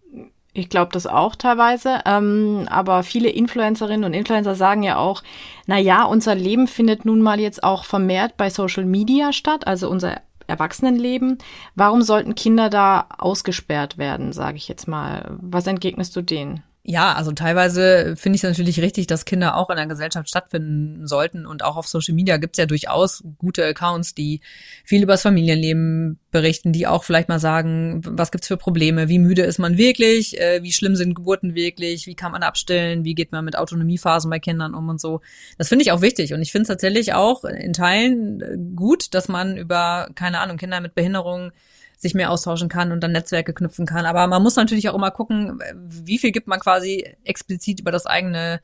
Ich 0.56 0.70
glaube 0.70 0.90
das 0.90 1.06
auch 1.06 1.36
teilweise. 1.36 2.00
Ähm, 2.06 2.66
aber 2.70 3.02
viele 3.02 3.28
Influencerinnen 3.28 4.04
und 4.04 4.14
Influencer 4.14 4.54
sagen 4.54 4.82
ja 4.82 4.96
auch, 4.96 5.22
na 5.66 5.78
ja, 5.78 6.04
unser 6.04 6.34
Leben 6.34 6.66
findet 6.66 7.04
nun 7.04 7.20
mal 7.20 7.38
jetzt 7.38 7.62
auch 7.62 7.84
vermehrt 7.84 8.38
bei 8.38 8.48
Social 8.48 8.86
Media 8.86 9.34
statt, 9.34 9.66
also 9.66 9.90
unser 9.90 10.22
Erwachsenenleben. 10.46 11.38
Warum 11.74 12.00
sollten 12.00 12.34
Kinder 12.34 12.70
da 12.70 13.06
ausgesperrt 13.18 13.98
werden, 13.98 14.32
sage 14.32 14.56
ich 14.56 14.66
jetzt 14.66 14.88
mal? 14.88 15.36
Was 15.42 15.66
entgegnest 15.66 16.16
du 16.16 16.22
denen? 16.22 16.62
Ja, 16.88 17.14
also 17.14 17.32
teilweise 17.32 18.14
finde 18.14 18.36
ich 18.36 18.44
es 18.44 18.48
natürlich 18.48 18.80
richtig, 18.80 19.08
dass 19.08 19.24
Kinder 19.24 19.56
auch 19.56 19.70
in 19.70 19.76
der 19.76 19.88
Gesellschaft 19.88 20.28
stattfinden 20.28 21.04
sollten. 21.08 21.44
Und 21.44 21.64
auch 21.64 21.76
auf 21.76 21.88
Social 21.88 22.14
Media 22.14 22.36
gibt 22.36 22.56
es 22.56 22.60
ja 22.60 22.66
durchaus 22.66 23.24
gute 23.38 23.64
Accounts, 23.64 24.14
die 24.14 24.40
viel 24.84 25.02
über 25.02 25.14
das 25.14 25.22
Familienleben 25.22 26.20
berichten, 26.30 26.72
die 26.72 26.86
auch 26.86 27.02
vielleicht 27.02 27.28
mal 27.28 27.40
sagen, 27.40 28.02
was 28.04 28.30
gibt's 28.30 28.46
für 28.46 28.56
Probleme, 28.56 29.08
wie 29.08 29.18
müde 29.18 29.42
ist 29.42 29.58
man 29.58 29.78
wirklich, 29.78 30.40
äh, 30.40 30.62
wie 30.62 30.70
schlimm 30.70 30.94
sind 30.94 31.14
Geburten 31.14 31.56
wirklich, 31.56 32.06
wie 32.06 32.14
kann 32.14 32.30
man 32.30 32.44
abstillen, 32.44 33.02
wie 33.02 33.16
geht 33.16 33.32
man 33.32 33.44
mit 33.44 33.58
Autonomiephasen 33.58 34.30
bei 34.30 34.38
Kindern 34.38 34.72
um 34.72 34.88
und 34.88 35.00
so. 35.00 35.22
Das 35.58 35.68
finde 35.68 35.82
ich 35.82 35.90
auch 35.90 36.02
wichtig. 36.02 36.34
Und 36.34 36.42
ich 36.42 36.52
finde 36.52 36.62
es 36.62 36.68
tatsächlich 36.68 37.14
auch 37.14 37.42
in 37.44 37.72
Teilen 37.72 38.40
äh, 38.42 38.56
gut, 38.76 39.12
dass 39.12 39.26
man 39.26 39.56
über, 39.56 40.08
keine 40.14 40.38
Ahnung, 40.38 40.56
Kinder 40.56 40.80
mit 40.80 40.94
Behinderungen 40.94 41.50
sich 41.96 42.14
mehr 42.14 42.30
austauschen 42.30 42.68
kann 42.68 42.92
und 42.92 43.00
dann 43.00 43.12
Netzwerke 43.12 43.54
knüpfen 43.54 43.86
kann. 43.86 44.06
Aber 44.06 44.26
man 44.26 44.42
muss 44.42 44.56
natürlich 44.56 44.88
auch 44.88 44.94
immer 44.94 45.10
gucken, 45.10 45.60
wie 45.74 46.18
viel 46.18 46.30
gibt 46.30 46.46
man 46.46 46.60
quasi 46.60 47.16
explizit 47.24 47.80
über 47.80 47.90
das 47.90 48.06
eigene 48.06 48.60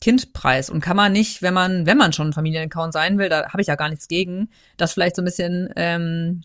Kind 0.00 0.32
preis 0.32 0.70
und 0.70 0.80
kann 0.80 0.96
man 0.96 1.12
nicht, 1.12 1.42
wenn 1.42 1.54
man, 1.54 1.86
wenn 1.86 1.98
man 1.98 2.12
schon 2.12 2.32
Familienaccount 2.32 2.92
sein 2.92 3.18
will, 3.18 3.28
da 3.28 3.50
habe 3.52 3.62
ich 3.62 3.68
ja 3.68 3.76
gar 3.76 3.88
nichts 3.88 4.08
gegen, 4.08 4.50
das 4.76 4.92
vielleicht 4.92 5.16
so 5.16 5.22
ein 5.22 5.24
bisschen 5.24 5.72
ähm, 5.76 6.42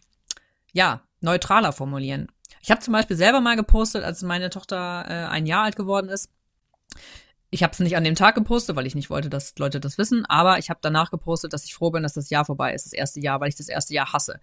ja 0.74 1.02
neutraler 1.22 1.72
formulieren. 1.72 2.28
Ich 2.62 2.70
habe 2.70 2.82
zum 2.82 2.94
Beispiel 2.94 3.18
selber 3.18 3.42
mal 3.42 3.56
gepostet, 3.56 4.04
als 4.04 4.22
meine 4.22 4.50
Tochter 4.50 5.06
äh, 5.08 5.14
ein 5.28 5.46
Jahr 5.46 5.64
alt 5.64 5.76
geworden 5.76 6.10
ist. 6.10 6.30
Ich 7.50 7.64
habe 7.64 7.72
es 7.74 7.80
nicht 7.80 7.96
an 7.96 8.04
dem 8.04 8.16
Tag 8.16 8.36
gepostet, 8.36 8.76
weil 8.76 8.86
ich 8.86 8.94
nicht 8.94 9.10
wollte, 9.10 9.30
dass 9.30 9.58
Leute 9.58 9.80
das 9.80 9.98
wissen, 9.98 10.26
aber 10.26 10.60
ich 10.60 10.70
habe 10.70 10.80
danach 10.84 11.10
gepostet, 11.10 11.54
dass 11.54 11.64
ich 11.64 11.74
froh 11.74 11.92
bin, 11.92 12.04
dass 12.04 12.14
das 12.14 12.30
Jahr 12.30 12.46
vorbei 12.46 12.74
ist, 12.74 12.86
das 12.86 12.94
erste 12.94 13.22
Jahr, 13.22 13.40
weil 13.40 13.50
ich 13.50 13.56
das 13.56 13.70
erste 13.70 13.94
Jahr 13.94 14.12
hasse 14.14 14.40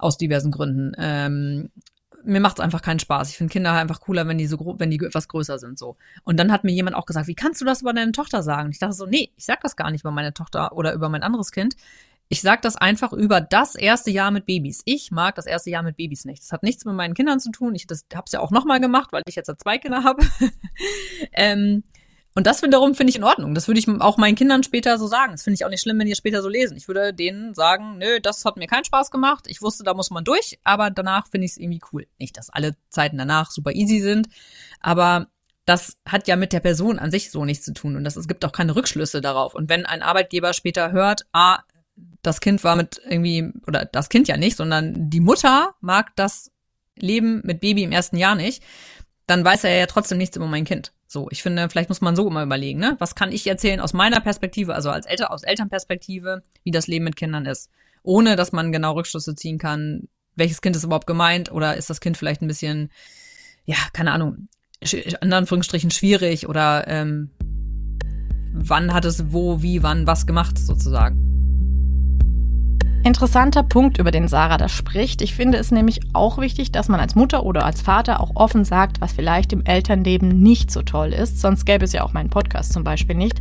aus 0.00 0.16
diversen 0.16 0.50
Gründen. 0.50 0.92
Ähm, 0.98 1.70
mir 2.24 2.40
macht 2.40 2.58
es 2.58 2.64
einfach 2.64 2.82
keinen 2.82 2.98
Spaß. 2.98 3.30
Ich 3.30 3.38
finde 3.38 3.52
Kinder 3.52 3.72
einfach 3.72 4.00
cooler, 4.00 4.26
wenn 4.28 4.38
die 4.38 4.46
so 4.46 4.76
wenn 4.78 4.90
die 4.90 4.98
etwas 4.98 5.28
größer 5.28 5.58
sind 5.58 5.78
so. 5.78 5.96
Und 6.24 6.38
dann 6.38 6.52
hat 6.52 6.64
mir 6.64 6.72
jemand 6.72 6.96
auch 6.96 7.06
gesagt, 7.06 7.26
wie 7.26 7.34
kannst 7.34 7.60
du 7.60 7.64
das 7.64 7.82
über 7.82 7.92
deine 7.92 8.12
Tochter 8.12 8.42
sagen? 8.42 8.70
Ich 8.70 8.78
dachte 8.78 8.94
so, 8.94 9.06
nee, 9.06 9.30
ich 9.36 9.44
sag 9.46 9.60
das 9.62 9.76
gar 9.76 9.90
nicht 9.90 10.02
über 10.02 10.10
meine 10.10 10.34
Tochter 10.34 10.72
oder 10.72 10.92
über 10.92 11.08
mein 11.08 11.22
anderes 11.22 11.50
Kind. 11.50 11.76
Ich 12.28 12.42
sag 12.42 12.62
das 12.62 12.76
einfach 12.76 13.12
über 13.12 13.40
das 13.40 13.74
erste 13.74 14.10
Jahr 14.10 14.30
mit 14.30 14.46
Babys. 14.46 14.82
Ich 14.84 15.10
mag 15.10 15.34
das 15.34 15.46
erste 15.46 15.70
Jahr 15.70 15.82
mit 15.82 15.96
Babys 15.96 16.24
nicht. 16.24 16.42
Das 16.42 16.52
hat 16.52 16.62
nichts 16.62 16.84
mit 16.84 16.94
meinen 16.94 17.14
Kindern 17.14 17.40
zu 17.40 17.50
tun. 17.50 17.74
Ich 17.74 17.86
das 17.86 18.06
hab's 18.14 18.32
ja 18.32 18.40
auch 18.40 18.52
noch 18.52 18.64
mal 18.64 18.80
gemacht, 18.80 19.12
weil 19.12 19.22
ich 19.26 19.34
jetzt 19.34 19.52
zwei 19.60 19.78
Kinder 19.78 20.04
habe. 20.04 20.22
ähm, 21.32 21.82
und 22.34 22.46
das 22.46 22.62
wiederum 22.62 22.94
finde 22.94 23.10
ich 23.10 23.16
in 23.16 23.24
Ordnung. 23.24 23.54
Das 23.54 23.66
würde 23.66 23.80
ich 23.80 23.88
auch 23.88 24.16
meinen 24.16 24.36
Kindern 24.36 24.62
später 24.62 24.98
so 24.98 25.06
sagen. 25.08 25.32
Das 25.32 25.42
finde 25.42 25.56
ich 25.56 25.64
auch 25.64 25.68
nicht 25.68 25.82
schlimm, 25.82 25.98
wenn 25.98 26.06
die 26.06 26.14
später 26.14 26.42
so 26.42 26.48
lesen. 26.48 26.76
Ich 26.76 26.86
würde 26.86 27.12
denen 27.12 27.54
sagen, 27.54 27.98
nö, 27.98 28.20
das 28.20 28.44
hat 28.44 28.56
mir 28.56 28.68
keinen 28.68 28.84
Spaß 28.84 29.10
gemacht. 29.10 29.46
Ich 29.48 29.62
wusste, 29.62 29.82
da 29.82 29.94
muss 29.94 30.10
man 30.10 30.24
durch, 30.24 30.58
aber 30.62 30.90
danach 30.90 31.26
finde 31.28 31.46
ich 31.46 31.52
es 31.52 31.56
irgendwie 31.58 31.80
cool. 31.92 32.06
Nicht, 32.18 32.36
dass 32.36 32.50
alle 32.50 32.76
Zeiten 32.88 33.18
danach 33.18 33.50
super 33.50 33.72
easy 33.72 34.00
sind, 34.00 34.28
aber 34.80 35.26
das 35.64 35.96
hat 36.06 36.28
ja 36.28 36.36
mit 36.36 36.52
der 36.52 36.60
Person 36.60 36.98
an 36.98 37.10
sich 37.10 37.30
so 37.30 37.44
nichts 37.44 37.64
zu 37.64 37.72
tun 37.72 37.96
und 37.96 38.04
das, 38.04 38.16
es 38.16 38.28
gibt 38.28 38.44
auch 38.44 38.52
keine 38.52 38.74
Rückschlüsse 38.76 39.20
darauf. 39.20 39.54
Und 39.54 39.68
wenn 39.68 39.86
ein 39.86 40.02
Arbeitgeber 40.02 40.52
später 40.52 40.92
hört, 40.92 41.26
ah, 41.32 41.60
das 42.22 42.40
Kind 42.40 42.64
war 42.64 42.76
mit 42.76 43.00
irgendwie, 43.04 43.52
oder 43.66 43.84
das 43.84 44.08
Kind 44.08 44.28
ja 44.28 44.36
nicht, 44.36 44.56
sondern 44.56 45.10
die 45.10 45.20
Mutter 45.20 45.74
mag 45.80 46.14
das 46.16 46.50
Leben 46.96 47.40
mit 47.44 47.60
Baby 47.60 47.82
im 47.82 47.92
ersten 47.92 48.16
Jahr 48.16 48.34
nicht, 48.34 48.62
dann 49.30 49.44
weiß 49.44 49.62
er 49.62 49.78
ja 49.78 49.86
trotzdem 49.86 50.18
nichts 50.18 50.36
über 50.36 50.48
mein 50.48 50.64
Kind. 50.64 50.92
So, 51.06 51.28
ich 51.30 51.42
finde, 51.42 51.70
vielleicht 51.70 51.88
muss 51.88 52.00
man 52.00 52.16
so 52.16 52.26
immer 52.26 52.42
überlegen, 52.42 52.80
ne? 52.80 52.96
Was 52.98 53.14
kann 53.14 53.30
ich 53.30 53.46
erzählen 53.46 53.78
aus 53.78 53.92
meiner 53.92 54.20
Perspektive, 54.20 54.74
also 54.74 54.90
als 54.90 55.06
Eltern, 55.06 55.28
aus 55.28 55.44
Elternperspektive, 55.44 56.42
wie 56.64 56.72
das 56.72 56.88
Leben 56.88 57.04
mit 57.04 57.14
Kindern 57.14 57.46
ist? 57.46 57.70
Ohne, 58.02 58.34
dass 58.34 58.50
man 58.50 58.72
genau 58.72 58.94
Rückschlüsse 58.94 59.36
ziehen 59.36 59.58
kann, 59.58 60.08
welches 60.34 60.60
Kind 60.60 60.74
ist 60.74 60.82
überhaupt 60.82 61.06
gemeint 61.06 61.52
oder 61.52 61.76
ist 61.76 61.88
das 61.88 62.00
Kind 62.00 62.16
vielleicht 62.16 62.42
ein 62.42 62.48
bisschen, 62.48 62.90
ja, 63.66 63.76
keine 63.92 64.12
Ahnung, 64.12 64.48
in 64.80 65.32
Anführungsstrichen 65.32 65.92
schwierig 65.92 66.48
oder 66.48 66.88
ähm, 66.88 67.30
wann 68.52 68.92
hat 68.92 69.04
es 69.04 69.32
wo, 69.32 69.62
wie, 69.62 69.84
wann, 69.84 70.08
was 70.08 70.26
gemacht, 70.26 70.58
sozusagen. 70.58 71.59
Interessanter 73.02 73.62
Punkt, 73.62 73.96
über 73.98 74.10
den 74.10 74.28
Sarah 74.28 74.58
da 74.58 74.68
spricht. 74.68 75.22
Ich 75.22 75.34
finde 75.34 75.56
es 75.56 75.70
nämlich 75.70 76.00
auch 76.12 76.36
wichtig, 76.36 76.70
dass 76.70 76.88
man 76.88 77.00
als 77.00 77.14
Mutter 77.14 77.44
oder 77.44 77.64
als 77.64 77.80
Vater 77.80 78.20
auch 78.20 78.32
offen 78.34 78.66
sagt, 78.66 79.00
was 79.00 79.14
vielleicht 79.14 79.54
im 79.54 79.64
Elternleben 79.64 80.28
nicht 80.42 80.70
so 80.70 80.82
toll 80.82 81.14
ist. 81.14 81.40
Sonst 81.40 81.64
gäbe 81.64 81.84
es 81.86 81.92
ja 81.92 82.02
auch 82.04 82.12
meinen 82.12 82.28
Podcast 82.28 82.74
zum 82.74 82.84
Beispiel 82.84 83.16
nicht. 83.16 83.40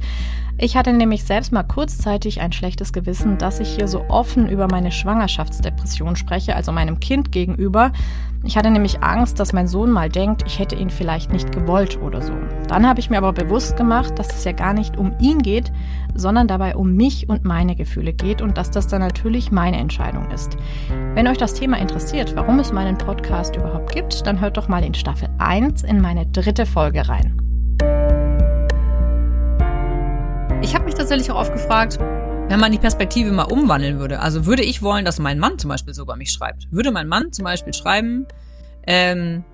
Ich 0.62 0.76
hatte 0.76 0.92
nämlich 0.92 1.24
selbst 1.24 1.54
mal 1.54 1.64
kurzzeitig 1.64 2.42
ein 2.42 2.52
schlechtes 2.52 2.92
Gewissen, 2.92 3.38
dass 3.38 3.62
ich 3.62 3.70
hier 3.70 3.88
so 3.88 4.04
offen 4.10 4.50
über 4.50 4.68
meine 4.68 4.92
Schwangerschaftsdepression 4.92 6.18
spreche, 6.18 6.54
also 6.54 6.74
meinem 6.74 7.00
Kind 7.00 7.32
gegenüber. 7.32 7.94
Ich 8.44 8.58
hatte 8.58 8.70
nämlich 8.70 9.02
Angst, 9.02 9.40
dass 9.40 9.54
mein 9.54 9.70
Sohn 9.70 9.90
mal 9.90 10.10
denkt, 10.10 10.44
ich 10.46 10.60
hätte 10.60 10.76
ihn 10.76 10.90
vielleicht 10.90 11.32
nicht 11.32 11.54
gewollt 11.54 12.02
oder 12.02 12.22
so. 12.22 12.34
Dann 12.68 12.86
habe 12.86 13.00
ich 13.00 13.10
mir 13.10 13.20
aber 13.20 13.32
bewusst 13.32 13.78
gemacht, 13.78 14.20
dass 14.20 14.36
es 14.36 14.44
ja 14.44 14.52
gar 14.52 14.74
nicht 14.74 14.98
um 14.98 15.14
ihn 15.22 15.40
geht, 15.40 15.72
sondern 16.14 16.50
dabei 16.50 16.76
um 16.76 16.94
mich 16.94 17.30
und 17.30 17.46
meine 17.46 17.78
Gefühle 17.78 18.12
geht 18.12 18.42
und 18.42 18.58
dass 18.58 18.70
das 18.70 18.88
dann 18.88 19.00
natürlich 19.00 19.52
meine 19.54 19.78
Entscheidung 19.78 20.30
ist. 20.32 20.58
Wenn 21.14 21.30
euch 21.30 21.38
das 21.38 21.54
Thema 21.54 21.78
interessiert, 21.78 22.36
warum 22.36 22.60
es 22.60 22.74
meinen 22.74 22.98
Podcast 22.98 23.56
überhaupt 23.56 23.94
gibt, 23.94 24.28
dann 24.28 24.42
hört 24.42 24.58
doch 24.58 24.68
mal 24.68 24.84
in 24.84 24.94
Staffel 24.94 25.30
1 25.38 25.84
in 25.84 26.02
meine 26.02 26.26
dritte 26.26 26.66
Folge 26.66 27.08
rein. 27.08 27.38
Ich 30.62 30.76
habe 30.76 30.86
mich 30.86 30.96
tatsächlich 30.96 31.32
auch 31.32 31.38
oft 31.38 31.54
gefragt, 31.54 32.00
wenn 32.00 32.60
man 32.60 32.72
die 32.72 32.78
Perspektive 32.78 33.32
mal 33.32 33.44
umwandeln 33.44 33.98
würde. 33.98 34.20
Also 34.20 34.46
würde 34.46 34.62
ich 34.62 34.82
wollen, 34.82 35.06
dass 35.06 35.18
mein 35.18 35.40
Mann 35.40 35.58
zum 35.58 35.70
Beispiel 35.70 35.94
so 35.94 36.02
über 36.02 36.18
mich 36.18 36.32
schreibt. 36.32 36.68
Würde 36.70 36.92
mein 36.92 37.08
Mann 37.08 37.32
zum 37.32 37.46
Beispiel 37.46 37.74
schreiben, 37.74 38.28
ähm, 38.86 39.46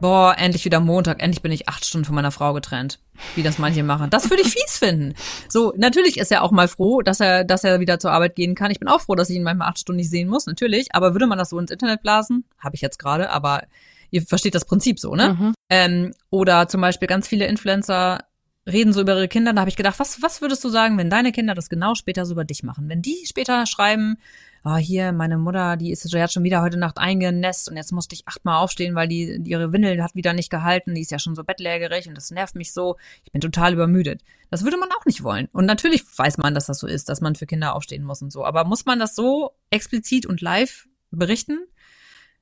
boah, 0.00 0.36
endlich 0.38 0.64
wieder 0.64 0.78
Montag, 0.78 1.20
endlich 1.20 1.42
bin 1.42 1.50
ich 1.50 1.68
acht 1.68 1.84
Stunden 1.84 2.04
von 2.04 2.14
meiner 2.14 2.30
Frau 2.30 2.52
getrennt, 2.52 3.00
wie 3.34 3.42
das 3.42 3.58
manche 3.58 3.82
machen. 3.82 4.08
Das 4.08 4.30
würde 4.30 4.42
ich 4.42 4.52
fies 4.52 4.78
finden. 4.78 5.14
So, 5.48 5.74
natürlich 5.76 6.16
ist 6.16 6.30
er 6.30 6.42
auch 6.42 6.52
mal 6.52 6.68
froh, 6.68 7.02
dass 7.02 7.18
er, 7.18 7.42
dass 7.44 7.64
er 7.64 7.80
wieder 7.80 7.98
zur 7.98 8.12
Arbeit 8.12 8.36
gehen 8.36 8.54
kann. 8.54 8.70
Ich 8.70 8.78
bin 8.78 8.88
auch 8.88 9.00
froh, 9.00 9.16
dass 9.16 9.30
ich 9.30 9.36
ihn 9.36 9.42
manchmal 9.42 9.68
acht 9.68 9.80
Stunden 9.80 9.98
nicht 9.98 10.10
sehen 10.10 10.28
muss, 10.28 10.46
natürlich. 10.46 10.94
Aber 10.94 11.12
würde 11.12 11.26
man 11.26 11.38
das 11.38 11.50
so 11.50 11.58
ins 11.58 11.72
Internet 11.72 12.02
blasen? 12.02 12.44
Habe 12.58 12.76
ich 12.76 12.82
jetzt 12.82 13.00
gerade, 13.00 13.30
aber 13.30 13.64
ihr 14.10 14.22
versteht 14.22 14.54
das 14.54 14.64
Prinzip 14.64 15.00
so, 15.00 15.16
ne? 15.16 15.36
Mhm. 15.38 15.54
Ähm, 15.68 16.12
oder 16.30 16.68
zum 16.68 16.80
Beispiel 16.80 17.08
ganz 17.08 17.26
viele 17.26 17.46
Influencer 17.46 18.20
reden 18.68 18.92
so 18.92 19.00
über 19.00 19.14
ihre 19.16 19.28
Kinder. 19.28 19.52
Da 19.52 19.60
habe 19.60 19.70
ich 19.70 19.76
gedacht, 19.76 19.98
was, 19.98 20.22
was 20.22 20.40
würdest 20.40 20.62
du 20.64 20.68
sagen, 20.68 20.98
wenn 20.98 21.10
deine 21.10 21.32
Kinder 21.32 21.54
das 21.54 21.68
genau 21.68 21.94
später 21.94 22.26
so 22.26 22.32
über 22.32 22.44
dich 22.44 22.62
machen? 22.62 22.88
Wenn 22.88 23.02
die 23.02 23.24
später 23.26 23.66
schreiben, 23.66 24.16
oh, 24.64 24.76
hier, 24.76 25.12
meine 25.12 25.38
Mutter, 25.38 25.76
die 25.76 25.90
ist 25.90 26.04
hat 26.14 26.32
schon 26.32 26.44
wieder 26.44 26.62
heute 26.62 26.78
Nacht 26.78 26.98
eingenässt 26.98 27.70
und 27.70 27.76
jetzt 27.76 27.92
musste 27.92 28.14
ich 28.14 28.28
achtmal 28.28 28.62
aufstehen, 28.62 28.94
weil 28.94 29.08
die 29.08 29.40
ihre 29.44 29.72
Windel 29.72 30.02
hat 30.02 30.14
wieder 30.14 30.32
nicht 30.32 30.50
gehalten, 30.50 30.94
die 30.94 31.00
ist 31.00 31.10
ja 31.10 31.18
schon 31.18 31.34
so 31.34 31.44
bettlägerig 31.44 32.08
und 32.08 32.16
das 32.16 32.30
nervt 32.30 32.54
mich 32.54 32.72
so. 32.72 32.96
Ich 33.24 33.32
bin 33.32 33.40
total 33.40 33.72
übermüdet. 33.72 34.22
Das 34.50 34.64
würde 34.64 34.76
man 34.76 34.90
auch 34.92 35.06
nicht 35.06 35.22
wollen. 35.22 35.48
Und 35.52 35.66
natürlich 35.66 36.04
weiß 36.16 36.38
man, 36.38 36.54
dass 36.54 36.66
das 36.66 36.78
so 36.78 36.86
ist, 36.86 37.08
dass 37.08 37.20
man 37.20 37.34
für 37.34 37.46
Kinder 37.46 37.74
aufstehen 37.74 38.04
muss 38.04 38.22
und 38.22 38.30
so. 38.30 38.44
Aber 38.44 38.64
muss 38.64 38.84
man 38.84 38.98
das 38.98 39.14
so 39.14 39.52
explizit 39.70 40.26
und 40.26 40.40
live 40.40 40.86
berichten? 41.10 41.58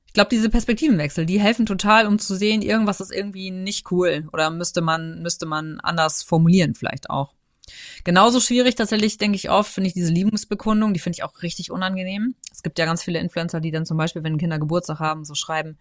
Ich 0.09 0.13
glaube, 0.13 0.29
diese 0.31 0.49
Perspektivenwechsel, 0.49 1.27
die 1.27 1.39
helfen 1.39 1.67
total, 1.67 2.07
um 2.07 2.17
zu 2.17 2.35
sehen, 2.35 2.63
irgendwas 2.63 2.99
ist 2.99 3.11
irgendwie 3.11 3.51
nicht 3.51 3.91
cool 3.91 4.27
oder 4.33 4.49
müsste 4.49 4.81
man, 4.81 5.21
müsste 5.21 5.45
man 5.45 5.79
anders 5.81 6.23
formulieren 6.23 6.73
vielleicht 6.73 7.11
auch. 7.11 7.35
Genauso 8.03 8.39
schwierig 8.39 8.73
tatsächlich, 8.73 9.19
denke 9.19 9.35
ich 9.35 9.51
oft, 9.51 9.71
finde 9.71 9.89
ich 9.89 9.93
diese 9.93 10.11
Liebensbekundung, 10.11 10.95
die 10.95 10.99
finde 10.99 11.17
ich 11.17 11.23
auch 11.23 11.43
richtig 11.43 11.69
unangenehm. 11.69 12.33
Es 12.51 12.63
gibt 12.63 12.79
ja 12.79 12.85
ganz 12.85 13.03
viele 13.03 13.19
Influencer, 13.19 13.59
die 13.59 13.69
dann 13.69 13.85
zum 13.85 13.97
Beispiel, 13.97 14.23
wenn 14.23 14.39
Kinder 14.39 14.57
Geburtstag 14.57 14.97
haben, 14.97 15.25
so 15.25 15.35
schreiben, 15.35 15.77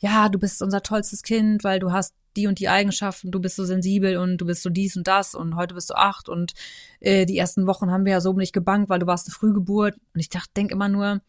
ja, 0.00 0.28
du 0.28 0.40
bist 0.40 0.60
unser 0.60 0.82
tollstes 0.82 1.22
Kind, 1.22 1.62
weil 1.62 1.78
du 1.78 1.92
hast 1.92 2.14
die 2.36 2.48
und 2.48 2.58
die 2.58 2.68
Eigenschaften, 2.68 3.30
du 3.30 3.38
bist 3.38 3.54
so 3.54 3.64
sensibel 3.64 4.16
und 4.16 4.38
du 4.38 4.46
bist 4.46 4.64
so 4.64 4.70
dies 4.70 4.96
und 4.96 5.06
das 5.06 5.36
und 5.36 5.54
heute 5.54 5.74
bist 5.74 5.90
du 5.90 5.94
acht 5.94 6.28
und 6.28 6.54
äh, 6.98 7.26
die 7.26 7.38
ersten 7.38 7.68
Wochen 7.68 7.92
haben 7.92 8.04
wir 8.04 8.12
ja 8.12 8.20
so 8.20 8.32
nicht 8.32 8.52
gebankt, 8.52 8.88
weil 8.88 8.98
du 8.98 9.06
warst 9.06 9.28
eine 9.28 9.34
Frühgeburt. 9.34 9.94
Und 10.14 10.20
ich 10.20 10.28
dachte, 10.28 10.50
denk 10.56 10.72
immer 10.72 10.88
nur, 10.88 11.20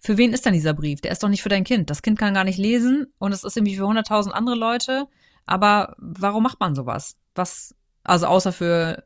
für 0.00 0.16
wen 0.16 0.32
ist 0.32 0.46
denn 0.46 0.52
dieser 0.54 0.74
Brief? 0.74 1.00
Der 1.00 1.12
ist 1.12 1.22
doch 1.22 1.28
nicht 1.28 1.42
für 1.42 1.48
dein 1.48 1.64
Kind. 1.64 1.90
Das 1.90 2.02
Kind 2.02 2.18
kann 2.18 2.34
gar 2.34 2.44
nicht 2.44 2.58
lesen 2.58 3.06
und 3.18 3.32
es 3.32 3.44
ist 3.44 3.56
irgendwie 3.56 3.76
für 3.76 3.84
100.000 3.84 4.30
andere 4.30 4.56
Leute. 4.56 5.06
Aber 5.46 5.94
warum 5.98 6.42
macht 6.42 6.60
man 6.60 6.74
sowas? 6.74 7.16
Was, 7.34 7.74
also 8.04 8.26
außer 8.26 8.52
für 8.52 9.04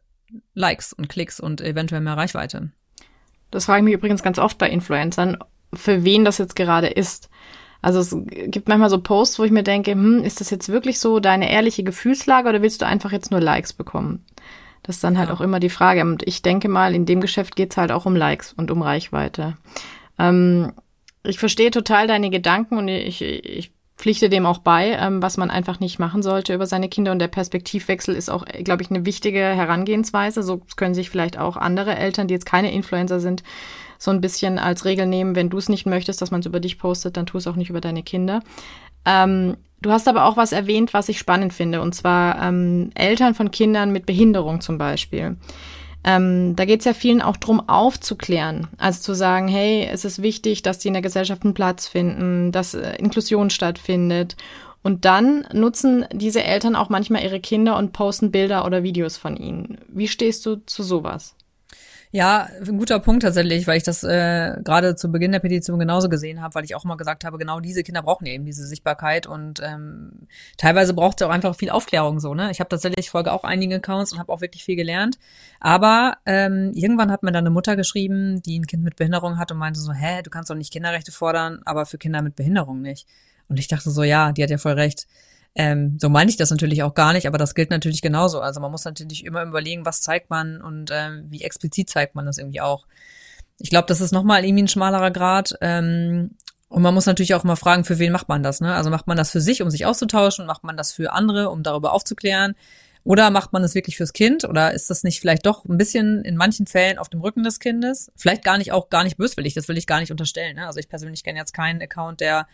Likes 0.55 0.93
und 0.93 1.09
Klicks 1.09 1.41
und 1.41 1.61
eventuell 1.61 2.01
mehr 2.01 2.17
Reichweite. 2.17 2.73
Das 3.51 3.67
frage 3.67 3.81
ich 3.81 3.85
mich 3.85 3.95
übrigens 3.95 4.23
ganz 4.23 4.39
oft 4.39 4.59
bei 4.59 4.69
Influencern, 4.69 5.39
für 5.75 6.05
wen 6.05 6.25
das 6.25 6.39
jetzt 6.39 6.57
gerade 6.57 6.89
ist. 6.89 7.29
Also 7.83 8.01
es 8.01 8.17
gibt 8.51 8.69
manchmal 8.69 8.91
so 8.91 9.01
Posts, 9.01 9.39
wo 9.39 9.45
ich 9.45 9.51
mir 9.51 9.65
denke, 9.65 9.93
hm, 9.93 10.23
ist 10.23 10.41
das 10.41 10.51
jetzt 10.51 10.69
wirklich 10.69 11.01
so 11.01 11.21
deine 11.21 11.51
ehrliche 11.51 11.83
Gefühlslage 11.83 12.49
oder 12.49 12.63
willst 12.63 12.81
du 12.81 12.87
einfach 12.87 13.13
jetzt 13.13 13.31
nur 13.31 13.41
Likes 13.41 13.73
bekommen? 13.73 14.25
Das 14.83 14.97
ist 14.97 15.05
dann 15.05 15.19
halt 15.19 15.29
ja. 15.29 15.35
auch 15.35 15.41
immer 15.41 15.61
die 15.61 15.69
Frage. 15.69 16.03
Und 16.03 16.27
ich 16.27 16.43
denke 16.43 16.69
mal, 16.69 16.95
in 16.95 17.07
dem 17.07 17.21
Geschäft 17.21 17.57
geht's 17.57 17.77
halt 17.77 17.93
auch 17.93 18.07
um 18.07 18.17
Likes 18.17 18.53
und 18.53 18.71
um 18.71 18.83
Reichweite. 18.83 19.57
Ähm, 20.23 20.73
ich 21.25 21.39
verstehe 21.39 21.71
total 21.71 22.07
deine 22.07 22.31
Gedanken 22.31 22.79
und 22.79 22.89
ich, 22.89 23.23
ich 23.23 23.73
pflichte 23.97 24.29
dem 24.29 24.47
auch 24.47 24.59
bei, 24.59 24.97
ähm, 25.01 25.23
was 25.23 25.37
man 25.37 25.51
einfach 25.51 25.79
nicht 25.79 25.99
machen 25.99 26.23
sollte 26.23 26.55
über 26.55 26.67
seine 26.67 26.89
Kinder. 26.89 27.13
Und 27.13 27.19
der 27.19 27.29
Perspektivwechsel 27.29 28.15
ist 28.15 28.31
auch, 28.31 28.45
glaube 28.45 28.83
ich, 28.83 28.91
eine 28.91 29.05
wichtige 29.07 29.39
Herangehensweise. 29.39 30.43
So 30.43 30.63
können 30.77 30.95
sich 30.95 31.11
vielleicht 31.11 31.39
auch 31.39 31.57
andere 31.57 31.97
Eltern, 31.97 32.27
die 32.27 32.35
jetzt 32.35 32.47
keine 32.47 32.73
Influencer 32.73 33.21
sind, 33.21 33.43
so 33.99 34.11
ein 34.11 34.21
bisschen 34.21 34.59
als 34.59 34.85
Regel 34.85 35.07
nehmen, 35.07 35.37
wenn 35.37 35.51
du 35.51 35.59
es 35.59 35.69
nicht 35.69 35.87
möchtest, 35.87 36.21
dass 36.21 36.33
man 36.33 36.41
es 36.41 36.47
über 36.47 36.59
dich 36.59 36.79
postet, 36.79 37.17
dann 37.17 37.27
tu 37.27 37.39
es 37.39 37.47
auch 37.47 37.55
nicht 37.55 37.71
über 37.71 37.81
deine 37.81 38.03
Kinder. 38.03 38.43
Ähm, 39.05 39.57
du 39.81 39.93
hast 39.93 40.09
aber 40.09 40.25
auch 40.25 40.37
was 40.37 40.51
erwähnt, 40.51 40.93
was 40.93 41.09
ich 41.09 41.21
spannend 41.21 41.53
finde, 41.53 41.81
und 41.81 41.95
zwar 41.95 42.43
ähm, 42.43 42.91
Eltern 42.95 43.35
von 43.35 43.53
Kindern 43.53 43.93
mit 43.93 44.07
Behinderung 44.07 44.61
zum 44.61 44.79
Beispiel. 44.79 45.37
Ähm, 46.05 46.57
da 46.57 46.65
geht 46.65 46.81
es 46.81 46.85
ja 46.85 46.95
vielen 46.95 47.23
auch 47.23 47.37
drum 47.37 47.69
aufzuklären. 47.69 48.69
Also 48.79 49.01
zu 49.01 49.15
sagen, 49.15 49.49
hey, 49.49 49.89
es 49.91 50.05
ist 50.05 50.21
wichtig, 50.23 50.63
dass 50.63 50.79
die 50.79 50.89
in 50.89 50.95
der 50.95 51.03
Gesellschaft 51.03 51.45
einen 51.45 51.55
Platz 51.55 51.87
finden, 51.87 52.51
dass 52.51 52.75
äh, 52.75 52.97
Inklusion 52.97 53.51
stattfindet. 53.51 54.37
Und 54.83 55.05
dann 55.05 55.47
nutzen 55.53 56.07
diese 56.13 56.43
Eltern 56.43 56.75
auch 56.75 56.89
manchmal 56.89 57.23
ihre 57.23 57.39
Kinder 57.39 57.77
und 57.77 57.93
posten 57.93 58.33
Bilder 58.33 58.65
oder 58.65 58.83
Videos 58.83 59.17
von 59.17 59.37
ihnen. 59.37 59.79
Wie 59.89 60.09
stehst 60.09 60.45
du 60.45 60.57
zu 60.67 60.83
sowas? 60.83 61.37
Ja, 62.15 62.47
ein 62.61 62.77
guter 62.77 63.01
Punkt 63.01 63.23
tatsächlich, 63.23 63.67
weil 63.67 63.79
ich 63.79 63.85
das 63.85 64.05
äh, 64.05 64.59
gerade 64.63 64.97
zu 64.97 65.11
Beginn 65.11 65.33
der 65.33 65.39
Petition 65.39 65.79
genauso 65.79 66.11
gesehen 66.11 66.43
habe, 66.43 66.55
weil 66.55 66.65
ich 66.65 66.75
auch 66.75 66.85
immer 66.85 66.99
gesagt 66.99 67.25
habe, 67.25 67.39
genau 67.39 67.59
diese 67.59 67.83
Kinder 67.83 68.03
brauchen 68.03 68.27
eben 68.27 68.45
diese 68.45 68.67
Sichtbarkeit 68.67 69.27
und 69.27 69.61
ähm, 69.65 70.29
teilweise 70.59 70.93
braucht 70.93 71.23
es 71.23 71.27
auch 71.27 71.31
einfach 71.31 71.57
viel 71.57 71.71
Aufklärung 71.71 72.21
so. 72.21 72.35
Ne, 72.35 72.51
ich 72.51 72.61
habe 72.61 72.69
tatsächlich 72.69 73.09
folge 73.09 73.33
auch 73.33 73.45
einige 73.45 73.77
Accounts 73.77 74.13
und 74.13 74.19
habe 74.19 74.31
auch 74.31 74.43
wirklich 74.43 74.63
viel 74.63 74.77
gelernt. 74.77 75.19
Aber 75.59 76.19
ähm, 76.27 76.73
irgendwann 76.75 77.11
hat 77.11 77.23
mir 77.23 77.33
dann 77.33 77.47
eine 77.47 77.51
Mutter 77.51 77.77
geschrieben, 77.77 78.43
die 78.43 78.59
ein 78.59 78.67
Kind 78.67 78.85
mit 78.85 78.97
Behinderung 78.97 79.39
hat 79.39 79.51
und 79.51 79.57
meinte 79.57 79.81
so, 79.81 79.95
hä, 79.95 80.21
du 80.23 80.29
kannst 80.29 80.51
doch 80.51 80.55
nicht 80.55 80.71
Kinderrechte 80.71 81.13
fordern, 81.13 81.61
aber 81.65 81.87
für 81.87 81.97
Kinder 81.97 82.21
mit 82.21 82.37
Behinderung 82.37 82.83
nicht. 82.83 83.07
Und 83.49 83.59
ich 83.59 83.69
dachte 83.69 83.91
so, 83.91 84.03
ja, 84.03 84.33
die 84.33 84.43
hat 84.43 84.51
ja 84.51 84.59
voll 84.59 84.73
recht. 84.73 85.07
Ähm, 85.55 85.99
so 86.01 86.09
meine 86.09 86.31
ich 86.31 86.37
das 86.37 86.51
natürlich 86.51 86.83
auch 86.83 86.95
gar 86.95 87.13
nicht, 87.13 87.27
aber 87.27 87.39
das 87.39 87.55
gilt 87.55 87.71
natürlich 87.71 88.01
genauso. 88.01 88.41
Also 88.41 88.61
man 88.61 88.71
muss 88.71 88.85
natürlich 88.85 89.25
immer 89.25 89.43
überlegen, 89.43 89.85
was 89.85 90.01
zeigt 90.01 90.31
man 90.31 90.63
und 90.63 90.91
ähm, 90.93 91.27
wie 91.29 91.43
explizit 91.43 91.91
zeigt 91.91 92.15
man 92.15 92.25
das 92.25 92.39
irgendwie 92.39 92.61
auch. 92.61 92.87
Ich 93.59 93.71
glaube, 93.71 93.87
das 93.87 94.01
ist 94.01 94.13
nochmal 94.13 94.45
irgendwie 94.45 94.65
ein 94.65 94.69
schmalerer 94.69 95.11
Grad. 95.11 95.55
Ähm, 95.61 96.37
und 96.69 96.81
man 96.81 96.95
muss 96.95 97.05
natürlich 97.05 97.35
auch 97.35 97.45
mal 97.45 97.57
fragen, 97.57 97.85
für 97.85 97.99
wen 97.99 98.13
macht 98.13 98.29
man 98.31 98.43
das? 98.43 98.63
Ne? 98.63 98.75
Also 98.75 98.89
macht 98.89 99.07
man 99.07 99.19
das 99.19 99.31
für 99.31 99.43
sich, 99.43 99.61
um 99.61 99.69
sich 99.69 99.85
auszutauschen? 99.85 100.47
Macht 100.47 100.65
man 100.65 100.79
das 100.79 100.91
für 100.91 101.13
andere, 101.13 101.51
um 101.51 101.63
darüber 101.63 101.93
aufzuklären? 101.93 102.55
Oder 103.05 103.31
macht 103.31 103.53
man 103.53 103.63
das 103.63 103.75
wirklich 103.75 103.97
fürs 103.97 104.13
Kind? 104.13 104.45
Oder 104.45 104.73
ist 104.73 104.89
das 104.89 105.03
nicht 105.03 105.21
vielleicht 105.21 105.45
doch 105.45 105.65
ein 105.65 105.77
bisschen 105.77 106.25
in 106.25 106.37
manchen 106.37 106.67
Fällen 106.67 106.99
auf 106.99 107.09
dem 107.09 107.21
Rücken 107.21 107.43
des 107.43 107.59
Kindes? 107.59 108.13
Vielleicht 108.17 108.45
gar 108.45 108.59
nicht 108.59 108.73
auch 108.73 108.91
gar 108.91 109.03
nicht 109.03 109.17
böswillig, 109.17 109.55
das 109.55 109.67
will 109.69 109.77
ich 109.77 109.87
gar 109.87 110.01
nicht 110.01 110.13
unterstellen. 110.13 110.57
Ne? 110.57 110.67
Also 110.67 110.79
ich 110.79 110.89
persönlich 110.89 111.25
kenne 111.25 111.39
jetzt 111.39 111.53
keinen 111.53 111.83
Account, 111.83 112.21
der 112.21 112.47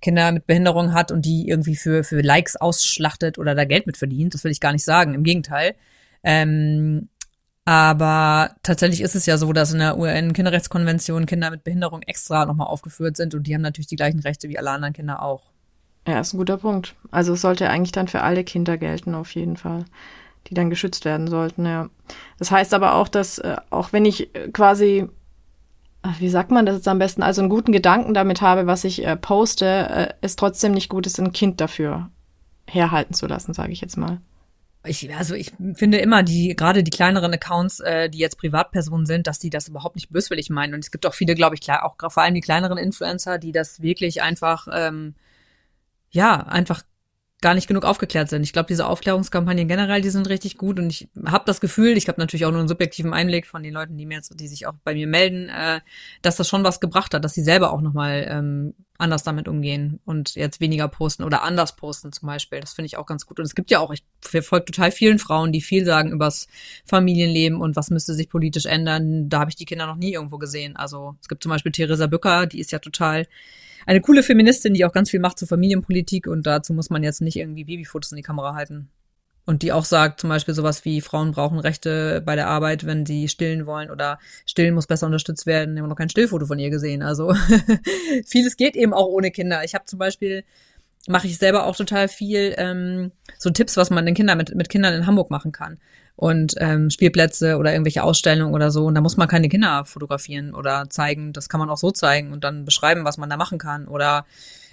Kinder 0.00 0.32
mit 0.32 0.46
Behinderung 0.46 0.94
hat 0.94 1.12
und 1.12 1.26
die 1.26 1.48
irgendwie 1.48 1.76
für, 1.76 2.04
für 2.04 2.22
Likes 2.22 2.56
ausschlachtet 2.56 3.38
oder 3.38 3.54
da 3.54 3.64
Geld 3.64 3.86
mit 3.86 3.98
verdient. 3.98 4.32
Das 4.32 4.44
will 4.44 4.52
ich 4.52 4.60
gar 4.60 4.72
nicht 4.72 4.84
sagen. 4.84 5.12
Im 5.12 5.22
Gegenteil. 5.22 5.74
Ähm, 6.22 7.08
aber 7.66 8.56
tatsächlich 8.62 9.02
ist 9.02 9.14
es 9.14 9.26
ja 9.26 9.36
so, 9.36 9.52
dass 9.52 9.72
in 9.72 9.80
der 9.80 9.98
UN-Kinderrechtskonvention 9.98 11.26
Kinder 11.26 11.50
mit 11.50 11.62
Behinderung 11.62 12.02
extra 12.02 12.46
nochmal 12.46 12.68
aufgeführt 12.68 13.16
sind 13.16 13.34
und 13.34 13.46
die 13.46 13.54
haben 13.54 13.60
natürlich 13.62 13.86
die 13.86 13.96
gleichen 13.96 14.20
Rechte 14.20 14.48
wie 14.48 14.58
alle 14.58 14.70
anderen 14.70 14.94
Kinder 14.94 15.22
auch. 15.22 15.49
Ja, 16.10 16.18
ist 16.18 16.34
ein 16.34 16.38
guter 16.38 16.56
Punkt. 16.56 16.96
Also 17.12 17.34
es 17.34 17.40
sollte 17.40 17.70
eigentlich 17.70 17.92
dann 17.92 18.08
für 18.08 18.22
alle 18.22 18.42
Kinder 18.42 18.76
gelten, 18.76 19.14
auf 19.14 19.32
jeden 19.36 19.56
Fall, 19.56 19.84
die 20.48 20.54
dann 20.54 20.68
geschützt 20.68 21.04
werden 21.04 21.28
sollten, 21.28 21.64
ja. 21.66 21.88
Das 22.38 22.50
heißt 22.50 22.74
aber 22.74 22.94
auch, 22.96 23.06
dass 23.06 23.38
äh, 23.38 23.56
auch 23.70 23.92
wenn 23.92 24.04
ich 24.04 24.34
äh, 24.34 24.48
quasi 24.48 25.08
wie 26.18 26.30
sagt 26.30 26.50
man 26.50 26.66
das 26.66 26.76
jetzt 26.76 26.88
am 26.88 26.98
besten, 26.98 27.22
also 27.22 27.42
einen 27.42 27.50
guten 27.50 27.72
Gedanken 27.72 28.14
damit 28.14 28.40
habe, 28.40 28.66
was 28.66 28.84
ich 28.84 29.06
äh, 29.06 29.16
poste, 29.16 29.66
äh, 29.66 30.26
ist 30.26 30.38
trotzdem 30.38 30.72
nicht 30.72 30.88
gut 30.88 31.06
ist, 31.06 31.20
ein 31.20 31.32
Kind 31.32 31.60
dafür 31.60 32.10
herhalten 32.66 33.14
zu 33.14 33.26
lassen, 33.26 33.52
sage 33.52 33.72
ich 33.72 33.80
jetzt 33.80 33.96
mal. 33.96 34.20
Ich, 34.82 35.14
also 35.14 35.34
ich 35.34 35.52
finde 35.74 35.98
immer 35.98 36.22
die, 36.22 36.56
gerade 36.56 36.82
die 36.82 36.90
kleineren 36.90 37.34
Accounts, 37.34 37.80
äh, 37.80 38.08
die 38.08 38.16
jetzt 38.16 38.38
Privatpersonen 38.38 39.04
sind, 39.04 39.26
dass 39.26 39.38
die 39.38 39.50
das 39.50 39.68
überhaupt 39.68 39.94
nicht 39.94 40.08
böswillig 40.08 40.48
meinen. 40.48 40.72
Und 40.72 40.80
es 40.80 40.90
gibt 40.90 41.04
auch 41.04 41.12
viele, 41.12 41.34
glaube 41.34 41.54
ich, 41.54 41.70
auch 41.70 41.96
vor 42.08 42.22
allem 42.22 42.34
die 42.34 42.40
kleineren 42.40 42.78
Influencer, 42.78 43.36
die 43.36 43.52
das 43.52 43.82
wirklich 43.82 44.22
einfach, 44.22 44.68
ähm, 44.72 45.14
ja, 46.10 46.40
einfach 46.46 46.82
gar 47.40 47.54
nicht 47.54 47.68
genug 47.68 47.84
aufgeklärt 47.84 48.28
sind. 48.28 48.42
Ich 48.42 48.52
glaube, 48.52 48.66
diese 48.66 48.86
Aufklärungskampagnen 48.86 49.66
generell, 49.66 50.02
die 50.02 50.10
sind 50.10 50.28
richtig 50.28 50.58
gut 50.58 50.78
und 50.78 50.90
ich 50.90 51.08
habe 51.24 51.44
das 51.46 51.60
Gefühl, 51.60 51.96
ich 51.96 52.08
habe 52.08 52.20
natürlich 52.20 52.44
auch 52.44 52.50
nur 52.50 52.60
einen 52.60 52.68
subjektiven 52.68 53.14
Einblick 53.14 53.46
von 53.46 53.62
den 53.62 53.72
Leuten, 53.72 53.96
die 53.96 54.04
mir 54.04 54.16
jetzt, 54.16 54.38
die 54.38 54.48
sich 54.48 54.66
auch 54.66 54.74
bei 54.84 54.92
mir 54.92 55.06
melden, 55.06 55.48
äh, 55.48 55.80
dass 56.20 56.36
das 56.36 56.48
schon 56.48 56.64
was 56.64 56.80
gebracht 56.80 57.14
hat, 57.14 57.24
dass 57.24 57.32
sie 57.32 57.42
selber 57.42 57.72
auch 57.72 57.80
nochmal 57.80 58.26
ähm, 58.28 58.74
anders 58.98 59.22
damit 59.22 59.48
umgehen 59.48 60.00
und 60.04 60.34
jetzt 60.34 60.60
weniger 60.60 60.86
posten 60.86 61.24
oder 61.24 61.42
anders 61.42 61.76
posten 61.76 62.12
zum 62.12 62.26
Beispiel. 62.26 62.60
Das 62.60 62.74
finde 62.74 62.86
ich 62.86 62.98
auch 62.98 63.06
ganz 63.06 63.24
gut. 63.24 63.38
Und 63.38 63.46
es 63.46 63.54
gibt 63.54 63.70
ja 63.70 63.78
auch, 63.78 63.90
ich 63.90 64.04
verfolge 64.20 64.66
total 64.66 64.92
vielen 64.92 65.18
Frauen, 65.18 65.52
die 65.52 65.62
viel 65.62 65.86
sagen 65.86 66.12
übers 66.12 66.46
Familienleben 66.84 67.58
und 67.58 67.74
was 67.74 67.88
müsste 67.88 68.12
sich 68.12 68.28
politisch 68.28 68.66
ändern. 68.66 69.30
Da 69.30 69.40
habe 69.40 69.50
ich 69.50 69.56
die 69.56 69.64
Kinder 69.64 69.86
noch 69.86 69.96
nie 69.96 70.12
irgendwo 70.12 70.36
gesehen. 70.36 70.76
Also 70.76 71.16
es 71.22 71.28
gibt 71.28 71.42
zum 71.42 71.50
Beispiel 71.50 71.72
Theresa 71.72 72.06
Bücker, 72.06 72.46
die 72.46 72.60
ist 72.60 72.72
ja 72.72 72.78
total 72.78 73.26
eine 73.90 74.00
coole 74.00 74.22
Feministin, 74.22 74.72
die 74.72 74.84
auch 74.84 74.92
ganz 74.92 75.10
viel 75.10 75.18
macht 75.18 75.36
zur 75.36 75.48
Familienpolitik 75.48 76.28
und 76.28 76.46
dazu 76.46 76.72
muss 76.72 76.90
man 76.90 77.02
jetzt 77.02 77.22
nicht 77.22 77.34
irgendwie 77.34 77.64
Babyfotos 77.64 78.12
in 78.12 78.16
die 78.16 78.22
Kamera 78.22 78.54
halten. 78.54 78.88
Und 79.46 79.62
die 79.62 79.72
auch 79.72 79.84
sagt 79.84 80.20
zum 80.20 80.30
Beispiel 80.30 80.54
sowas 80.54 80.84
wie, 80.84 81.00
Frauen 81.00 81.32
brauchen 81.32 81.58
Rechte 81.58 82.22
bei 82.24 82.36
der 82.36 82.46
Arbeit, 82.46 82.86
wenn 82.86 83.04
sie 83.04 83.26
stillen 83.26 83.66
wollen 83.66 83.90
oder 83.90 84.20
stillen 84.46 84.74
muss 84.74 84.86
besser 84.86 85.06
unterstützt 85.06 85.44
werden. 85.44 85.74
Ich 85.74 85.80
habe 85.80 85.88
noch 85.88 85.96
kein 85.96 86.08
Stillfoto 86.08 86.46
von 86.46 86.60
ihr 86.60 86.70
gesehen. 86.70 87.02
Also 87.02 87.34
vieles 88.26 88.56
geht 88.56 88.76
eben 88.76 88.94
auch 88.94 89.08
ohne 89.08 89.32
Kinder. 89.32 89.64
Ich 89.64 89.74
habe 89.74 89.86
zum 89.86 89.98
Beispiel 89.98 90.44
mache 91.08 91.26
ich 91.26 91.38
selber 91.38 91.66
auch 91.66 91.74
total 91.74 92.06
viel 92.06 92.54
ähm, 92.58 93.10
so 93.38 93.50
Tipps, 93.50 93.76
was 93.76 93.90
man 93.90 94.06
den 94.06 94.14
Kindern 94.14 94.38
mit, 94.38 94.54
mit 94.54 94.68
Kindern 94.68 94.94
in 94.94 95.06
Hamburg 95.06 95.30
machen 95.30 95.50
kann. 95.50 95.80
Und 96.20 96.52
ähm, 96.58 96.90
Spielplätze 96.90 97.56
oder 97.56 97.72
irgendwelche 97.72 98.02
Ausstellungen 98.02 98.54
oder 98.54 98.70
so. 98.70 98.84
Und 98.84 98.94
da 98.94 99.00
muss 99.00 99.16
man 99.16 99.26
keine 99.26 99.48
Kinder 99.48 99.86
fotografieren 99.86 100.54
oder 100.54 100.90
zeigen. 100.90 101.32
Das 101.32 101.48
kann 101.48 101.60
man 101.60 101.70
auch 101.70 101.78
so 101.78 101.92
zeigen 101.92 102.30
und 102.30 102.44
dann 102.44 102.66
beschreiben, 102.66 103.06
was 103.06 103.16
man 103.16 103.30
da 103.30 103.38
machen 103.38 103.56
kann. 103.56 103.88
Oder 103.88 104.26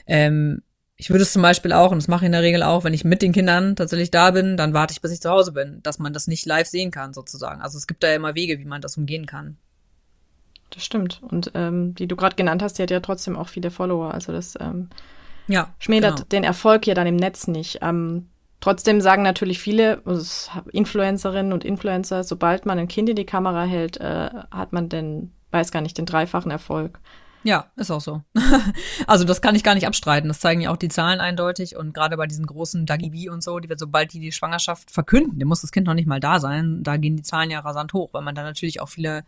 ähm, 0.08 0.62
ich 0.98 1.10
würde 1.10 1.24
es 1.24 1.32
zum 1.32 1.42
Beispiel 1.42 1.72
auch, 1.72 1.92
und 1.92 2.00
das 2.00 2.10
mache 2.10 2.26
ich 2.26 2.26
in 2.26 2.34
der 2.34 2.42
Regel 2.42 2.64
auch, 2.64 2.84
wenn 2.84 2.94
ich 2.94 3.06
mit 3.06 3.22
den 3.22 3.32
Kindern 3.32 3.78
tatsächlich 3.78 4.12
da 4.12 4.32
bin, 4.32 4.58
dann 4.58 4.74
warte 4.74 4.92
ich, 4.92 5.00
bis 5.02 5.14
ich 5.14 5.22
zu 5.22 5.30
Hause 5.30 5.54
bin, 5.54 5.80
dass 5.84 6.00
man 6.00 6.12
das 6.12 6.28
nicht 6.28 6.46
live 6.46 6.68
sehen 6.68 6.92
kann, 6.92 7.14
sozusagen. 7.14 7.62
Also 7.62 7.78
es 7.78 7.88
gibt 7.88 8.04
da 8.04 8.10
ja 8.10 8.16
immer 8.16 8.36
Wege, 8.36 8.60
wie 8.60 8.66
man 8.66 8.82
das 8.82 8.98
umgehen 8.98 9.26
kann. 9.26 9.56
Das 10.72 10.84
stimmt. 10.84 11.22
Und 11.24 11.52
ähm, 11.54 11.96
die 11.96 12.08
du 12.08 12.18
gerade 12.18 12.36
genannt 12.36 12.62
hast, 12.62 12.78
die 12.78 12.84
hat 12.84 12.92
ja 12.92 13.00
trotzdem 13.00 13.38
auch 13.38 13.48
viele 13.48 13.72
Follower. 13.72 14.14
Also 14.14 14.34
das 14.34 14.58
ähm, 14.60 14.90
ja, 15.48 15.74
schmälert 15.80 16.18
genau. 16.18 16.28
den 16.28 16.44
Erfolg 16.44 16.86
ja 16.88 16.94
dann 16.94 17.08
im 17.08 17.16
Netz 17.16 17.48
nicht. 17.48 17.80
Ähm, 17.82 18.28
trotzdem 18.60 19.02
sagen 19.02 19.24
natürlich 19.24 19.60
viele 19.60 20.02
Influencerinnen 20.72 21.54
und 21.54 21.66
Influencer, 21.66 22.24
sobald 22.24 22.66
man 22.66 22.80
ein 22.80 22.88
Kind 22.88 23.10
in 23.10 23.16
die 23.16 23.26
Kamera 23.26 23.64
hält, 23.64 23.98
äh, 23.98 24.30
hat 24.52 24.74
man 24.74 24.90
den, 24.90 25.34
weiß 25.52 25.72
gar 25.72 25.82
nicht, 25.82 25.98
den 25.98 26.06
dreifachen 26.06 26.52
Erfolg. 26.52 27.00
Ja, 27.44 27.72
ist 27.78 27.92
auch 27.92 28.02
so. 28.02 28.24
also 29.08 29.24
das 29.24 29.42
kann 29.42 29.56
ich 29.56 29.64
gar 29.64 29.74
nicht 29.74 29.88
abstreiten. 29.88 30.28
Das 30.28 30.42
zeigen 30.42 30.60
ja 30.60 30.72
auch 30.72 30.78
die 30.78 30.90
Zahlen 30.90 31.22
eindeutig. 31.22 31.78
Und 31.78 31.94
gerade 31.94 32.18
bei 32.18 32.28
diesen 32.28 32.46
großen 32.46 32.86
Dagi 32.86 33.12
B 33.12 33.30
und 33.30 33.42
so, 33.42 33.60
die 33.60 33.70
wird, 33.70 33.80
sobald 33.80 34.12
die 34.12 34.20
die 34.20 34.34
Schwangerschaft 34.34 34.92
verkünden, 34.92 35.40
dem 35.40 35.48
muss 35.48 35.62
das 35.62 35.72
Kind 35.72 35.88
noch 35.88 35.94
nicht 35.94 36.08
mal 36.08 36.20
da 36.20 36.40
sein, 36.40 36.84
da 36.84 36.98
gehen 36.98 37.16
die 37.16 37.24
Zahlen 37.24 37.50
ja 37.50 37.60
rasant 37.60 37.94
hoch, 37.94 38.14
weil 38.14 38.24
man 38.24 38.36
da 38.36 38.44
natürlich 38.44 38.82
auch 38.82 38.90
viele 38.90 39.24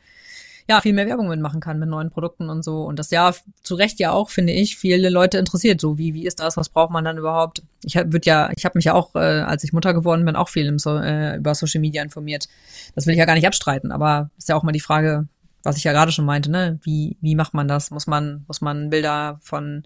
ja, 0.70 0.82
viel 0.82 0.94
mehr 0.94 1.08
Werbung 1.08 1.28
mitmachen 1.28 1.62
kann 1.62 1.80
mit 1.80 1.90
neuen 1.90 2.12
Produkten 2.12 2.50
und 2.50 2.64
so. 2.64 2.84
Und 2.84 3.00
das 3.00 3.10
ja 3.10 3.34
zu 3.64 3.74
Recht 3.74 4.00
ja 4.00 4.12
auch, 4.12 4.30
finde 4.30 4.54
ich, 4.54 4.78
viele 4.78 5.10
Leute 5.10 5.40
interessiert. 5.40 5.82
So, 5.82 5.98
wie, 5.98 6.14
wie 6.14 6.28
ist 6.28 6.40
das? 6.40 6.58
Was 6.58 6.70
braucht 6.70 6.92
man 6.92 7.04
dann 7.04 7.18
überhaupt? 7.18 7.64
Ich 7.84 7.96
würde 7.96 8.22
ja, 8.24 8.52
ich 8.56 8.66
habe 8.66 8.78
mich 8.78 8.86
ja 8.86 8.94
auch, 8.94 9.16
äh, 9.16 9.42
als 9.42 9.64
ich 9.64 9.74
Mutter 9.74 9.96
geworden 9.96 10.26
bin, 10.26 10.36
auch 10.36 10.50
viel 10.50 10.68
im 10.68 10.78
so, 10.78 10.96
äh, 10.96 11.38
über 11.38 11.56
Social 11.56 11.82
Media 11.82 12.04
informiert. 12.04 12.48
Das 12.94 13.08
will 13.08 13.14
ich 13.14 13.20
ja 13.20 13.26
gar 13.26 13.34
nicht 13.34 13.48
abstreiten, 13.48 13.92
aber 13.92 14.30
ist 14.38 14.48
ja 14.48 14.56
auch 14.56 14.62
mal 14.62 14.72
die 14.72 14.80
Frage, 14.80 15.28
was 15.64 15.78
ich 15.78 15.84
ja 15.84 15.92
gerade 15.92 16.12
schon 16.12 16.26
meinte, 16.26 16.52
ne? 16.52 16.78
Wie, 16.84 17.18
wie 17.20 17.34
macht 17.34 17.56
man 17.56 17.68
das? 17.68 17.90
Muss 17.90 18.06
man, 18.06 18.44
muss 18.48 18.62
man 18.62 18.92
Bilder 18.92 19.40
von 19.42 19.84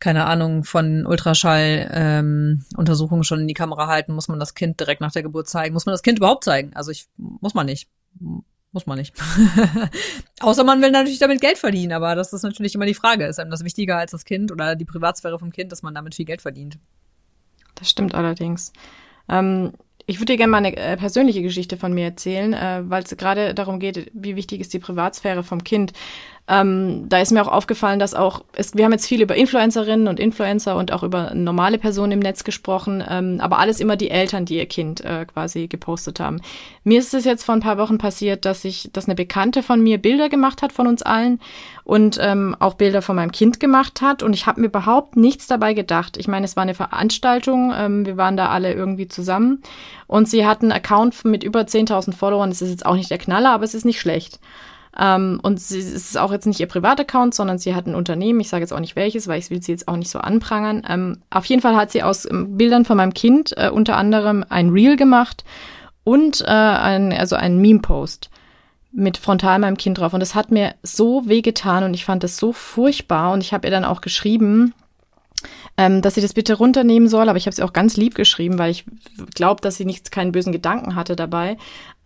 keine 0.00 0.24
Ahnung, 0.24 0.64
von 0.64 1.06
Ultraschall-Untersuchungen 1.06 3.20
ähm, 3.20 3.24
schon 3.24 3.40
in 3.40 3.48
die 3.48 3.54
Kamera 3.54 3.86
halten? 3.86 4.14
Muss 4.14 4.28
man 4.28 4.40
das 4.40 4.54
Kind 4.54 4.80
direkt 4.80 5.02
nach 5.02 5.12
der 5.12 5.22
Geburt 5.22 5.46
zeigen? 5.46 5.74
Muss 5.74 5.84
man 5.84 5.92
das 5.92 6.02
Kind 6.02 6.18
überhaupt 6.18 6.42
zeigen? 6.42 6.74
Also 6.74 6.90
ich 6.90 7.06
muss 7.16 7.52
man 7.52 7.66
nicht. 7.66 7.86
Muss 8.72 8.86
man 8.86 8.98
nicht. 8.98 9.14
Außer 10.40 10.62
man 10.62 10.80
will 10.80 10.92
natürlich 10.92 11.18
damit 11.18 11.40
Geld 11.40 11.58
verdienen, 11.58 11.92
aber 11.92 12.14
das 12.14 12.32
ist 12.32 12.44
natürlich 12.44 12.74
immer 12.74 12.86
die 12.86 12.94
Frage. 12.94 13.26
Ist 13.26 13.40
einem 13.40 13.50
das 13.50 13.64
wichtiger 13.64 13.96
als 13.98 14.12
das 14.12 14.24
Kind 14.24 14.52
oder 14.52 14.76
die 14.76 14.84
Privatsphäre 14.84 15.38
vom 15.38 15.50
Kind, 15.50 15.72
dass 15.72 15.82
man 15.82 15.94
damit 15.94 16.14
viel 16.14 16.24
Geld 16.24 16.40
verdient? 16.40 16.78
Das 17.74 17.90
stimmt 17.90 18.14
allerdings. 18.14 18.72
Ähm, 19.28 19.72
ich 20.06 20.18
würde 20.18 20.32
dir 20.32 20.38
gerne 20.38 20.50
mal 20.50 20.58
eine 20.58 20.76
äh, 20.76 20.96
persönliche 20.96 21.42
Geschichte 21.42 21.76
von 21.76 21.92
mir 21.92 22.04
erzählen, 22.04 22.52
äh, 22.52 22.82
weil 22.84 23.02
es 23.02 23.16
gerade 23.16 23.54
darum 23.54 23.78
geht, 23.78 24.10
wie 24.12 24.36
wichtig 24.36 24.60
ist 24.60 24.72
die 24.72 24.78
Privatsphäre 24.78 25.42
vom 25.42 25.62
Kind. 25.64 25.92
Ähm, 26.50 27.08
da 27.08 27.20
ist 27.20 27.30
mir 27.30 27.42
auch 27.42 27.52
aufgefallen, 27.52 28.00
dass 28.00 28.12
auch, 28.12 28.42
es, 28.54 28.74
wir 28.74 28.84
haben 28.84 28.90
jetzt 28.90 29.06
viel 29.06 29.22
über 29.22 29.36
Influencerinnen 29.36 30.08
und 30.08 30.18
Influencer 30.18 30.74
und 30.74 30.92
auch 30.92 31.04
über 31.04 31.32
normale 31.32 31.78
Personen 31.78 32.10
im 32.10 32.18
Netz 32.18 32.42
gesprochen, 32.42 33.04
ähm, 33.08 33.38
aber 33.40 33.60
alles 33.60 33.78
immer 33.78 33.94
die 33.94 34.10
Eltern, 34.10 34.46
die 34.46 34.56
ihr 34.56 34.66
Kind 34.66 35.00
äh, 35.04 35.26
quasi 35.26 35.68
gepostet 35.68 36.18
haben. 36.18 36.40
Mir 36.82 36.98
ist 36.98 37.14
es 37.14 37.24
jetzt 37.24 37.44
vor 37.44 37.54
ein 37.54 37.60
paar 37.60 37.78
Wochen 37.78 37.98
passiert, 37.98 38.44
dass 38.44 38.64
ich, 38.64 38.90
dass 38.92 39.06
eine 39.06 39.14
Bekannte 39.14 39.62
von 39.62 39.80
mir 39.80 39.98
Bilder 39.98 40.28
gemacht 40.28 40.60
hat 40.60 40.72
von 40.72 40.88
uns 40.88 41.02
allen 41.02 41.38
und 41.84 42.18
ähm, 42.20 42.56
auch 42.58 42.74
Bilder 42.74 43.00
von 43.00 43.14
meinem 43.14 43.30
Kind 43.30 43.60
gemacht 43.60 44.02
hat 44.02 44.24
und 44.24 44.32
ich 44.32 44.46
habe 44.46 44.60
mir 44.60 44.66
überhaupt 44.66 45.14
nichts 45.14 45.46
dabei 45.46 45.72
gedacht. 45.72 46.16
Ich 46.16 46.26
meine, 46.26 46.46
es 46.46 46.56
war 46.56 46.64
eine 46.64 46.74
Veranstaltung, 46.74 47.72
ähm, 47.76 48.04
wir 48.06 48.16
waren 48.16 48.36
da 48.36 48.48
alle 48.48 48.72
irgendwie 48.72 49.06
zusammen 49.06 49.62
und 50.08 50.28
sie 50.28 50.44
hat 50.44 50.62
einen 50.62 50.72
Account 50.72 51.24
mit 51.24 51.44
über 51.44 51.60
10.000 51.60 52.12
Followern. 52.12 52.50
Das 52.50 52.60
ist 52.60 52.70
jetzt 52.70 52.86
auch 52.86 52.96
nicht 52.96 53.10
der 53.10 53.18
Knaller, 53.18 53.50
aber 53.50 53.62
es 53.62 53.74
ist 53.74 53.84
nicht 53.84 54.00
schlecht. 54.00 54.40
Ähm, 54.98 55.40
und 55.42 55.60
sie, 55.60 55.78
es 55.78 55.92
ist 55.92 56.18
auch 56.18 56.32
jetzt 56.32 56.46
nicht 56.46 56.60
ihr 56.60 56.66
Privataccount, 56.66 57.34
sondern 57.34 57.58
sie 57.58 57.74
hat 57.74 57.86
ein 57.86 57.94
Unternehmen. 57.94 58.40
Ich 58.40 58.48
sage 58.48 58.62
jetzt 58.62 58.72
auch 58.72 58.80
nicht 58.80 58.96
welches, 58.96 59.28
weil 59.28 59.38
ich 59.38 59.50
will 59.50 59.62
sie 59.62 59.72
jetzt 59.72 59.88
auch 59.88 59.96
nicht 59.96 60.10
so 60.10 60.18
anprangern. 60.18 60.82
Ähm, 60.88 61.18
auf 61.30 61.44
jeden 61.44 61.62
Fall 61.62 61.76
hat 61.76 61.90
sie 61.90 62.02
aus 62.02 62.28
ähm, 62.28 62.56
Bildern 62.56 62.84
von 62.84 62.96
meinem 62.96 63.14
Kind 63.14 63.54
äh, 63.56 63.70
unter 63.70 63.96
anderem 63.96 64.44
ein 64.48 64.70
Reel 64.70 64.96
gemacht 64.96 65.44
und 66.04 66.40
äh, 66.42 66.46
ein, 66.46 67.12
also 67.12 67.36
einen 67.36 67.60
Meme-Post 67.60 68.30
mit 68.92 69.18
frontal 69.18 69.60
meinem 69.60 69.76
Kind 69.76 69.98
drauf. 69.98 70.12
Und 70.12 70.20
das 70.20 70.34
hat 70.34 70.50
mir 70.50 70.74
so 70.82 71.28
wehgetan 71.28 71.84
und 71.84 71.94
ich 71.94 72.04
fand 72.04 72.24
das 72.24 72.36
so 72.36 72.52
furchtbar. 72.52 73.32
Und 73.32 73.42
ich 73.42 73.52
habe 73.52 73.66
ihr 73.66 73.70
dann 73.70 73.84
auch 73.84 74.00
geschrieben, 74.00 74.74
ähm, 75.80 76.02
dass 76.02 76.14
sie 76.14 76.20
das 76.20 76.34
bitte 76.34 76.52
runternehmen 76.52 77.08
soll. 77.08 77.30
Aber 77.30 77.38
ich 77.38 77.46
habe 77.46 77.56
sie 77.56 77.62
auch 77.62 77.72
ganz 77.72 77.96
lieb 77.96 78.14
geschrieben, 78.14 78.58
weil 78.58 78.70
ich 78.70 78.84
glaube, 79.34 79.62
dass 79.62 79.76
sie 79.76 79.86
nichts, 79.86 80.10
keinen 80.10 80.30
bösen 80.30 80.52
Gedanken 80.52 80.94
hatte 80.94 81.16
dabei. 81.16 81.56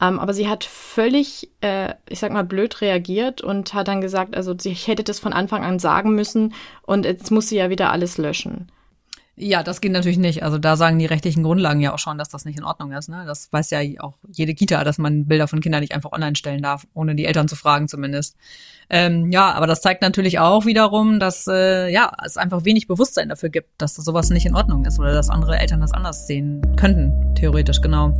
Ähm, 0.00 0.20
aber 0.20 0.32
sie 0.32 0.48
hat 0.48 0.62
völlig, 0.62 1.50
äh, 1.60 1.94
ich 2.08 2.20
sag 2.20 2.32
mal, 2.32 2.44
blöd 2.44 2.80
reagiert 2.80 3.40
und 3.40 3.74
hat 3.74 3.88
dann 3.88 4.00
gesagt, 4.00 4.36
also 4.36 4.54
sie 4.56 4.70
hätte 4.70 5.02
das 5.02 5.18
von 5.18 5.32
Anfang 5.32 5.64
an 5.64 5.80
sagen 5.80 6.14
müssen 6.14 6.54
und 6.82 7.04
jetzt 7.04 7.32
muss 7.32 7.48
sie 7.48 7.56
ja 7.56 7.68
wieder 7.68 7.90
alles 7.90 8.16
löschen. 8.16 8.68
Ja, 9.36 9.64
das 9.64 9.80
geht 9.80 9.90
natürlich 9.90 10.18
nicht. 10.18 10.44
Also 10.44 10.58
da 10.58 10.76
sagen 10.76 10.98
die 10.98 11.06
rechtlichen 11.06 11.42
Grundlagen 11.42 11.80
ja 11.80 11.92
auch 11.92 11.98
schon, 11.98 12.18
dass 12.18 12.28
das 12.28 12.44
nicht 12.44 12.56
in 12.56 12.64
Ordnung 12.64 12.92
ist. 12.92 13.08
Ne? 13.08 13.24
Das 13.26 13.52
weiß 13.52 13.70
ja 13.70 13.80
auch 13.98 14.14
jede 14.32 14.54
Kita, 14.54 14.84
dass 14.84 14.96
man 14.98 15.26
Bilder 15.26 15.48
von 15.48 15.60
Kindern 15.60 15.80
nicht 15.80 15.92
einfach 15.92 16.12
online 16.12 16.36
stellen 16.36 16.62
darf, 16.62 16.86
ohne 16.94 17.16
die 17.16 17.24
Eltern 17.24 17.48
zu 17.48 17.56
fragen 17.56 17.88
zumindest. 17.88 18.36
Ähm, 18.90 19.32
ja, 19.32 19.50
aber 19.52 19.66
das 19.66 19.80
zeigt 19.80 20.02
natürlich 20.02 20.38
auch 20.38 20.66
wiederum, 20.66 21.18
dass 21.18 21.48
äh, 21.48 21.90
ja 21.90 22.12
es 22.24 22.36
einfach 22.36 22.64
wenig 22.64 22.86
Bewusstsein 22.86 23.28
dafür 23.28 23.48
gibt, 23.48 23.70
dass 23.78 23.96
sowas 23.96 24.30
nicht 24.30 24.46
in 24.46 24.54
Ordnung 24.54 24.84
ist 24.84 25.00
oder 25.00 25.12
dass 25.12 25.30
andere 25.30 25.58
Eltern 25.58 25.80
das 25.80 25.92
anders 25.92 26.28
sehen 26.28 26.62
könnten, 26.76 27.34
theoretisch 27.34 27.80
genau. 27.80 28.12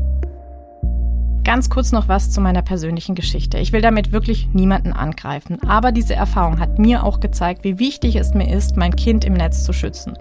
Ganz 1.45 1.69
kurz 1.69 1.93
noch 1.93 2.09
was 2.09 2.31
zu 2.31 2.41
meiner 2.41 2.63
persönlichen 2.63 3.15
Geschichte. 3.15 3.59
Ich 3.59 3.73
will 3.73 3.83
damit 3.83 4.13
wirklich 4.13 4.49
niemanden 4.55 4.95
angreifen, 4.95 5.63
aber 5.63 5.93
diese 5.93 6.15
Erfahrung 6.15 6.59
hat 6.59 6.79
mir 6.79 7.05
auch 7.05 7.21
gezeigt, 7.21 7.65
wie 7.65 7.79
wichtig 7.79 8.17
es 8.17 8.33
mir 8.33 8.51
ist, 8.51 8.79
mein 8.79 8.97
Kind 8.97 9.27
im 9.27 9.35
Netz 9.35 9.63
zu 9.63 9.75
schützen. 9.75 10.15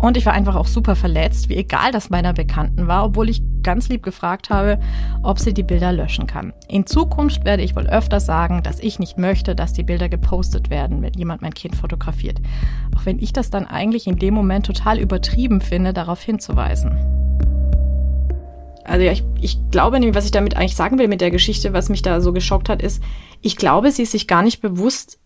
Und 0.00 0.16
ich 0.16 0.26
war 0.26 0.32
einfach 0.32 0.56
auch 0.56 0.66
super 0.66 0.96
verletzt, 0.96 1.48
wie 1.48 1.56
egal 1.56 1.92
das 1.92 2.10
meiner 2.10 2.32
Bekannten 2.32 2.88
war, 2.88 3.04
obwohl 3.04 3.30
ich 3.30 3.40
ganz 3.62 3.88
lieb 3.88 4.02
gefragt 4.02 4.50
habe, 4.50 4.80
ob 5.22 5.38
sie 5.38 5.54
die 5.54 5.62
Bilder 5.62 5.92
löschen 5.92 6.26
kann. 6.26 6.52
In 6.66 6.86
Zukunft 6.86 7.44
werde 7.44 7.62
ich 7.62 7.76
wohl 7.76 7.86
öfter 7.86 8.18
sagen, 8.18 8.64
dass 8.64 8.80
ich 8.80 8.98
nicht 8.98 9.16
möchte, 9.16 9.54
dass 9.54 9.74
die 9.74 9.84
Bilder 9.84 10.08
gepostet 10.08 10.70
werden, 10.70 11.02
wenn 11.02 11.14
jemand 11.14 11.40
mein 11.40 11.54
Kind 11.54 11.76
fotografiert. 11.76 12.40
Auch 12.96 13.06
wenn 13.06 13.20
ich 13.20 13.32
das 13.32 13.48
dann 13.48 13.66
eigentlich 13.66 14.08
in 14.08 14.16
dem 14.16 14.34
Moment 14.34 14.66
total 14.66 14.98
übertrieben 14.98 15.60
finde, 15.60 15.92
darauf 15.92 16.20
hinzuweisen. 16.20 16.98
Also 18.84 19.02
ja, 19.02 19.12
ich, 19.12 19.24
ich 19.40 19.58
glaube 19.70 19.98
nämlich, 19.98 20.16
was 20.16 20.26
ich 20.26 20.30
damit 20.30 20.56
eigentlich 20.56 20.76
sagen 20.76 20.98
will 20.98 21.08
mit 21.08 21.20
der 21.20 21.30
Geschichte, 21.30 21.72
was 21.72 21.88
mich 21.88 22.02
da 22.02 22.20
so 22.20 22.32
geschockt 22.32 22.68
hat, 22.68 22.82
ist, 22.82 23.02
ich 23.40 23.56
glaube, 23.56 23.90
sie 23.90 24.02
ist 24.02 24.12
sich 24.12 24.26
gar 24.26 24.42
nicht 24.42 24.60
bewusst, 24.60 25.18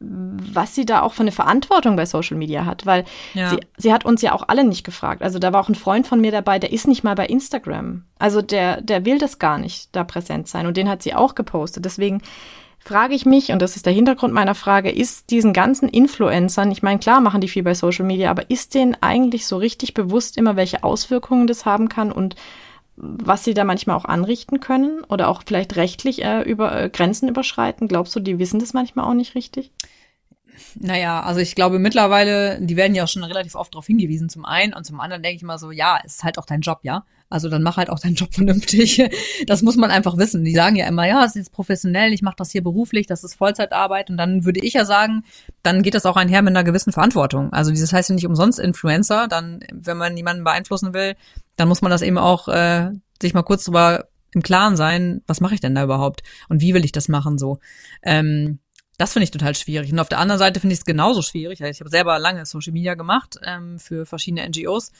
was 0.00 0.74
sie 0.74 0.84
da 0.84 1.02
auch 1.02 1.12
für 1.12 1.22
eine 1.22 1.32
Verantwortung 1.32 1.96
bei 1.96 2.04
Social 2.04 2.36
Media 2.36 2.66
hat, 2.66 2.84
weil 2.84 3.04
ja. 3.32 3.50
sie, 3.50 3.60
sie 3.76 3.92
hat 3.92 4.04
uns 4.04 4.22
ja 4.22 4.32
auch 4.32 4.48
alle 4.48 4.64
nicht 4.64 4.84
gefragt. 4.84 5.22
Also 5.22 5.38
da 5.38 5.52
war 5.52 5.60
auch 5.60 5.68
ein 5.68 5.74
Freund 5.74 6.06
von 6.06 6.20
mir 6.20 6.32
dabei, 6.32 6.58
der 6.58 6.72
ist 6.72 6.88
nicht 6.88 7.04
mal 7.04 7.14
bei 7.14 7.26
Instagram. 7.26 8.04
Also 8.18 8.42
der, 8.42 8.80
der 8.80 9.04
will 9.04 9.18
das 9.18 9.38
gar 9.38 9.58
nicht, 9.58 9.88
da 9.92 10.04
präsent 10.04 10.48
sein. 10.48 10.66
Und 10.66 10.76
den 10.76 10.88
hat 10.88 11.02
sie 11.02 11.14
auch 11.14 11.34
gepostet. 11.34 11.84
Deswegen 11.84 12.22
frage 12.84 13.14
ich 13.14 13.24
mich, 13.24 13.50
und 13.50 13.62
das 13.62 13.76
ist 13.76 13.86
der 13.86 13.92
Hintergrund 13.94 14.34
meiner 14.34 14.54
Frage, 14.54 14.90
ist 14.90 15.30
diesen 15.30 15.52
ganzen 15.52 15.88
Influencern, 15.88 16.70
ich 16.70 16.82
meine, 16.82 16.98
klar 16.98 17.20
machen 17.20 17.40
die 17.40 17.48
viel 17.48 17.62
bei 17.62 17.74
Social 17.74 18.04
Media, 18.04 18.30
aber 18.30 18.50
ist 18.50 18.74
denen 18.74 18.96
eigentlich 19.00 19.46
so 19.46 19.56
richtig 19.56 19.94
bewusst 19.94 20.36
immer, 20.36 20.56
welche 20.56 20.84
Auswirkungen 20.84 21.46
das 21.46 21.64
haben 21.64 21.88
kann 21.88 22.12
und 22.12 22.36
was 22.96 23.44
sie 23.44 23.54
da 23.54 23.64
manchmal 23.64 23.96
auch 23.96 24.04
anrichten 24.04 24.60
können 24.60 25.02
oder 25.04 25.28
auch 25.28 25.42
vielleicht 25.44 25.76
rechtlich 25.76 26.24
äh, 26.24 26.42
über 26.42 26.80
äh, 26.80 26.88
Grenzen 26.88 27.28
überschreiten? 27.28 27.88
Glaubst 27.88 28.14
du, 28.14 28.20
die 28.20 28.38
wissen 28.38 28.60
das 28.60 28.72
manchmal 28.72 29.06
auch 29.06 29.14
nicht 29.14 29.34
richtig? 29.34 29.72
Naja, 30.76 31.22
also 31.22 31.40
ich 31.40 31.54
glaube 31.54 31.78
mittlerweile, 31.78 32.60
die 32.60 32.76
werden 32.76 32.94
ja 32.94 33.04
auch 33.04 33.08
schon 33.08 33.24
relativ 33.24 33.56
oft 33.56 33.74
darauf 33.74 33.86
hingewiesen, 33.86 34.28
zum 34.28 34.44
einen 34.44 34.72
und 34.72 34.84
zum 34.84 35.00
anderen 35.00 35.22
denke 35.22 35.36
ich 35.36 35.42
mal 35.42 35.58
so, 35.58 35.70
ja, 35.70 35.96
ist 36.04 36.22
halt 36.22 36.38
auch 36.38 36.46
dein 36.46 36.60
Job, 36.60 36.80
ja. 36.82 37.04
Also 37.34 37.48
dann 37.48 37.64
mach 37.64 37.76
halt 37.76 37.90
auch 37.90 37.98
deinen 37.98 38.14
Job 38.14 38.28
vernünftig. 38.32 39.02
Das 39.46 39.62
muss 39.62 39.76
man 39.76 39.90
einfach 39.90 40.16
wissen. 40.16 40.44
Die 40.44 40.54
sagen 40.54 40.76
ja 40.76 40.86
immer, 40.86 41.06
ja, 41.06 41.24
es 41.24 41.34
ist 41.34 41.50
professionell, 41.50 42.12
ich 42.12 42.22
mache 42.22 42.36
das 42.38 42.52
hier 42.52 42.62
beruflich, 42.62 43.08
das 43.08 43.24
ist 43.24 43.34
Vollzeitarbeit. 43.34 44.08
Und 44.08 44.16
dann 44.16 44.44
würde 44.44 44.60
ich 44.60 44.74
ja 44.74 44.84
sagen, 44.84 45.24
dann 45.64 45.82
geht 45.82 45.94
das 45.94 46.06
auch 46.06 46.16
einher 46.16 46.42
mit 46.42 46.52
einer 46.52 46.62
gewissen 46.62 46.92
Verantwortung. 46.92 47.52
Also 47.52 47.72
dieses 47.72 47.92
heißt 47.92 48.08
ja 48.08 48.14
nicht 48.14 48.26
umsonst 48.26 48.60
Influencer. 48.60 49.26
Dann, 49.26 49.64
wenn 49.72 49.96
man 49.96 50.16
jemanden 50.16 50.44
beeinflussen 50.44 50.94
will, 50.94 51.16
dann 51.56 51.66
muss 51.66 51.82
man 51.82 51.90
das 51.90 52.02
eben 52.02 52.18
auch 52.18 52.46
äh, 52.46 52.92
sich 53.20 53.34
mal 53.34 53.42
kurz 53.42 53.64
drüber 53.64 54.06
im 54.32 54.42
Klaren 54.42 54.76
sein, 54.76 55.22
was 55.26 55.40
mache 55.40 55.54
ich 55.54 55.60
denn 55.60 55.74
da 55.74 55.82
überhaupt 55.82 56.22
und 56.48 56.60
wie 56.60 56.74
will 56.74 56.84
ich 56.84 56.92
das 56.92 57.08
machen 57.08 57.38
so. 57.38 57.58
Ähm, 58.02 58.60
das 58.96 59.12
finde 59.12 59.24
ich 59.24 59.32
total 59.32 59.56
schwierig. 59.56 59.92
Und 59.92 59.98
auf 59.98 60.08
der 60.08 60.18
anderen 60.18 60.38
Seite 60.38 60.60
finde 60.60 60.74
ich 60.74 60.80
es 60.80 60.84
genauso 60.84 61.22
schwierig. 61.22 61.60
Ich 61.60 61.80
habe 61.80 61.90
selber 61.90 62.18
lange 62.20 62.46
Social 62.46 62.72
Media 62.72 62.94
gemacht 62.94 63.38
ähm, 63.44 63.80
für 63.80 64.06
verschiedene 64.06 64.48
NGOs 64.48 64.92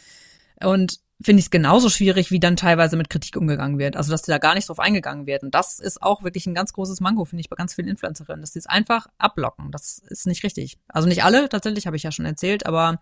und 0.60 0.98
finde 1.24 1.40
ich 1.40 1.46
es 1.46 1.50
genauso 1.50 1.88
schwierig, 1.88 2.30
wie 2.30 2.38
dann 2.38 2.56
teilweise 2.56 2.96
mit 2.96 3.10
Kritik 3.10 3.36
umgegangen 3.36 3.78
wird. 3.78 3.96
Also, 3.96 4.10
dass 4.10 4.22
da 4.22 4.38
gar 4.38 4.54
nicht 4.54 4.68
drauf 4.68 4.78
eingegangen 4.78 5.26
wird. 5.26 5.42
Und 5.42 5.54
das 5.54 5.80
ist 5.80 6.02
auch 6.02 6.22
wirklich 6.22 6.46
ein 6.46 6.54
ganz 6.54 6.72
großes 6.72 7.00
Manko, 7.00 7.24
finde 7.24 7.40
ich, 7.40 7.48
bei 7.48 7.56
ganz 7.56 7.74
vielen 7.74 7.88
Influencerinnen, 7.88 8.40
dass 8.42 8.52
sie 8.52 8.58
es 8.58 8.66
einfach 8.66 9.06
abblocken. 9.18 9.70
Das 9.70 10.02
ist 10.08 10.26
nicht 10.26 10.44
richtig. 10.44 10.78
Also 10.88 11.08
nicht 11.08 11.24
alle, 11.24 11.48
tatsächlich, 11.48 11.86
habe 11.86 11.96
ich 11.96 12.02
ja 12.02 12.12
schon 12.12 12.26
erzählt, 12.26 12.66
aber 12.66 13.00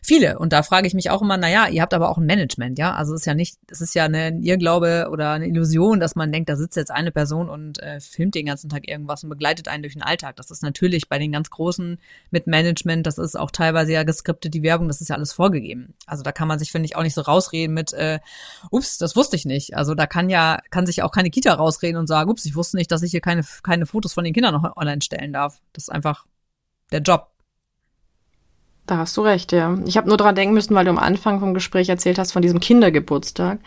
viele. 0.00 0.38
Und 0.38 0.52
da 0.52 0.62
frage 0.62 0.86
ich 0.86 0.94
mich 0.94 1.10
auch 1.10 1.22
immer, 1.22 1.36
na 1.36 1.48
ja, 1.48 1.68
ihr 1.68 1.82
habt 1.82 1.94
aber 1.94 2.08
auch 2.08 2.18
ein 2.18 2.26
Management, 2.26 2.78
ja? 2.78 2.94
Also 2.94 3.14
es 3.14 3.20
ist 3.20 3.26
ja 3.26 3.34
nicht, 3.34 3.58
es 3.68 3.80
ist 3.80 3.94
ja 3.94 4.04
eine 4.04 4.38
Irrglaube 4.40 5.08
oder 5.10 5.32
eine 5.32 5.46
Illusion, 5.46 6.00
dass 6.00 6.14
man 6.14 6.32
denkt, 6.32 6.48
da 6.48 6.56
sitzt 6.56 6.76
jetzt 6.76 6.90
eine 6.90 7.12
Person 7.12 7.48
und 7.48 7.82
äh, 7.82 8.00
filmt 8.00 8.34
den 8.34 8.46
ganzen 8.46 8.68
Tag 8.70 8.88
irgendwas 8.88 9.22
und 9.24 9.30
begleitet 9.30 9.68
einen 9.68 9.82
durch 9.82 9.94
den 9.94 10.02
Alltag. 10.02 10.36
Das 10.36 10.50
ist 10.50 10.62
natürlich 10.62 11.08
bei 11.08 11.18
den 11.18 11.32
ganz 11.32 11.50
Großen 11.50 11.98
mit 12.30 12.46
Management, 12.46 13.06
das 13.06 13.18
ist 13.18 13.38
auch 13.38 13.50
teilweise 13.50 13.92
ja 13.92 14.02
geskriptet, 14.02 14.54
die 14.54 14.62
Werbung, 14.62 14.88
das 14.88 15.00
ist 15.00 15.08
ja 15.08 15.16
alles 15.16 15.32
vorgegeben. 15.32 15.94
Also 16.06 16.22
da 16.22 16.32
kann 16.32 16.48
man 16.48 16.58
sich, 16.58 16.72
finde 16.72 16.86
ich, 16.86 16.96
auch 16.96 17.02
nicht 17.02 17.14
so 17.14 17.20
rausreden 17.20 17.74
mit, 17.74 17.92
äh, 17.92 18.20
ups, 18.70 18.98
das 18.98 19.16
wusste 19.16 19.36
ich 19.36 19.44
nicht. 19.44 19.76
Also 19.76 19.94
da 19.94 20.06
kann 20.06 20.30
ja, 20.30 20.60
kann 20.70 20.86
sich 20.86 21.02
auch 21.02 21.12
keine 21.12 21.30
Kita 21.30 21.54
rausreden 21.54 21.98
und 21.98 22.06
sagen, 22.06 22.30
ups, 22.30 22.44
ich 22.46 22.56
wusste 22.56 22.76
nicht, 22.76 22.90
dass 22.90 23.02
ich 23.02 23.10
hier 23.10 23.20
keine, 23.20 23.42
keine 23.62 23.86
Fotos 23.86 24.12
von 24.12 24.24
den 24.24 24.32
Kindern 24.32 24.54
noch 24.54 24.76
online 24.76 25.02
stellen 25.02 25.32
darf. 25.32 25.60
Das 25.72 25.84
ist 25.84 25.90
einfach 25.90 26.26
der 26.92 27.00
Job. 27.00 27.30
Da 28.90 28.96
hast 28.96 29.16
du 29.16 29.20
recht, 29.20 29.52
ja. 29.52 29.78
Ich 29.86 29.96
habe 29.96 30.08
nur 30.08 30.16
dran 30.16 30.34
denken 30.34 30.52
müssen, 30.52 30.74
weil 30.74 30.84
du 30.84 30.90
am 30.90 30.98
Anfang 30.98 31.38
vom 31.38 31.54
Gespräch 31.54 31.88
erzählt 31.88 32.18
hast 32.18 32.32
von 32.32 32.42
diesem 32.42 32.58
Kindergeburtstag, 32.58 33.60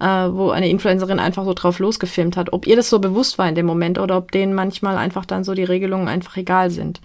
äh, 0.00 0.04
wo 0.04 0.50
eine 0.50 0.68
Influencerin 0.68 1.20
einfach 1.20 1.44
so 1.44 1.54
drauf 1.54 1.78
losgefilmt 1.78 2.36
hat. 2.36 2.52
Ob 2.52 2.66
ihr 2.66 2.74
das 2.74 2.90
so 2.90 2.98
bewusst 2.98 3.38
war 3.38 3.48
in 3.48 3.54
dem 3.54 3.66
Moment 3.66 4.00
oder 4.00 4.16
ob 4.16 4.32
denen 4.32 4.52
manchmal 4.52 4.96
einfach 4.96 5.26
dann 5.26 5.44
so 5.44 5.54
die 5.54 5.62
Regelungen 5.62 6.08
einfach 6.08 6.36
egal 6.36 6.70
sind. 6.70 7.00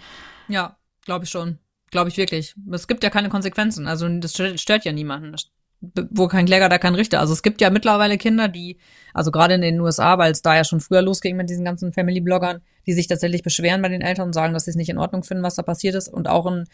Ja, 0.47 0.77
glaube 1.05 1.25
ich 1.25 1.29
schon. 1.29 1.59
Glaube 1.91 2.09
ich 2.09 2.17
wirklich. 2.17 2.55
Es 2.71 2.87
gibt 2.87 3.03
ja 3.03 3.11
keine 3.11 3.29
Konsequenzen. 3.29 3.87
Also 3.87 4.09
das 4.09 4.33
stört 4.33 4.83
ja 4.83 4.91
niemanden 4.91 5.35
wo 5.81 6.27
kein 6.27 6.45
Kläger, 6.45 6.67
da 6.67 6.77
kein 6.77 6.95
Richter. 6.95 7.19
Also 7.19 7.31
es 7.31 7.41
gibt 7.41 7.61
ja 7.61 7.69
mittlerweile 7.69 8.17
Kinder, 8.17 8.49
die, 8.49 8.77
also 9.13 9.31
gerade 9.31 9.53
in 9.53 9.61
den 9.61 9.79
USA, 9.79 10.17
weil 10.17 10.31
es 10.31 10.41
da 10.41 10.55
ja 10.55 10.65
schon 10.65 10.81
früher 10.81 11.01
losging 11.01 11.37
mit 11.37 11.49
diesen 11.49 11.63
ganzen 11.63 11.93
Family-Bloggern, 11.93 12.61
die 12.85 12.93
sich 12.93 13.07
tatsächlich 13.07 13.43
beschweren 13.43 13.81
bei 13.81 13.87
den 13.87 14.01
Eltern 14.01 14.27
und 14.27 14.33
sagen, 14.33 14.53
dass 14.53 14.65
sie 14.65 14.71
es 14.71 14.75
nicht 14.75 14.89
in 14.89 14.97
Ordnung 14.97 15.23
finden, 15.23 15.43
was 15.43 15.55
da 15.55 15.61
passiert 15.61 15.95
ist. 15.95 16.09
Und 16.09 16.27
auch 16.27 16.45
in 16.47 16.65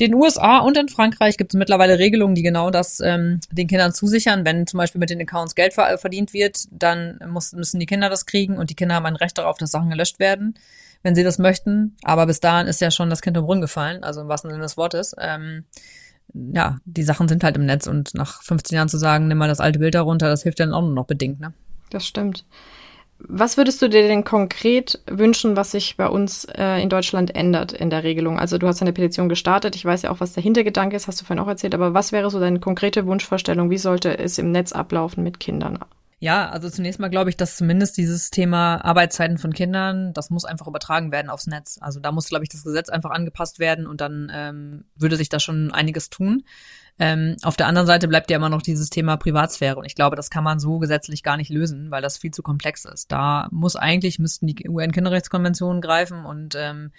den 0.00 0.14
USA 0.14 0.58
und 0.58 0.76
in 0.76 0.88
Frankreich 0.88 1.36
gibt 1.36 1.54
es 1.54 1.58
mittlerweile 1.58 2.00
Regelungen, 2.00 2.34
die 2.34 2.42
genau 2.42 2.70
das 2.70 2.98
ähm, 3.00 3.38
den 3.52 3.68
Kindern 3.68 3.92
zusichern. 3.92 4.44
Wenn 4.44 4.66
zum 4.66 4.78
Beispiel 4.78 4.98
mit 4.98 5.10
den 5.10 5.20
Accounts 5.20 5.54
Geld 5.54 5.72
verdient 5.72 6.32
wird, 6.32 6.64
dann 6.72 7.20
muss, 7.28 7.52
müssen 7.52 7.78
die 7.78 7.86
Kinder 7.86 8.10
das 8.10 8.26
kriegen 8.26 8.58
und 8.58 8.70
die 8.70 8.74
Kinder 8.74 8.96
haben 8.96 9.06
ein 9.06 9.16
Recht 9.16 9.38
darauf, 9.38 9.58
dass 9.58 9.70
Sachen 9.70 9.90
gelöscht 9.90 10.18
werden, 10.18 10.54
wenn 11.04 11.14
sie 11.14 11.22
das 11.22 11.38
möchten. 11.38 11.96
Aber 12.02 12.26
bis 12.26 12.40
dahin 12.40 12.66
ist 12.66 12.80
ja 12.80 12.90
schon 12.90 13.10
das 13.10 13.22
Kind 13.22 13.36
im 13.36 13.44
Brunnen 13.44 13.60
gefallen, 13.60 14.02
also 14.02 14.20
im 14.22 14.28
wahrsten 14.28 14.50
Sinne 14.50 14.62
des 14.62 14.76
Wortes. 14.76 15.14
Ähm, 15.20 15.64
ja, 16.34 16.78
die 16.84 17.02
Sachen 17.02 17.28
sind 17.28 17.44
halt 17.44 17.56
im 17.56 17.66
Netz 17.66 17.86
und 17.86 18.14
nach 18.14 18.42
15 18.42 18.76
Jahren 18.76 18.88
zu 18.88 18.98
sagen, 18.98 19.28
nimm 19.28 19.38
mal 19.38 19.48
das 19.48 19.60
alte 19.60 19.78
Bild 19.78 19.94
darunter, 19.94 20.28
das 20.28 20.42
hilft 20.42 20.60
dann 20.60 20.72
auch 20.72 20.82
nur 20.82 20.94
noch 20.94 21.06
bedingt, 21.06 21.40
ne? 21.40 21.52
Das 21.90 22.06
stimmt. 22.06 22.44
Was 23.18 23.56
würdest 23.56 23.82
du 23.82 23.88
dir 23.88 24.02
denn 24.02 24.24
konkret 24.24 25.00
wünschen, 25.06 25.56
was 25.56 25.72
sich 25.72 25.96
bei 25.96 26.06
uns 26.06 26.46
äh, 26.56 26.82
in 26.82 26.88
Deutschland 26.88 27.34
ändert 27.34 27.72
in 27.72 27.90
der 27.90 28.02
Regelung? 28.02 28.38
Also 28.38 28.56
du 28.56 28.66
hast 28.66 28.80
eine 28.80 28.94
Petition 28.94 29.28
gestartet, 29.28 29.76
ich 29.76 29.84
weiß 29.84 30.02
ja 30.02 30.10
auch, 30.10 30.20
was 30.20 30.32
der 30.32 30.42
Hintergedanke 30.42 30.96
ist, 30.96 31.06
hast 31.06 31.20
du 31.20 31.26
vorhin 31.26 31.42
auch 31.42 31.48
erzählt, 31.48 31.74
aber 31.74 31.92
was 31.92 32.12
wäre 32.12 32.30
so 32.30 32.40
deine 32.40 32.60
konkrete 32.60 33.06
Wunschvorstellung? 33.06 33.68
Wie 33.68 33.78
sollte 33.78 34.18
es 34.18 34.38
im 34.38 34.52
Netz 34.52 34.72
ablaufen 34.72 35.22
mit 35.22 35.38
Kindern? 35.38 35.78
Ja, 36.22 36.50
also 36.50 36.68
zunächst 36.68 37.00
mal 37.00 37.08
glaube 37.08 37.30
ich, 37.30 37.38
dass 37.38 37.56
zumindest 37.56 37.96
dieses 37.96 38.28
Thema 38.28 38.84
Arbeitszeiten 38.84 39.38
von 39.38 39.54
Kindern, 39.54 40.12
das 40.12 40.28
muss 40.28 40.44
einfach 40.44 40.66
übertragen 40.66 41.12
werden 41.12 41.30
aufs 41.30 41.46
Netz. 41.46 41.78
Also 41.80 41.98
da 41.98 42.12
muss, 42.12 42.28
glaube 42.28 42.44
ich, 42.44 42.50
das 42.50 42.62
Gesetz 42.62 42.90
einfach 42.90 43.10
angepasst 43.10 43.58
werden 43.58 43.86
und 43.86 44.02
dann 44.02 44.30
ähm, 44.32 44.84
würde 44.96 45.16
sich 45.16 45.30
da 45.30 45.40
schon 45.40 45.72
einiges 45.72 46.10
tun. 46.10 46.44
Ähm, 46.98 47.36
auf 47.42 47.56
der 47.56 47.68
anderen 47.68 47.86
Seite 47.86 48.06
bleibt 48.06 48.30
ja 48.30 48.36
immer 48.36 48.50
noch 48.50 48.60
dieses 48.60 48.90
Thema 48.90 49.16
Privatsphäre 49.16 49.76
und 49.76 49.86
ich 49.86 49.94
glaube, 49.94 50.14
das 50.14 50.28
kann 50.28 50.44
man 50.44 50.60
so 50.60 50.78
gesetzlich 50.78 51.22
gar 51.22 51.38
nicht 51.38 51.48
lösen, 51.48 51.90
weil 51.90 52.02
das 52.02 52.18
viel 52.18 52.32
zu 52.32 52.42
komplex 52.42 52.84
ist. 52.84 53.10
Da 53.10 53.48
muss 53.50 53.74
eigentlich, 53.74 54.18
müssten 54.18 54.46
die 54.46 54.68
UN-Kinderrechtskonventionen 54.68 55.80
greifen 55.80 56.26
und 56.26 56.54
ähm, 56.54 56.92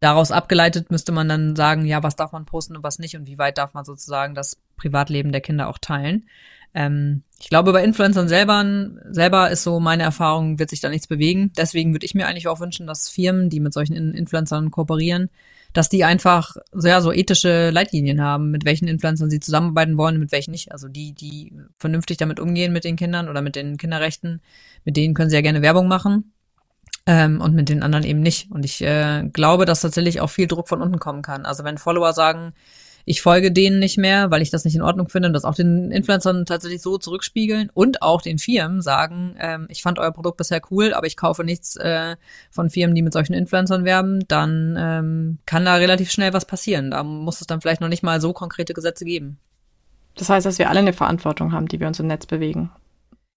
daraus 0.00 0.32
abgeleitet 0.32 0.90
müsste 0.90 1.12
man 1.12 1.28
dann 1.28 1.54
sagen, 1.54 1.84
ja, 1.86 2.02
was 2.02 2.16
darf 2.16 2.32
man 2.32 2.46
posten 2.46 2.76
und 2.76 2.82
was 2.82 2.98
nicht 2.98 3.16
und 3.16 3.28
wie 3.28 3.38
weit 3.38 3.58
darf 3.58 3.74
man 3.74 3.84
sozusagen 3.84 4.34
das 4.34 4.58
Privatleben 4.76 5.30
der 5.30 5.40
Kinder 5.40 5.68
auch 5.68 5.78
teilen. 5.78 6.26
Ähm, 6.74 7.22
ich 7.38 7.48
glaube, 7.48 7.72
bei 7.72 7.84
Influencern 7.84 8.28
selber, 8.28 8.64
selber 9.10 9.50
ist 9.50 9.62
so 9.62 9.78
meine 9.80 10.02
Erfahrung, 10.02 10.58
wird 10.58 10.70
sich 10.70 10.80
da 10.80 10.88
nichts 10.88 11.06
bewegen. 11.06 11.52
Deswegen 11.56 11.92
würde 11.92 12.06
ich 12.06 12.14
mir 12.14 12.26
eigentlich 12.26 12.48
auch 12.48 12.60
wünschen, 12.60 12.86
dass 12.86 13.08
Firmen, 13.08 13.50
die 13.50 13.60
mit 13.60 13.74
solchen 13.74 14.14
Influencern 14.14 14.70
kooperieren, 14.70 15.28
dass 15.72 15.90
die 15.90 16.04
einfach 16.04 16.56
ja, 16.74 17.02
so 17.02 17.12
ethische 17.12 17.70
Leitlinien 17.70 18.22
haben, 18.22 18.50
mit 18.50 18.64
welchen 18.64 18.88
Influencern 18.88 19.28
sie 19.28 19.40
zusammenarbeiten 19.40 19.98
wollen, 19.98 20.18
mit 20.18 20.32
welchen 20.32 20.52
nicht. 20.52 20.72
Also 20.72 20.88
die, 20.88 21.12
die 21.12 21.52
vernünftig 21.78 22.16
damit 22.16 22.40
umgehen 22.40 22.72
mit 22.72 22.84
den 22.84 22.96
Kindern 22.96 23.28
oder 23.28 23.42
mit 23.42 23.56
den 23.56 23.76
Kinderrechten, 23.76 24.40
mit 24.84 24.96
denen 24.96 25.12
können 25.12 25.28
sie 25.28 25.36
ja 25.36 25.42
gerne 25.42 25.62
Werbung 25.62 25.88
machen. 25.88 26.32
Ähm, 27.08 27.40
und 27.40 27.54
mit 27.54 27.68
den 27.68 27.82
anderen 27.82 28.04
eben 28.04 28.20
nicht. 28.20 28.50
Und 28.50 28.64
ich 28.64 28.82
äh, 28.82 29.28
glaube, 29.32 29.64
dass 29.64 29.80
tatsächlich 29.80 30.20
auch 30.20 30.30
viel 30.30 30.48
Druck 30.48 30.68
von 30.68 30.82
unten 30.82 30.98
kommen 30.98 31.22
kann. 31.22 31.46
Also 31.46 31.62
wenn 31.62 31.78
Follower 31.78 32.12
sagen, 32.12 32.52
ich 33.08 33.22
folge 33.22 33.52
denen 33.52 33.78
nicht 33.78 33.98
mehr, 33.98 34.32
weil 34.32 34.42
ich 34.42 34.50
das 34.50 34.64
nicht 34.64 34.74
in 34.74 34.82
Ordnung 34.82 35.08
finde 35.08 35.28
und 35.28 35.32
das 35.32 35.44
auch 35.44 35.54
den 35.54 35.92
Influencern 35.92 36.44
tatsächlich 36.44 36.82
so 36.82 36.98
zurückspiegeln 36.98 37.70
und 37.72 38.02
auch 38.02 38.20
den 38.20 38.38
Firmen 38.38 38.82
sagen, 38.82 39.36
ähm, 39.38 39.66
ich 39.70 39.80
fand 39.80 40.00
euer 40.00 40.10
Produkt 40.10 40.38
bisher 40.38 40.60
cool, 40.72 40.92
aber 40.92 41.06
ich 41.06 41.16
kaufe 41.16 41.44
nichts 41.44 41.76
äh, 41.76 42.16
von 42.50 42.68
Firmen, 42.68 42.96
die 42.96 43.02
mit 43.02 43.12
solchen 43.12 43.32
Influencern 43.32 43.84
werben, 43.84 44.26
dann 44.26 44.76
ähm, 44.76 45.38
kann 45.46 45.64
da 45.64 45.76
relativ 45.76 46.10
schnell 46.10 46.32
was 46.32 46.46
passieren. 46.46 46.90
Da 46.90 47.04
muss 47.04 47.40
es 47.40 47.46
dann 47.46 47.60
vielleicht 47.60 47.80
noch 47.80 47.88
nicht 47.88 48.02
mal 48.02 48.20
so 48.20 48.32
konkrete 48.32 48.74
Gesetze 48.74 49.04
geben. 49.04 49.38
Das 50.16 50.28
heißt, 50.28 50.44
dass 50.44 50.58
wir 50.58 50.68
alle 50.68 50.80
eine 50.80 50.92
Verantwortung 50.92 51.52
haben, 51.52 51.68
die 51.68 51.78
wir 51.78 51.86
uns 51.86 52.00
im 52.00 52.08
Netz 52.08 52.26
bewegen. 52.26 52.70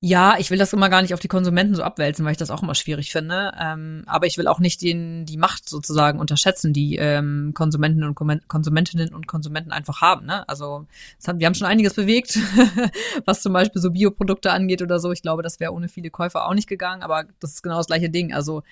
Ja, 0.02 0.38
ich 0.40 0.50
will 0.50 0.58
das 0.58 0.72
immer 0.72 0.88
gar 0.88 1.02
nicht 1.02 1.14
auf 1.14 1.20
die 1.20 1.28
Konsumenten 1.28 1.76
so 1.76 1.84
abwälzen, 1.84 2.24
weil 2.24 2.32
ich 2.32 2.38
das 2.38 2.52
auch 2.52 2.64
immer 2.64 2.74
schwierig 2.74 3.12
finde. 3.12 3.52
Ähm, 3.60 4.04
aber 4.06 4.28
ich 4.28 4.38
will 4.38 4.48
auch 4.48 4.60
nicht 4.60 4.82
den, 4.82 5.26
die 5.26 5.36
Macht 5.36 5.68
sozusagen 5.68 6.20
unterschätzen, 6.20 6.72
die 6.72 6.96
ähm, 6.96 7.52
Konsumenten 7.54 8.06
und 8.06 8.16
Konsumentinnen 8.48 9.14
und 9.14 9.28
Konsumenten 9.28 9.74
einfach 9.74 10.00
haben. 10.00 10.26
Ne? 10.26 10.48
Also 10.48 10.86
haben, 11.28 11.40
wir 11.40 11.48
haben 11.48 11.54
schon 11.54 11.68
einiges 11.68 11.96
bewegt, 11.96 12.40
was 13.26 13.42
zum 13.42 13.52
Beispiel 13.52 13.82
so 13.82 13.92
Bioprodukte 13.92 14.54
angeht 14.54 14.82
oder 14.82 15.00
so. 15.00 15.12
Ich 15.12 15.22
glaube, 15.22 15.44
das 15.44 15.60
wäre 15.60 15.74
ohne 15.74 15.90
viele 15.90 16.12
Käufer 16.12 16.48
auch 16.48 16.54
nicht 16.54 16.70
gegangen, 16.70 17.04
aber 17.04 17.26
das 17.42 17.56
ist 17.56 17.62
genau 17.62 17.76
das 17.76 17.88
gleiche 17.88 18.10
Ding. 18.10 18.34
Also 18.34 18.64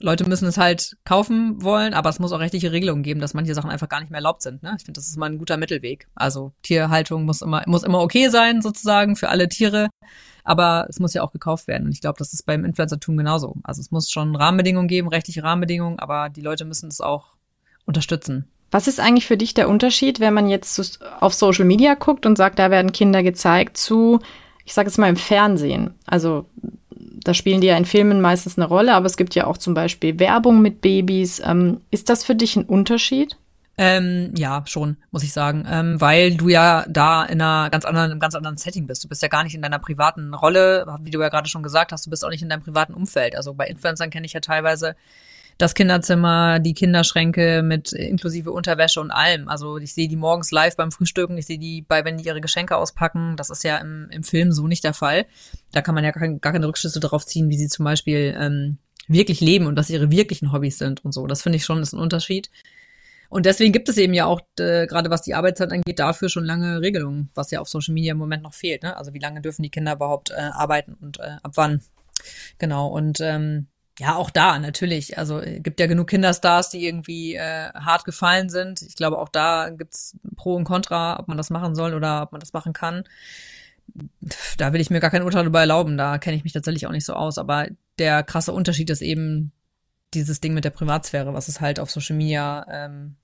Leute 0.00 0.28
müssen 0.28 0.46
es 0.46 0.58
halt 0.58 0.98
kaufen 1.04 1.62
wollen, 1.62 1.94
aber 1.94 2.10
es 2.10 2.18
muss 2.18 2.32
auch 2.32 2.40
rechtliche 2.40 2.72
Regelungen 2.72 3.02
geben, 3.02 3.20
dass 3.20 3.32
manche 3.32 3.54
Sachen 3.54 3.70
einfach 3.70 3.88
gar 3.88 4.00
nicht 4.00 4.10
mehr 4.10 4.18
erlaubt 4.18 4.42
sind. 4.42 4.62
Ne? 4.62 4.74
Ich 4.78 4.84
finde, 4.84 4.98
das 4.98 5.08
ist 5.08 5.16
mal 5.16 5.30
ein 5.30 5.38
guter 5.38 5.56
Mittelweg. 5.56 6.08
Also 6.14 6.52
Tierhaltung 6.62 7.24
muss 7.24 7.40
immer, 7.40 7.62
muss 7.66 7.82
immer 7.84 8.00
okay 8.00 8.28
sein, 8.28 8.60
sozusagen, 8.60 9.16
für 9.16 9.30
alle 9.30 9.48
Tiere 9.48 9.88
aber 10.48 10.86
es 10.88 10.98
muss 10.98 11.12
ja 11.12 11.22
auch 11.22 11.30
gekauft 11.30 11.68
werden. 11.68 11.84
Und 11.86 11.92
ich 11.92 12.00
glaube, 12.00 12.18
das 12.18 12.32
ist 12.32 12.46
beim 12.46 12.64
Influencertum 12.64 13.18
genauso. 13.18 13.56
Also 13.64 13.82
es 13.82 13.90
muss 13.90 14.10
schon 14.10 14.34
Rahmenbedingungen 14.34 14.88
geben, 14.88 15.08
rechtliche 15.08 15.42
Rahmenbedingungen, 15.42 15.98
aber 15.98 16.30
die 16.30 16.40
Leute 16.40 16.64
müssen 16.64 16.88
es 16.88 17.02
auch 17.02 17.34
unterstützen. 17.84 18.48
Was 18.70 18.88
ist 18.88 18.98
eigentlich 18.98 19.26
für 19.26 19.36
dich 19.36 19.52
der 19.52 19.68
Unterschied, 19.68 20.20
wenn 20.20 20.32
man 20.32 20.48
jetzt 20.48 21.00
auf 21.20 21.34
Social 21.34 21.66
Media 21.66 21.94
guckt 21.94 22.24
und 22.24 22.36
sagt, 22.36 22.58
da 22.58 22.70
werden 22.70 22.92
Kinder 22.92 23.22
gezeigt 23.22 23.76
zu, 23.76 24.20
ich 24.64 24.72
sage 24.72 24.88
jetzt 24.88 24.96
mal 24.96 25.10
im 25.10 25.16
Fernsehen? 25.16 25.94
Also 26.06 26.46
da 26.90 27.34
spielen 27.34 27.60
die 27.60 27.66
ja 27.66 27.76
in 27.76 27.84
Filmen 27.84 28.22
meistens 28.22 28.56
eine 28.56 28.66
Rolle, 28.66 28.94
aber 28.94 29.04
es 29.04 29.18
gibt 29.18 29.34
ja 29.34 29.46
auch 29.46 29.58
zum 29.58 29.74
Beispiel 29.74 30.18
Werbung 30.18 30.62
mit 30.62 30.80
Babys. 30.80 31.42
Ähm, 31.44 31.82
ist 31.90 32.08
das 32.08 32.24
für 32.24 32.34
dich 32.34 32.56
ein 32.56 32.64
Unterschied? 32.64 33.36
Ähm, 33.80 34.34
ja, 34.36 34.64
schon, 34.66 34.96
muss 35.12 35.22
ich 35.22 35.32
sagen. 35.32 35.64
Ähm, 35.70 36.00
weil 36.00 36.36
du 36.36 36.48
ja 36.48 36.84
da 36.88 37.24
in 37.24 37.40
einer 37.40 37.70
ganz 37.70 37.84
anderen, 37.84 38.10
einem 38.10 38.20
ganz 38.20 38.34
anderen 38.34 38.56
Setting 38.56 38.88
bist. 38.88 39.04
Du 39.04 39.08
bist 39.08 39.22
ja 39.22 39.28
gar 39.28 39.44
nicht 39.44 39.54
in 39.54 39.62
deiner 39.62 39.78
privaten 39.78 40.34
Rolle, 40.34 40.84
wie 41.02 41.12
du 41.12 41.20
ja 41.20 41.28
gerade 41.28 41.48
schon 41.48 41.62
gesagt 41.62 41.92
hast, 41.92 42.04
du 42.04 42.10
bist 42.10 42.24
auch 42.24 42.30
nicht 42.30 42.42
in 42.42 42.48
deinem 42.48 42.62
privaten 42.62 42.92
Umfeld. 42.92 43.36
Also 43.36 43.54
bei 43.54 43.68
Influencern 43.68 44.10
kenne 44.10 44.26
ich 44.26 44.32
ja 44.32 44.40
teilweise 44.40 44.96
das 45.58 45.74
Kinderzimmer, 45.74 46.58
die 46.58 46.74
Kinderschränke 46.74 47.62
mit 47.62 47.92
inklusive 47.92 48.50
Unterwäsche 48.50 49.00
und 49.00 49.12
allem. 49.12 49.48
Also 49.48 49.78
ich 49.78 49.94
sehe 49.94 50.08
die 50.08 50.16
morgens 50.16 50.50
live 50.50 50.76
beim 50.76 50.92
Frühstücken, 50.92 51.38
ich 51.38 51.46
sehe 51.46 51.58
die 51.58 51.82
bei, 51.82 52.04
wenn 52.04 52.16
die 52.16 52.24
ihre 52.24 52.40
Geschenke 52.40 52.76
auspacken. 52.76 53.36
Das 53.36 53.50
ist 53.50 53.62
ja 53.62 53.76
im, 53.78 54.08
im 54.10 54.24
Film 54.24 54.52
so 54.52 54.66
nicht 54.66 54.84
der 54.84 54.94
Fall. 54.94 55.26
Da 55.72 55.82
kann 55.82 55.94
man 55.94 56.04
ja 56.04 56.12
gar, 56.12 56.28
gar 56.28 56.52
keine 56.52 56.66
Rückschlüsse 56.66 57.00
darauf 57.00 57.26
ziehen, 57.26 57.48
wie 57.48 57.58
sie 57.58 57.68
zum 57.68 57.84
Beispiel 57.84 58.36
ähm, 58.38 58.78
wirklich 59.08 59.40
leben 59.40 59.66
und 59.66 59.76
was 59.76 59.90
ihre 59.90 60.10
wirklichen 60.10 60.52
Hobbys 60.52 60.78
sind 60.78 61.04
und 61.04 61.12
so. 61.12 61.26
Das 61.26 61.42
finde 61.42 61.56
ich 61.56 61.64
schon 61.64 61.82
ist 61.82 61.92
ein 61.92 62.00
Unterschied. 62.00 62.50
Und 63.28 63.44
deswegen 63.44 63.72
gibt 63.72 63.88
es 63.88 63.98
eben 63.98 64.14
ja 64.14 64.24
auch, 64.24 64.40
äh, 64.58 64.86
gerade 64.86 65.10
was 65.10 65.22
die 65.22 65.34
Arbeitszeit 65.34 65.70
angeht, 65.70 65.98
dafür 65.98 66.28
schon 66.28 66.44
lange 66.44 66.80
Regelungen, 66.80 67.30
was 67.34 67.50
ja 67.50 67.60
auf 67.60 67.68
Social 67.68 67.92
Media 67.92 68.12
im 68.12 68.18
Moment 68.18 68.42
noch 68.42 68.54
fehlt. 68.54 68.82
Ne? 68.82 68.96
Also 68.96 69.12
wie 69.12 69.18
lange 69.18 69.42
dürfen 69.42 69.62
die 69.62 69.70
Kinder 69.70 69.92
überhaupt 69.94 70.30
äh, 70.30 70.34
arbeiten 70.34 70.94
und 70.94 71.20
äh, 71.20 71.36
ab 71.42 71.52
wann? 71.54 71.82
Genau. 72.58 72.88
Und 72.88 73.20
ähm, 73.20 73.66
ja, 73.98 74.14
auch 74.14 74.30
da 74.30 74.58
natürlich. 74.58 75.18
Also 75.18 75.40
äh, 75.40 75.60
gibt 75.60 75.80
ja 75.80 75.86
genug 75.86 76.08
Kinderstars, 76.08 76.70
die 76.70 76.86
irgendwie 76.86 77.34
äh, 77.34 77.70
hart 77.74 78.04
gefallen 78.04 78.48
sind. 78.48 78.80
Ich 78.82 78.96
glaube, 78.96 79.18
auch 79.18 79.28
da 79.28 79.70
gibt's 79.70 80.16
Pro 80.36 80.54
und 80.54 80.64
Contra, 80.64 81.18
ob 81.18 81.28
man 81.28 81.36
das 81.36 81.50
machen 81.50 81.74
soll 81.74 81.94
oder 81.94 82.22
ob 82.22 82.32
man 82.32 82.40
das 82.40 82.52
machen 82.52 82.72
kann. 82.72 83.04
Da 84.56 84.72
will 84.72 84.80
ich 84.80 84.90
mir 84.90 85.00
gar 85.00 85.10
kein 85.10 85.22
Urteil 85.22 85.42
darüber 85.42 85.60
erlauben. 85.60 85.96
Da 85.98 86.18
kenne 86.18 86.36
ich 86.36 86.44
mich 86.44 86.52
tatsächlich 86.52 86.86
auch 86.86 86.92
nicht 86.92 87.06
so 87.06 87.14
aus. 87.14 87.38
Aber 87.38 87.66
der 87.98 88.22
krasse 88.22 88.52
Unterschied 88.52 88.90
ist 88.90 89.02
eben 89.02 89.52
dieses 90.14 90.40
Ding 90.40 90.54
mit 90.54 90.64
der 90.64 90.70
Privatsphäre, 90.70 91.34
was 91.34 91.48
es 91.48 91.60
halt 91.60 91.80
auf 91.80 91.90
Social 91.90 92.16
Media, 92.16 92.66
ähm, 92.70 93.16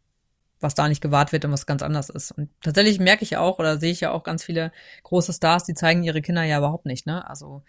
was 0.60 0.74
da 0.74 0.88
nicht 0.88 1.00
gewahrt 1.00 1.32
wird 1.32 1.44
und 1.44 1.52
was 1.52 1.66
ganz 1.66 1.82
anders 1.82 2.10
ist. 2.10 2.32
Und 2.32 2.48
tatsächlich 2.62 2.98
merke 2.98 3.22
ich 3.22 3.36
auch 3.36 3.58
oder 3.58 3.78
sehe 3.78 3.92
ich 3.92 4.00
ja 4.00 4.12
auch 4.12 4.22
ganz 4.22 4.44
viele 4.44 4.72
große 5.02 5.32
Stars, 5.32 5.64
die 5.64 5.74
zeigen 5.74 6.02
ihre 6.04 6.22
Kinder 6.22 6.42
ja 6.42 6.58
überhaupt 6.58 6.86
nicht, 6.86 7.06
ne? 7.06 7.28
Also 7.28 7.62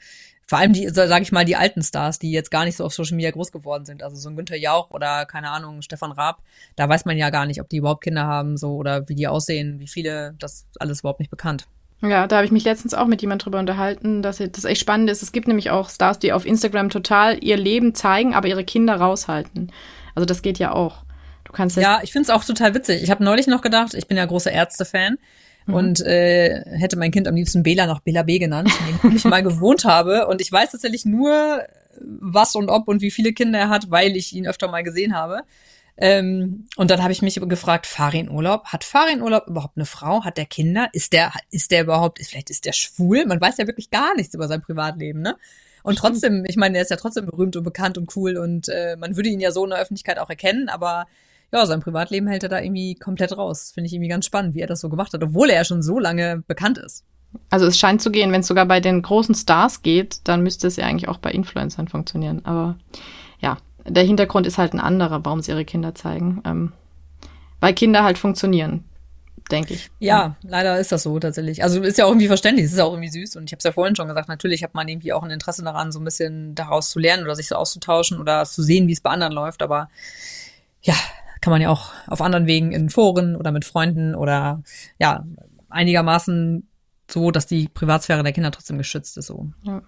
vor 0.48 0.60
allem 0.60 0.74
die, 0.74 0.88
sage 0.90 1.24
ich 1.24 1.32
mal, 1.32 1.44
die 1.44 1.56
alten 1.56 1.82
Stars, 1.82 2.20
die 2.20 2.32
jetzt 2.32 2.52
gar 2.52 2.66
nicht 2.66 2.78
so 2.78 2.86
auf 2.86 2.94
Social 2.94 3.16
Media 3.16 3.32
groß 3.32 3.52
geworden 3.52 3.86
sind. 3.86 4.04
Also 4.04 4.16
so 4.16 4.30
ein 4.30 4.36
Günther 4.36 4.58
Jauch 4.58 4.92
oder 4.92 5.26
keine 5.26 5.50
Ahnung, 5.50 5.82
Stefan 5.82 6.12
Raab, 6.12 6.44
da 6.76 6.88
weiß 6.88 7.06
man 7.06 7.18
ja 7.18 7.32
gar 7.32 7.48
nicht, 7.48 7.62
ob 7.62 7.70
die 7.70 7.78
überhaupt 7.78 8.04
Kinder 8.04 8.26
haben, 8.26 8.56
so 8.56 8.76
oder 8.76 9.10
wie 9.10 9.16
die 9.16 9.28
aussehen, 9.28 9.80
wie 9.80 9.88
viele, 9.88 10.36
das 10.40 10.68
alles 10.80 11.00
überhaupt 11.00 11.20
nicht 11.20 11.32
bekannt. 11.32 11.68
Ja, 12.02 12.28
da 12.28 12.38
habe 12.38 12.46
ich 12.46 12.52
mich 12.52 12.66
letztens 12.66 12.94
auch 12.94 13.08
mit 13.08 13.22
jemand 13.22 13.46
drüber 13.46 13.60
unterhalten, 13.60 14.22
dass 14.22 14.38
das 14.38 14.66
echt 14.66 14.82
spannend 14.82 15.10
ist. 15.10 15.24
Es 15.24 15.32
gibt 15.32 15.48
nämlich 15.48 15.70
auch 15.72 15.90
Stars, 15.90 16.20
die 16.20 16.34
auf 16.34 16.46
Instagram 16.46 16.90
total 16.90 17.44
ihr 17.44 17.58
Leben 17.58 17.96
zeigen, 17.96 18.34
aber 18.34 18.48
ihre 18.48 18.64
Kinder 18.64 18.96
raushalten. 18.96 19.72
Also 20.14 20.26
das 20.26 20.42
geht 20.42 20.60
ja 20.60 20.72
auch. 20.72 21.04
Du 21.46 21.52
kannst 21.52 21.78
ja, 21.78 22.00
ich 22.04 22.12
finde 22.12 22.24
es 22.24 22.30
auch 22.30 22.44
total 22.44 22.74
witzig. 22.74 23.02
Ich 23.02 23.12
habe 23.12 23.24
neulich 23.24 23.48
noch 23.48 23.62
gedacht, 23.62 23.94
ich 23.94 24.08
bin 24.08 24.18
ja 24.18 24.26
großer 24.26 24.52
Ärzte-Fan 24.52 25.18
mhm. 25.68 25.74
und 25.74 26.02
äh, 26.02 26.64
hätte 26.78 26.98
mein 26.98 27.12
Kind 27.12 27.28
am 27.28 27.36
liebsten 27.36 27.64
Bela 27.64 27.88
noch 27.88 28.02
Bela 28.02 28.24
B 28.24 28.40
genannt, 28.40 28.72
in 29.04 29.10
dem 29.10 29.16
ich 29.16 29.24
mal 29.26 29.44
gewohnt 29.44 29.86
habe. 29.86 30.28
Und 30.28 30.42
ich 30.42 30.52
weiß 30.52 30.72
tatsächlich 30.72 31.06
nur, 31.06 31.62
was 32.02 32.56
und 32.56 32.70
ob 32.70 32.88
und 32.88 33.02
wie 33.02 33.12
viele 33.12 33.34
Kinder 33.34 33.60
er 33.60 33.70
hat, 33.70 33.90
weil 33.90 34.16
ich 34.16 34.34
ihn 34.34 34.48
öfter 34.48 34.70
mal 34.70 34.84
gesehen 34.84 35.16
habe. 35.16 35.42
Ähm, 35.98 36.66
und 36.76 36.92
dann 36.92 37.02
habe 37.02 37.14
ich 37.14 37.22
mich 37.22 37.36
gefragt, 37.36 37.86
Farin 37.86 38.30
Urlaub, 38.30 38.66
hat 38.66 38.84
Farin 38.84 39.22
Urlaub 39.22 39.48
überhaupt 39.48 39.78
eine 39.78 39.86
Frau? 39.86 40.24
Hat 40.26 40.38
der 40.38 40.46
Kinder? 40.46 40.90
Ist 40.92 41.14
der, 41.14 41.32
ist 41.52 41.72
der 41.72 41.84
überhaupt, 41.84 42.20
vielleicht 42.22 42.50
ist 42.50 42.66
der 42.66 42.74
schwul? 42.74 43.26
Man 43.26 43.40
weiß 43.40 43.58
ja 43.58 43.68
wirklich 43.68 43.92
gar 43.92 44.16
nichts 44.16 44.34
über 44.34 44.48
sein 44.48 44.62
Privatleben, 44.62 45.22
ne? 45.22 45.38
Und 45.84 46.00
trotzdem, 46.00 46.46
ich 46.48 46.58
meine, 46.58 46.78
er 46.78 46.82
ist 46.82 46.90
ja 46.90 46.98
trotzdem 46.98 47.28
berühmt 47.28 47.56
und 47.56 47.64
bekannt 47.64 48.00
und 48.00 48.16
cool 48.16 48.38
und 48.38 48.70
äh, 48.70 48.98
man 48.98 49.16
würde 49.16 49.30
ihn 49.30 49.40
ja 49.40 49.52
so 49.52 49.64
in 49.64 49.70
der 49.70 49.80
Öffentlichkeit 49.80 50.18
auch 50.18 50.32
erkennen, 50.32 50.68
aber 50.68 51.06
ja, 51.54 51.64
sein 51.68 51.80
Privatleben 51.80 52.28
hält 52.28 52.42
er 52.42 52.50
da 52.50 52.60
irgendwie 52.60 52.96
komplett 52.96 53.38
raus. 53.38 53.62
Das 53.62 53.72
finde 53.72 53.88
ich 53.88 53.94
irgendwie 53.94 54.10
ganz 54.10 54.26
spannend, 54.26 54.56
wie 54.56 54.62
er 54.62 54.68
das 54.68 54.82
so 54.82 54.90
gemacht 54.90 55.14
hat, 55.14 55.24
obwohl 55.24 55.50
er 55.50 55.58
ja 55.58 55.64
schon 55.64 55.84
so 55.84 56.00
lange 56.00 56.44
bekannt 56.48 56.80
ist. 56.80 57.06
Also 57.50 57.68
es 57.68 57.78
scheint 57.78 58.02
zu 58.02 58.10
gehen, 58.12 58.32
wenn 58.32 58.42
es 58.42 58.48
sogar 58.48 58.66
bei 58.66 58.80
den 58.80 59.02
großen 59.02 59.36
Stars 59.36 59.84
geht, 59.84 60.22
dann 60.24 60.42
müsste 60.42 60.68
es 60.68 60.76
ja 60.76 60.86
eigentlich 60.86 61.08
auch 61.08 61.18
bei 61.18 61.32
Influencern 61.32 61.88
funktionieren. 61.88 62.44
Aber 62.46 62.78
ja, 63.40 63.58
der 63.88 64.04
Hintergrund 64.04 64.48
ist 64.48 64.58
halt 64.58 64.74
ein 64.74 64.80
anderer, 64.80 65.24
warum 65.24 65.42
sie 65.42 65.52
ihre 65.52 65.66
Kinder 65.66 65.96
zeigen. 65.96 66.42
Ähm, 66.46 66.74
weil 67.60 67.74
Kinder 67.74 68.04
halt 68.04 68.18
funktionieren, 68.18 68.84
denke 69.52 69.76
ich. 69.76 69.90
Ja, 70.00 70.36
leider 70.42 70.80
ist 70.80 70.92
das 70.92 71.04
so 71.04 71.18
tatsächlich. 71.20 71.64
Also 71.64 71.82
ist 71.82 71.98
ja 71.98 72.06
auch 72.06 72.10
irgendwie 72.10 72.28
verständlich, 72.28 72.66
es 72.66 72.74
ist 72.74 72.78
ja 72.78 72.84
auch 72.84 72.94
irgendwie 72.94 73.10
süß. 73.10 73.36
Und 73.38 73.46
ich 73.46 73.54
habe 73.54 73.60
es 73.60 73.64
ja 73.64 73.72
vorhin 73.72 73.96
schon 73.96 74.08
gesagt, 74.08 74.28
natürlich 74.28 74.64
hat 74.64 74.74
man 74.74 74.88
irgendwie 74.88 75.14
auch 75.14 75.24
ein 75.24 75.32
Interesse 75.32 75.64
daran, 75.64 75.92
so 75.92 76.00
ein 76.00 76.06
bisschen 76.06 76.56
daraus 76.56 76.90
zu 76.90 77.00
lernen 77.00 77.24
oder 77.24 77.36
sich 77.36 77.48
so 77.48 77.56
auszutauschen 77.56 78.20
oder 78.20 78.46
zu 78.46 78.62
sehen, 78.62 78.88
wie 78.88 78.94
es 78.94 79.02
bei 79.02 79.10
anderen 79.10 79.34
läuft. 79.34 79.62
Aber 79.62 79.90
ja, 80.82 80.96
kann 81.42 81.52
man 81.52 81.62
ja 81.62 81.70
auch 81.70 81.92
auf 82.08 82.22
anderen 82.22 82.48
Wegen 82.48 82.72
in 82.72 82.90
Foren 82.90 83.36
oder 83.36 83.52
mit 83.52 83.66
Freunden 83.66 84.16
oder 84.16 84.64
ja, 85.00 85.24
einigermaßen 85.70 86.68
so, 87.10 87.32
dass 87.32 87.46
die 87.46 87.68
Privatsphäre 87.68 88.24
der 88.24 88.34
Kinder 88.34 88.52
trotzdem 88.52 88.78
geschützt 88.78 89.18
ist. 89.18 89.28
So. 89.28 89.52
Ja. 89.64 89.82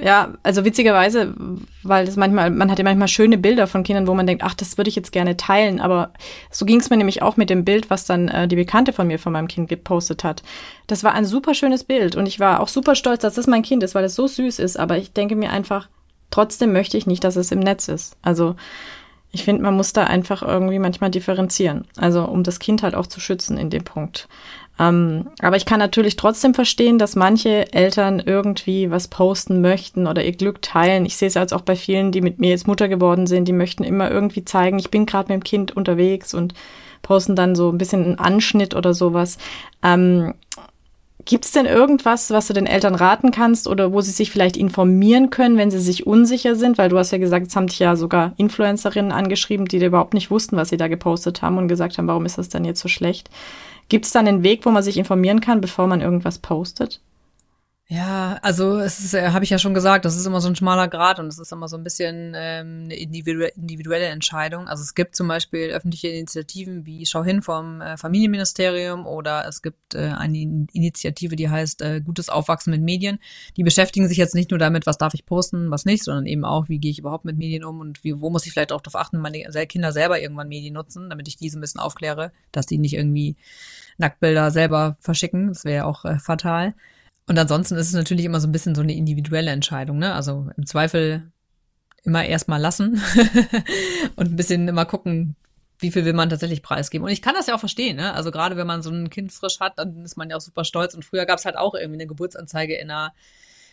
ja, 0.00 0.34
also 0.42 0.64
witzigerweise, 0.64 1.34
weil 1.82 2.06
das 2.06 2.16
manchmal, 2.16 2.50
man 2.50 2.70
hat 2.70 2.78
ja 2.78 2.84
manchmal 2.84 3.08
schöne 3.08 3.38
Bilder 3.38 3.66
von 3.66 3.82
Kindern, 3.82 4.06
wo 4.06 4.14
man 4.14 4.26
denkt, 4.26 4.42
ach, 4.44 4.54
das 4.54 4.76
würde 4.76 4.88
ich 4.88 4.96
jetzt 4.96 5.12
gerne 5.12 5.36
teilen. 5.36 5.80
Aber 5.80 6.12
so 6.50 6.64
ging 6.64 6.80
es 6.80 6.90
mir 6.90 6.96
nämlich 6.96 7.22
auch 7.22 7.36
mit 7.36 7.50
dem 7.50 7.64
Bild, 7.64 7.90
was 7.90 8.04
dann 8.04 8.28
äh, 8.28 8.48
die 8.48 8.56
Bekannte 8.56 8.92
von 8.92 9.06
mir 9.06 9.18
von 9.18 9.32
meinem 9.32 9.48
Kind 9.48 9.68
gepostet 9.68 10.24
hat. 10.24 10.42
Das 10.86 11.04
war 11.04 11.12
ein 11.12 11.24
super 11.24 11.54
schönes 11.54 11.84
Bild 11.84 12.16
und 12.16 12.26
ich 12.26 12.40
war 12.40 12.60
auch 12.60 12.68
super 12.68 12.94
stolz, 12.94 13.22
dass 13.22 13.34
das 13.34 13.46
mein 13.46 13.62
Kind 13.62 13.82
ist, 13.82 13.94
weil 13.94 14.04
es 14.04 14.14
so 14.14 14.26
süß 14.26 14.58
ist. 14.58 14.78
Aber 14.78 14.98
ich 14.98 15.12
denke 15.12 15.36
mir 15.36 15.50
einfach, 15.50 15.88
trotzdem 16.30 16.72
möchte 16.72 16.96
ich 16.96 17.06
nicht, 17.06 17.24
dass 17.24 17.36
es 17.36 17.52
im 17.52 17.60
Netz 17.60 17.88
ist. 17.88 18.16
Also 18.22 18.56
ich 19.32 19.44
finde, 19.44 19.62
man 19.62 19.74
muss 19.74 19.94
da 19.94 20.04
einfach 20.04 20.42
irgendwie 20.42 20.78
manchmal 20.78 21.10
differenzieren. 21.10 21.86
Also 21.96 22.24
um 22.24 22.42
das 22.42 22.58
Kind 22.58 22.82
halt 22.82 22.94
auch 22.94 23.06
zu 23.06 23.18
schützen 23.18 23.56
in 23.56 23.70
dem 23.70 23.82
Punkt. 23.82 24.28
Ähm, 24.82 25.28
aber 25.40 25.56
ich 25.56 25.64
kann 25.64 25.78
natürlich 25.78 26.16
trotzdem 26.16 26.54
verstehen, 26.54 26.98
dass 26.98 27.14
manche 27.14 27.72
Eltern 27.72 28.20
irgendwie 28.24 28.90
was 28.90 29.06
posten 29.06 29.60
möchten 29.60 30.06
oder 30.08 30.24
ihr 30.24 30.32
Glück 30.32 30.60
teilen. 30.60 31.06
Ich 31.06 31.16
sehe 31.16 31.28
es 31.28 31.34
jetzt 31.34 31.54
auch 31.54 31.60
bei 31.60 31.76
vielen, 31.76 32.10
die 32.10 32.20
mit 32.20 32.40
mir 32.40 32.50
jetzt 32.50 32.66
Mutter 32.66 32.88
geworden 32.88 33.26
sind, 33.28 33.46
die 33.46 33.52
möchten 33.52 33.84
immer 33.84 34.10
irgendwie 34.10 34.44
zeigen, 34.44 34.78
ich 34.78 34.90
bin 34.90 35.06
gerade 35.06 35.32
mit 35.32 35.42
dem 35.42 35.44
Kind 35.44 35.76
unterwegs 35.76 36.34
und 36.34 36.54
posten 37.02 37.36
dann 37.36 37.54
so 37.54 37.70
ein 37.70 37.78
bisschen 37.78 38.04
einen 38.04 38.18
Anschnitt 38.18 38.74
oder 38.74 38.92
sowas. 38.92 39.38
Ähm, 39.82 40.34
Gibt 41.24 41.44
es 41.44 41.52
denn 41.52 41.66
irgendwas, 41.66 42.32
was 42.32 42.48
du 42.48 42.52
den 42.52 42.66
Eltern 42.66 42.96
raten 42.96 43.30
kannst 43.30 43.68
oder 43.68 43.92
wo 43.92 44.00
sie 44.00 44.10
sich 44.10 44.32
vielleicht 44.32 44.56
informieren 44.56 45.30
können, 45.30 45.56
wenn 45.56 45.70
sie 45.70 45.78
sich 45.78 46.04
unsicher 46.04 46.56
sind? 46.56 46.78
Weil 46.78 46.88
du 46.88 46.98
hast 46.98 47.12
ja 47.12 47.18
gesagt, 47.18 47.46
es 47.46 47.54
haben 47.54 47.68
dich 47.68 47.78
ja 47.78 47.94
sogar 47.94 48.32
Influencerinnen 48.38 49.12
angeschrieben, 49.12 49.66
die 49.66 49.84
überhaupt 49.84 50.14
nicht 50.14 50.32
wussten, 50.32 50.56
was 50.56 50.70
sie 50.70 50.76
da 50.76 50.88
gepostet 50.88 51.40
haben 51.40 51.58
und 51.58 51.68
gesagt 51.68 51.96
haben, 51.96 52.08
warum 52.08 52.26
ist 52.26 52.38
das 52.38 52.48
denn 52.48 52.64
jetzt 52.64 52.80
so 52.80 52.88
schlecht? 52.88 53.30
Gibt 53.88 54.06
es 54.06 54.12
dann 54.12 54.26
einen 54.26 54.42
Weg, 54.42 54.64
wo 54.64 54.70
man 54.70 54.82
sich 54.82 54.96
informieren 54.96 55.40
kann, 55.40 55.60
bevor 55.60 55.86
man 55.86 56.00
irgendwas 56.00 56.38
postet? 56.38 57.00
Ja, 57.88 58.38
also 58.40 58.78
es 58.78 59.00
ist, 59.00 59.12
äh, 59.12 59.30
habe 59.32 59.44
ich 59.44 59.50
ja 59.50 59.58
schon 59.58 59.74
gesagt, 59.74 60.06
das 60.06 60.16
ist 60.16 60.24
immer 60.24 60.40
so 60.40 60.48
ein 60.48 60.56
schmaler 60.56 60.88
Grad 60.88 61.18
und 61.18 61.26
es 61.26 61.38
ist 61.38 61.52
immer 61.52 61.68
so 61.68 61.76
ein 61.76 61.84
bisschen 61.84 62.32
ähm, 62.34 62.84
eine 62.84 62.94
individuelle 62.94 64.06
Entscheidung. 64.06 64.66
Also 64.66 64.82
es 64.82 64.94
gibt 64.94 65.14
zum 65.14 65.28
Beispiel 65.28 65.70
öffentliche 65.70 66.08
Initiativen 66.08 66.86
wie 66.86 67.04
Schau 67.04 67.22
hin 67.22 67.42
vom 67.42 67.82
äh, 67.82 67.98
Familienministerium 67.98 69.06
oder 69.06 69.46
es 69.46 69.60
gibt 69.60 69.94
äh, 69.94 70.12
eine 70.16 70.66
Initiative, 70.72 71.36
die 71.36 71.50
heißt 71.50 71.82
äh, 71.82 72.00
Gutes 72.00 72.30
Aufwachsen 72.30 72.70
mit 72.70 72.80
Medien. 72.80 73.18
Die 73.58 73.62
beschäftigen 73.64 74.08
sich 74.08 74.16
jetzt 74.16 74.34
nicht 74.34 74.50
nur 74.52 74.58
damit, 74.58 74.86
was 74.86 74.96
darf 74.96 75.12
ich 75.12 75.26
posten, 75.26 75.70
was 75.70 75.84
nicht, 75.84 76.02
sondern 76.04 76.24
eben 76.24 76.46
auch, 76.46 76.70
wie 76.70 76.78
gehe 76.78 76.92
ich 76.92 76.98
überhaupt 76.98 77.26
mit 77.26 77.36
Medien 77.36 77.64
um 77.64 77.80
und 77.80 78.02
wie, 78.04 78.18
wo 78.22 78.30
muss 78.30 78.46
ich 78.46 78.52
vielleicht 78.52 78.72
auch 78.72 78.80
darauf 78.80 78.98
achten, 78.98 79.18
meine 79.18 79.42
Kinder 79.66 79.92
selber 79.92 80.18
irgendwann 80.18 80.48
Medien 80.48 80.74
nutzen, 80.74 81.10
damit 81.10 81.28
ich 81.28 81.36
diese 81.36 81.58
ein 81.58 81.60
bisschen 81.60 81.80
aufkläre, 81.80 82.32
dass 82.52 82.64
die 82.64 82.78
nicht 82.78 82.94
irgendwie 82.94 83.36
Nacktbilder 83.98 84.50
selber 84.50 84.96
verschicken. 85.00 85.48
Das 85.48 85.66
wäre 85.66 85.76
ja 85.76 85.84
auch 85.84 86.06
äh, 86.06 86.18
fatal. 86.18 86.74
Und 87.32 87.38
ansonsten 87.38 87.76
ist 87.76 87.86
es 87.86 87.94
natürlich 87.94 88.26
immer 88.26 88.40
so 88.40 88.46
ein 88.46 88.52
bisschen 88.52 88.74
so 88.74 88.82
eine 88.82 88.94
individuelle 88.94 89.52
Entscheidung, 89.52 89.96
ne? 89.96 90.12
Also 90.12 90.50
im 90.54 90.66
Zweifel 90.66 91.32
immer 92.04 92.26
erstmal 92.26 92.60
lassen 92.60 93.00
und 94.16 94.32
ein 94.32 94.36
bisschen 94.36 94.68
immer 94.68 94.84
gucken, 94.84 95.34
wie 95.78 95.90
viel 95.90 96.04
will 96.04 96.12
man 96.12 96.28
tatsächlich 96.28 96.62
preisgeben. 96.62 97.06
Und 97.06 97.10
ich 97.10 97.22
kann 97.22 97.34
das 97.34 97.46
ja 97.46 97.54
auch 97.54 97.58
verstehen, 97.58 97.96
ne? 97.96 98.12
Also 98.12 98.32
gerade 98.32 98.58
wenn 98.58 98.66
man 98.66 98.82
so 98.82 98.90
ein 98.90 99.08
Kind 99.08 99.32
frisch 99.32 99.60
hat, 99.60 99.78
dann 99.78 100.04
ist 100.04 100.18
man 100.18 100.28
ja 100.28 100.36
auch 100.36 100.42
super 100.42 100.66
stolz. 100.66 100.92
Und 100.92 101.06
früher 101.06 101.24
gab 101.24 101.38
es 101.38 101.46
halt 101.46 101.56
auch 101.56 101.74
irgendwie 101.74 102.00
eine 102.00 102.06
Geburtsanzeige 102.06 102.74
in 102.74 102.90
einer 102.90 103.14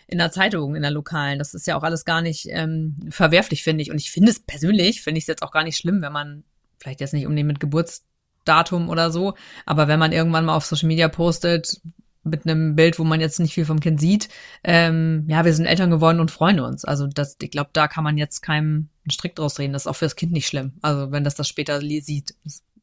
in 0.08 0.20
der 0.20 0.32
Zeitung, 0.32 0.78
in 0.78 0.82
der 0.82 0.92
lokalen. 0.92 1.38
Das 1.38 1.54
ist 1.54 1.68
ja 1.68 1.76
auch 1.76 1.84
alles 1.84 2.06
gar 2.06 2.22
nicht 2.22 2.48
ähm, 2.52 2.96
verwerflich, 3.10 3.62
finde 3.62 3.82
ich. 3.82 3.92
Und 3.92 3.98
ich 3.98 4.10
finde 4.10 4.32
es 4.32 4.40
persönlich, 4.40 5.02
finde 5.02 5.18
ich 5.18 5.26
es 5.26 5.28
jetzt 5.28 5.44
auch 5.44 5.52
gar 5.52 5.66
nicht 5.66 5.76
schlimm, 5.76 6.02
wenn 6.02 6.14
man 6.14 6.46
vielleicht 6.78 7.02
jetzt 7.02 7.14
nicht 7.14 7.26
unbedingt 7.26 7.50
mit 7.50 7.60
Geburtsdatum 7.60 8.88
oder 8.88 9.12
so, 9.12 9.34
aber 9.66 9.90
wenn 9.90 10.00
man 10.00 10.14
irgendwann 10.14 10.46
mal 10.46 10.56
auf 10.56 10.66
Social 10.66 10.88
Media 10.88 11.10
postet, 11.10 11.82
mit 12.30 12.46
einem 12.46 12.76
Bild, 12.76 13.00
wo 13.00 13.04
man 13.04 13.20
jetzt 13.20 13.40
nicht 13.40 13.54
viel 13.54 13.66
vom 13.66 13.80
Kind 13.80 14.00
sieht, 14.00 14.30
ähm, 14.64 15.26
ja, 15.28 15.46
wir 15.46 15.54
sind 15.54 15.66
Eltern 15.66 15.90
geworden 15.90 16.20
und 16.20 16.32
freuen 16.32 16.60
uns. 16.60 16.86
Also 16.86 17.08
das, 17.08 17.38
ich 17.42 17.52
glaube, 17.52 17.70
da 17.74 17.88
kann 17.88 18.04
man 18.04 18.18
jetzt 18.18 18.42
keinem 18.42 18.90
einen 19.04 19.12
Strick 19.12 19.36
draus 19.36 19.56
drehen. 19.56 19.74
Das 19.74 19.84
ist 19.84 19.88
auch 19.88 19.96
für 19.96 20.06
das 20.06 20.16
Kind 20.16 20.32
nicht 20.32 20.48
schlimm. 20.48 20.74
Also 20.82 21.12
wenn 21.12 21.24
das 21.24 21.36
das 21.36 21.48
später 21.48 21.80
sieht. 21.82 22.36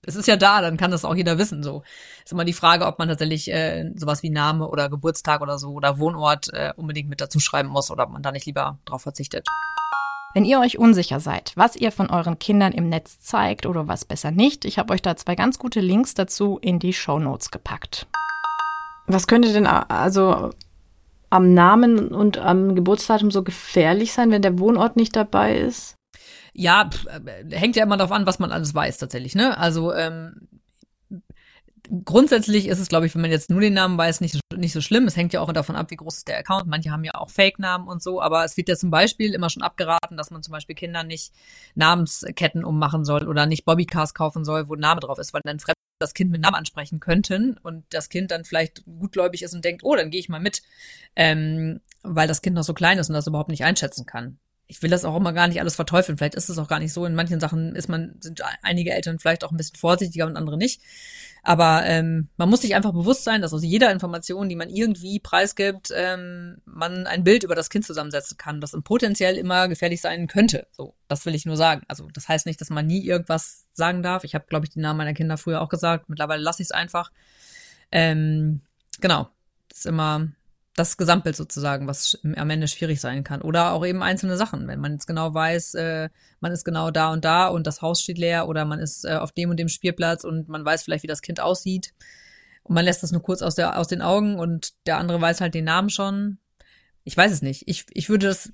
Es 0.08 0.14
ist 0.14 0.28
ja 0.28 0.36
da, 0.36 0.60
dann 0.60 0.76
kann 0.76 0.92
das 0.92 1.04
auch 1.04 1.16
jeder 1.16 1.38
wissen. 1.38 1.62
So 1.62 1.82
ist 2.24 2.32
immer 2.32 2.44
die 2.44 2.52
Frage, 2.52 2.86
ob 2.86 2.98
man 2.98 3.08
tatsächlich 3.08 3.50
äh, 3.50 3.90
sowas 3.96 4.22
wie 4.22 4.30
Name 4.30 4.68
oder 4.68 4.88
Geburtstag 4.88 5.40
oder 5.40 5.58
so 5.58 5.70
oder 5.70 5.98
Wohnort 5.98 6.52
äh, 6.52 6.72
unbedingt 6.76 7.08
mit 7.08 7.20
dazu 7.20 7.40
schreiben 7.40 7.68
muss 7.68 7.90
oder 7.90 8.04
ob 8.04 8.10
man 8.10 8.22
da 8.22 8.30
nicht 8.30 8.46
lieber 8.46 8.78
drauf 8.84 9.02
verzichtet. 9.02 9.46
Wenn 10.34 10.44
ihr 10.44 10.60
euch 10.60 10.78
unsicher 10.78 11.18
seid, 11.18 11.52
was 11.56 11.76
ihr 11.76 11.90
von 11.90 12.10
euren 12.10 12.38
Kindern 12.38 12.72
im 12.72 12.90
Netz 12.90 13.20
zeigt 13.20 13.64
oder 13.64 13.88
was 13.88 14.04
besser 14.04 14.30
nicht, 14.30 14.66
ich 14.66 14.78
habe 14.78 14.92
euch 14.92 15.00
da 15.00 15.16
zwei 15.16 15.34
ganz 15.34 15.58
gute 15.58 15.80
Links 15.80 16.12
dazu 16.12 16.58
in 16.60 16.78
die 16.78 16.92
Show 16.92 17.18
Notes 17.18 17.50
gepackt. 17.50 18.06
Was 19.06 19.26
könnte 19.26 19.52
denn 19.52 19.66
also 19.66 20.50
am 21.30 21.54
Namen 21.54 22.08
und 22.08 22.38
am 22.38 22.74
Geburtsdatum 22.74 23.30
so 23.30 23.42
gefährlich 23.42 24.12
sein, 24.12 24.30
wenn 24.30 24.42
der 24.42 24.58
Wohnort 24.58 24.96
nicht 24.96 25.14
dabei 25.16 25.56
ist? 25.58 25.96
Ja, 26.52 26.88
pff, 26.90 27.06
äh, 27.06 27.56
hängt 27.56 27.76
ja 27.76 27.84
immer 27.84 27.96
darauf 27.96 28.12
an, 28.12 28.26
was 28.26 28.38
man 28.38 28.52
alles 28.52 28.74
weiß 28.74 28.98
tatsächlich. 28.98 29.34
Ne? 29.34 29.58
Also 29.58 29.92
ähm, 29.92 30.48
grundsätzlich 32.04 32.66
ist 32.68 32.78
es, 32.78 32.88
glaube 32.88 33.06
ich, 33.06 33.14
wenn 33.14 33.22
man 33.22 33.30
jetzt 33.30 33.50
nur 33.50 33.60
den 33.60 33.74
Namen 33.74 33.98
weiß, 33.98 34.20
nicht, 34.20 34.40
nicht 34.54 34.72
so 34.72 34.80
schlimm. 34.80 35.06
Es 35.06 35.16
hängt 35.16 35.32
ja 35.32 35.40
auch 35.40 35.52
davon 35.52 35.76
ab, 35.76 35.90
wie 35.90 35.96
groß 35.96 36.18
ist 36.18 36.28
der 36.28 36.38
Account. 36.38 36.66
Manche 36.66 36.90
haben 36.90 37.04
ja 37.04 37.14
auch 37.14 37.30
Fake-Namen 37.30 37.88
und 37.88 38.02
so, 38.02 38.20
aber 38.20 38.44
es 38.44 38.56
wird 38.56 38.68
ja 38.68 38.76
zum 38.76 38.90
Beispiel 38.90 39.34
immer 39.34 39.50
schon 39.50 39.62
abgeraten, 39.62 40.16
dass 40.16 40.30
man 40.30 40.42
zum 40.42 40.52
Beispiel 40.52 40.74
Kindern 40.74 41.06
nicht 41.06 41.32
Namensketten 41.74 42.64
ummachen 42.64 43.04
soll 43.04 43.28
oder 43.28 43.46
nicht 43.46 43.64
Bobbycars 43.64 44.14
kaufen 44.14 44.44
soll, 44.44 44.68
wo 44.68 44.74
ein 44.74 44.80
Name 44.80 45.00
drauf 45.00 45.18
ist, 45.18 45.34
weil 45.34 45.42
dann 45.44 45.60
Fremd 45.60 45.76
das 45.98 46.14
Kind 46.14 46.30
mit 46.30 46.42
Namen 46.42 46.56
ansprechen 46.56 47.00
könnten 47.00 47.56
und 47.62 47.84
das 47.90 48.08
Kind 48.08 48.30
dann 48.30 48.44
vielleicht 48.44 48.84
gutgläubig 48.84 49.42
ist 49.42 49.54
und 49.54 49.64
denkt, 49.64 49.82
oh, 49.84 49.96
dann 49.96 50.10
gehe 50.10 50.20
ich 50.20 50.28
mal 50.28 50.40
mit, 50.40 50.62
ähm, 51.14 51.80
weil 52.02 52.28
das 52.28 52.42
Kind 52.42 52.56
noch 52.56 52.64
so 52.64 52.74
klein 52.74 52.98
ist 52.98 53.08
und 53.08 53.14
das 53.14 53.26
überhaupt 53.26 53.50
nicht 53.50 53.64
einschätzen 53.64 54.06
kann. 54.06 54.38
Ich 54.68 54.82
will 54.82 54.90
das 54.90 55.04
auch 55.04 55.16
immer 55.16 55.32
gar 55.32 55.46
nicht 55.46 55.60
alles 55.60 55.76
verteufeln. 55.76 56.18
Vielleicht 56.18 56.34
ist 56.34 56.48
es 56.48 56.58
auch 56.58 56.66
gar 56.66 56.80
nicht 56.80 56.92
so. 56.92 57.04
In 57.06 57.14
manchen 57.14 57.38
Sachen 57.38 57.76
ist 57.76 57.88
man, 57.88 58.16
sind 58.20 58.42
einige 58.62 58.92
Eltern 58.92 59.20
vielleicht 59.20 59.44
auch 59.44 59.52
ein 59.52 59.56
bisschen 59.56 59.76
vorsichtiger 59.76 60.26
und 60.26 60.36
andere 60.36 60.58
nicht. 60.58 60.80
Aber 61.46 61.84
ähm, 61.84 62.28
man 62.36 62.50
muss 62.50 62.62
sich 62.62 62.74
einfach 62.74 62.90
bewusst 62.90 63.22
sein, 63.22 63.40
dass 63.40 63.54
aus 63.54 63.62
jeder 63.62 63.92
Information, 63.92 64.48
die 64.48 64.56
man 64.56 64.68
irgendwie 64.68 65.20
preisgibt, 65.20 65.92
ähm, 65.94 66.60
man 66.64 67.06
ein 67.06 67.22
Bild 67.22 67.44
über 67.44 67.54
das 67.54 67.70
Kind 67.70 67.86
zusammensetzen 67.86 68.36
kann, 68.36 68.60
das 68.60 68.76
potenziell 68.82 69.36
immer 69.36 69.68
gefährlich 69.68 70.00
sein 70.00 70.26
könnte. 70.26 70.66
So, 70.72 70.96
das 71.06 71.24
will 71.24 71.36
ich 71.36 71.46
nur 71.46 71.56
sagen. 71.56 71.82
Also 71.86 72.08
das 72.12 72.28
heißt 72.28 72.46
nicht, 72.46 72.60
dass 72.60 72.68
man 72.68 72.88
nie 72.88 73.06
irgendwas 73.06 73.64
sagen 73.74 74.02
darf. 74.02 74.24
Ich 74.24 74.34
habe, 74.34 74.46
glaube 74.48 74.66
ich, 74.66 74.70
die 74.70 74.80
Namen 74.80 74.98
meiner 74.98 75.14
Kinder 75.14 75.38
früher 75.38 75.62
auch 75.62 75.68
gesagt. 75.68 76.08
Mittlerweile 76.08 76.42
lasse 76.42 76.62
ich 76.62 76.66
es 76.66 76.72
einfach. 76.72 77.12
Ähm, 77.92 78.62
genau, 79.00 79.28
das 79.68 79.78
ist 79.78 79.86
immer 79.86 80.26
das 80.76 80.98
Gesamtbild 80.98 81.34
sozusagen, 81.34 81.86
was 81.86 82.18
am 82.22 82.50
Ende 82.50 82.68
schwierig 82.68 83.00
sein 83.00 83.24
kann. 83.24 83.40
Oder 83.40 83.72
auch 83.72 83.84
eben 83.84 84.02
einzelne 84.02 84.36
Sachen, 84.36 84.68
wenn 84.68 84.78
man 84.78 84.92
jetzt 84.92 85.06
genau 85.06 85.32
weiß, 85.32 85.74
äh, 85.74 86.10
man 86.40 86.52
ist 86.52 86.64
genau 86.64 86.90
da 86.90 87.12
und 87.12 87.24
da 87.24 87.48
und 87.48 87.66
das 87.66 87.80
Haus 87.80 88.02
steht 88.02 88.18
leer 88.18 88.46
oder 88.46 88.66
man 88.66 88.78
ist 88.78 89.04
äh, 89.06 89.14
auf 89.14 89.32
dem 89.32 89.48
und 89.48 89.58
dem 89.58 89.68
Spielplatz 89.68 90.22
und 90.22 90.48
man 90.48 90.64
weiß 90.64 90.82
vielleicht, 90.82 91.02
wie 91.02 91.08
das 91.08 91.22
Kind 91.22 91.40
aussieht. 91.40 91.94
Und 92.62 92.74
man 92.74 92.84
lässt 92.84 93.02
das 93.02 93.10
nur 93.10 93.22
kurz 93.22 93.40
aus, 93.40 93.54
der, 93.54 93.78
aus 93.78 93.88
den 93.88 94.02
Augen 94.02 94.38
und 94.38 94.74
der 94.86 94.98
andere 94.98 95.18
weiß 95.20 95.40
halt 95.40 95.54
den 95.54 95.64
Namen 95.64 95.88
schon. 95.88 96.38
Ich 97.04 97.16
weiß 97.16 97.32
es 97.32 97.40
nicht. 97.40 97.62
Ich, 97.66 97.86
ich 97.94 98.10
würde 98.10 98.26
das, 98.26 98.52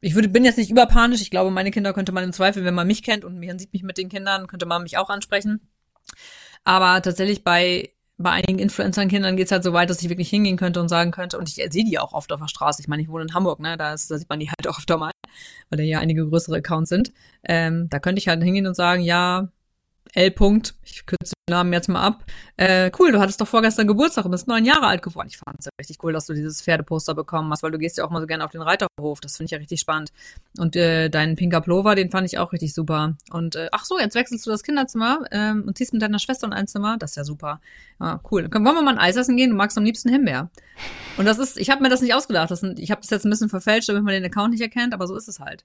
ich 0.00 0.14
würde, 0.14 0.28
bin 0.28 0.44
jetzt 0.44 0.58
nicht 0.58 0.70
überpanisch. 0.70 1.22
Ich 1.22 1.30
glaube, 1.30 1.50
meine 1.50 1.70
Kinder 1.70 1.94
könnte 1.94 2.12
man 2.12 2.24
im 2.24 2.32
Zweifel, 2.34 2.64
wenn 2.64 2.74
man 2.74 2.86
mich 2.86 3.02
kennt 3.02 3.24
und 3.24 3.40
man 3.40 3.58
sieht 3.58 3.72
mich 3.72 3.82
mit 3.82 3.96
den 3.96 4.10
Kindern, 4.10 4.46
könnte 4.46 4.66
man 4.66 4.82
mich 4.82 4.98
auch 4.98 5.08
ansprechen. 5.08 5.60
Aber 6.64 7.00
tatsächlich 7.00 7.44
bei 7.44 7.95
bei 8.18 8.30
einigen 8.30 8.58
Influencern-Kindern 8.58 9.36
geht's 9.36 9.52
halt 9.52 9.62
so 9.62 9.72
weit, 9.72 9.90
dass 9.90 10.00
ich 10.02 10.08
wirklich 10.08 10.30
hingehen 10.30 10.56
könnte 10.56 10.80
und 10.80 10.88
sagen 10.88 11.10
könnte, 11.10 11.38
und 11.38 11.48
ich 11.48 11.56
sehe 11.56 11.84
die 11.84 11.98
auch 11.98 12.12
oft 12.12 12.32
auf 12.32 12.40
der 12.40 12.48
Straße. 12.48 12.80
Ich 12.80 12.88
meine, 12.88 13.02
ich 13.02 13.08
wohne 13.08 13.24
in 13.24 13.34
Hamburg, 13.34 13.60
ne? 13.60 13.76
Da, 13.76 13.92
ist, 13.92 14.10
da 14.10 14.16
sieht 14.18 14.28
man 14.28 14.40
die 14.40 14.48
halt 14.48 14.66
auch 14.68 14.78
öfter 14.78 14.96
mal, 14.96 15.12
weil 15.70 15.78
da 15.78 15.82
ja 15.82 15.98
einige 15.98 16.26
größere 16.26 16.56
Accounts 16.56 16.88
sind. 16.88 17.12
Ähm, 17.44 17.88
da 17.90 17.98
könnte 17.98 18.18
ich 18.18 18.28
halt 18.28 18.42
hingehen 18.42 18.66
und 18.66 18.74
sagen, 18.74 19.02
ja, 19.02 19.48
L. 20.14 20.28
-Punkt, 20.30 20.74
ich 20.84 21.06
kürze 21.06 21.34
den 21.48 21.54
Namen 21.54 21.72
jetzt 21.72 21.88
mal 21.88 22.02
ab. 22.02 22.24
Äh, 22.56 22.90
cool, 22.98 23.12
du 23.12 23.20
hattest 23.20 23.40
doch 23.40 23.46
vorgestern 23.46 23.86
Geburtstag 23.86 24.24
und 24.24 24.30
bist 24.30 24.48
neun 24.48 24.64
Jahre 24.64 24.86
alt 24.86 25.02
geworden. 25.02 25.28
Ich 25.30 25.36
fand 25.36 25.58
es 25.58 25.66
ja 25.66 25.70
richtig 25.78 26.02
cool, 26.02 26.12
dass 26.12 26.26
du 26.26 26.34
dieses 26.34 26.62
Pferdeposter 26.62 27.14
bekommen 27.14 27.50
hast, 27.52 27.62
weil 27.62 27.70
du 27.70 27.78
gehst 27.78 27.98
ja 27.98 28.04
auch 28.04 28.10
mal 28.10 28.20
so 28.20 28.26
gerne 28.26 28.44
auf 28.44 28.50
den 28.50 28.62
Reiterhof. 28.62 29.20
Das 29.20 29.36
finde 29.36 29.46
ich 29.46 29.50
ja 29.52 29.58
richtig 29.58 29.80
spannend. 29.80 30.12
Und 30.58 30.76
äh, 30.76 31.08
deinen 31.08 31.36
pinker 31.36 31.60
Plover, 31.60 31.94
den 31.94 32.10
fand 32.10 32.26
ich 32.26 32.38
auch 32.38 32.52
richtig 32.52 32.74
super. 32.74 33.16
Und 33.30 33.56
äh, 33.56 33.68
ach 33.72 33.84
so, 33.84 33.98
jetzt 33.98 34.14
wechselst 34.14 34.46
du 34.46 34.50
das 34.50 34.62
Kinderzimmer 34.62 35.24
ähm, 35.30 35.64
und 35.66 35.76
ziehst 35.76 35.92
mit 35.92 36.02
deiner 36.02 36.18
Schwester 36.18 36.46
in 36.46 36.52
ein 36.52 36.66
Zimmer. 36.66 36.96
Das 36.98 37.10
ist 37.12 37.16
ja 37.16 37.24
super. 37.24 37.60
Ja, 38.00 38.20
cool. 38.30 38.48
Dann 38.48 38.64
wollen 38.64 38.74
wir 38.74 38.82
mal 38.82 38.92
ein 38.92 38.98
Eis 38.98 39.16
essen 39.16 39.36
gehen? 39.36 39.50
Du 39.50 39.56
magst 39.56 39.76
am 39.78 39.84
liebsten 39.84 40.08
Himbeer. 40.08 40.50
Und 41.16 41.26
das 41.26 41.38
ist, 41.38 41.58
ich 41.58 41.70
habe 41.70 41.82
mir 41.82 41.88
das 41.88 42.02
nicht 42.02 42.14
ausgedacht. 42.14 42.50
Das 42.50 42.60
sind, 42.60 42.78
ich 42.78 42.90
habe 42.90 43.00
das 43.00 43.10
jetzt 43.10 43.24
ein 43.24 43.30
bisschen 43.30 43.48
verfälscht, 43.48 43.88
damit 43.88 44.02
man 44.02 44.14
den 44.14 44.24
Account 44.24 44.52
nicht 44.52 44.62
erkennt, 44.62 44.94
aber 44.94 45.06
so 45.06 45.16
ist 45.16 45.28
es 45.28 45.40
halt 45.40 45.64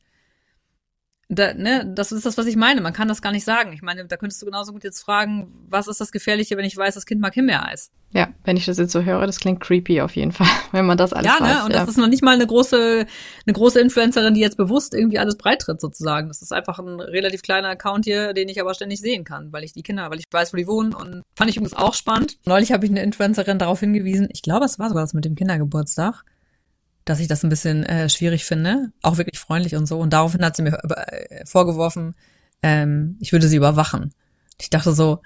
da, 1.32 1.53
ne, 1.53 1.89
das 1.95 2.11
ist 2.11 2.25
das, 2.25 2.38
was 2.38 2.45
ich 2.45 2.57
meine. 2.57 2.82
Man 2.82 2.91
kann 2.91 3.07
das 3.07 3.21
gar 3.21 3.32
nicht 3.32 3.45
sagen. 3.45 3.71
Ich 3.71 3.82
meine, 3.82 4.05
da 4.05 4.17
könntest 4.17 4.41
du 4.41 4.45
genauso 4.45 4.73
gut 4.73 4.84
jetzt 4.84 5.01
fragen, 5.01 5.47
was 5.69 5.88
ist 5.88 6.01
das 6.01 6.11
Gefährliche, 6.11 6.57
wenn 6.57 6.65
ich 6.65 6.75
weiß, 6.75 6.93
das 6.95 7.05
Kind 7.05 7.21
mag 7.21 7.34
Himbeereis? 7.34 7.89
Ja, 8.13 8.27
wenn 8.43 8.57
ich 8.57 8.65
das 8.65 8.77
jetzt 8.77 8.91
so 8.91 9.03
höre, 9.03 9.25
das 9.25 9.39
klingt 9.39 9.61
creepy 9.61 10.01
auf 10.01 10.17
jeden 10.17 10.34
Fall, 10.34 10.49
wenn 10.73 10.86
man 10.86 10.97
das 10.97 11.13
alles 11.13 11.27
ja, 11.27 11.39
weiß. 11.39 11.55
Ne? 11.59 11.65
Und 11.65 11.71
ja. 11.71 11.79
das 11.79 11.89
ist 11.89 11.97
noch 11.97 12.09
nicht 12.09 12.21
mal 12.21 12.36
eine 12.36 12.45
große, 12.45 13.05
eine 13.45 13.53
große 13.53 13.79
Influencerin, 13.79 14.34
die 14.34 14.41
jetzt 14.41 14.57
bewusst 14.57 14.93
irgendwie 14.93 15.19
alles 15.19 15.38
breitritt 15.38 15.79
sozusagen. 15.79 16.27
Das 16.27 16.41
ist 16.41 16.51
einfach 16.51 16.79
ein 16.79 16.99
relativ 16.99 17.41
kleiner 17.43 17.69
Account 17.69 18.03
hier, 18.03 18.34
den 18.34 18.49
ich 18.49 18.59
aber 18.59 18.73
ständig 18.73 18.99
sehen 18.99 19.23
kann, 19.23 19.53
weil 19.53 19.63
ich 19.63 19.71
die 19.71 19.84
Kinder, 19.84 20.11
weil 20.11 20.19
ich 20.19 20.25
weiß, 20.29 20.51
wo 20.51 20.57
die 20.57 20.67
wohnen 20.67 20.93
und 20.93 21.23
fand 21.34 21.49
ich 21.49 21.55
übrigens 21.55 21.77
auch 21.77 21.93
spannend. 21.93 22.38
Neulich 22.45 22.73
habe 22.73 22.86
ich 22.86 22.91
eine 22.91 23.03
Influencerin 23.03 23.57
darauf 23.57 23.79
hingewiesen, 23.79 24.27
ich 24.34 24.41
glaube, 24.41 24.65
es 24.65 24.79
war 24.79 24.89
sogar 24.89 25.03
das 25.03 25.13
mit 25.13 25.23
dem 25.23 25.36
Kindergeburtstag, 25.36 26.25
dass 27.06 27.20
ich 27.20 27.28
das 27.28 27.43
ein 27.43 27.49
bisschen 27.49 27.84
äh, 27.84 28.10
schwierig 28.10 28.45
finde, 28.45 28.91
auch 29.02 29.18
wirklich 29.18 29.39
freundlich 29.39 29.76
und 29.76 29.88
so. 29.88 29.99
Und 29.99 30.14
daraufhin 30.14 30.43
hat 30.45 30.56
sie 30.56 30.64
mir 30.64 30.78
äh, 30.84 31.45
vorgeworfen, 31.45 32.16
ähm, 32.64 33.18
ich 33.20 33.32
würde 33.32 33.47
sie 33.47 33.58
überwachen. 33.58 34.14
Ich 34.60 34.70
dachte 34.70 34.93
so, 34.93 35.22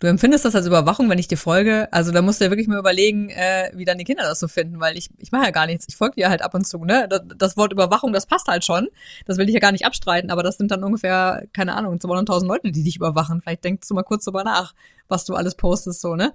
du 0.00 0.06
empfindest 0.06 0.44
das 0.44 0.54
als 0.54 0.66
Überwachung, 0.66 1.08
wenn 1.08 1.18
ich 1.18 1.28
dir 1.28 1.38
folge. 1.38 1.88
Also 1.92 2.12
da 2.12 2.22
musst 2.22 2.40
du 2.40 2.44
ja 2.44 2.50
wirklich 2.50 2.68
mal 2.68 2.78
überlegen, 2.78 3.30
äh, 3.30 3.70
wie 3.74 3.84
dann 3.84 3.98
die 3.98 4.04
Kinder 4.04 4.24
das 4.24 4.40
so 4.40 4.48
finden, 4.48 4.78
weil 4.78 4.96
ich, 4.96 5.10
ich 5.18 5.32
mache 5.32 5.44
ja 5.44 5.50
gar 5.50 5.66
nichts. 5.66 5.86
Ich 5.88 5.96
folge 5.96 6.16
dir 6.16 6.28
halt 6.28 6.42
ab 6.42 6.54
und 6.54 6.66
zu. 6.66 6.84
Ne? 6.84 7.06
Das, 7.08 7.22
das, 7.36 7.56
Wort 7.56 7.72
Überwachung, 7.72 8.12
das 8.12 8.26
passt 8.26 8.46
halt 8.46 8.64
schon. 8.64 8.88
Das 9.24 9.38
will 9.38 9.48
ich 9.48 9.54
ja 9.54 9.60
gar 9.60 9.72
nicht 9.72 9.86
abstreiten, 9.86 10.30
aber 10.30 10.42
das 10.42 10.58
sind 10.58 10.70
dann 10.70 10.84
ungefähr, 10.84 11.44
keine 11.52 11.74
Ahnung, 11.74 11.96
200.000 11.96 12.46
Leute, 12.46 12.72
die 12.72 12.84
dich 12.84 12.96
überwachen. 12.96 13.40
Vielleicht 13.40 13.64
denkst 13.64 13.88
du 13.88 13.94
mal 13.94 14.02
kurz 14.02 14.24
drüber 14.24 14.44
nach, 14.44 14.74
was 15.08 15.24
du 15.24 15.34
alles 15.34 15.54
postest, 15.54 16.00
so, 16.00 16.14
ne? 16.14 16.32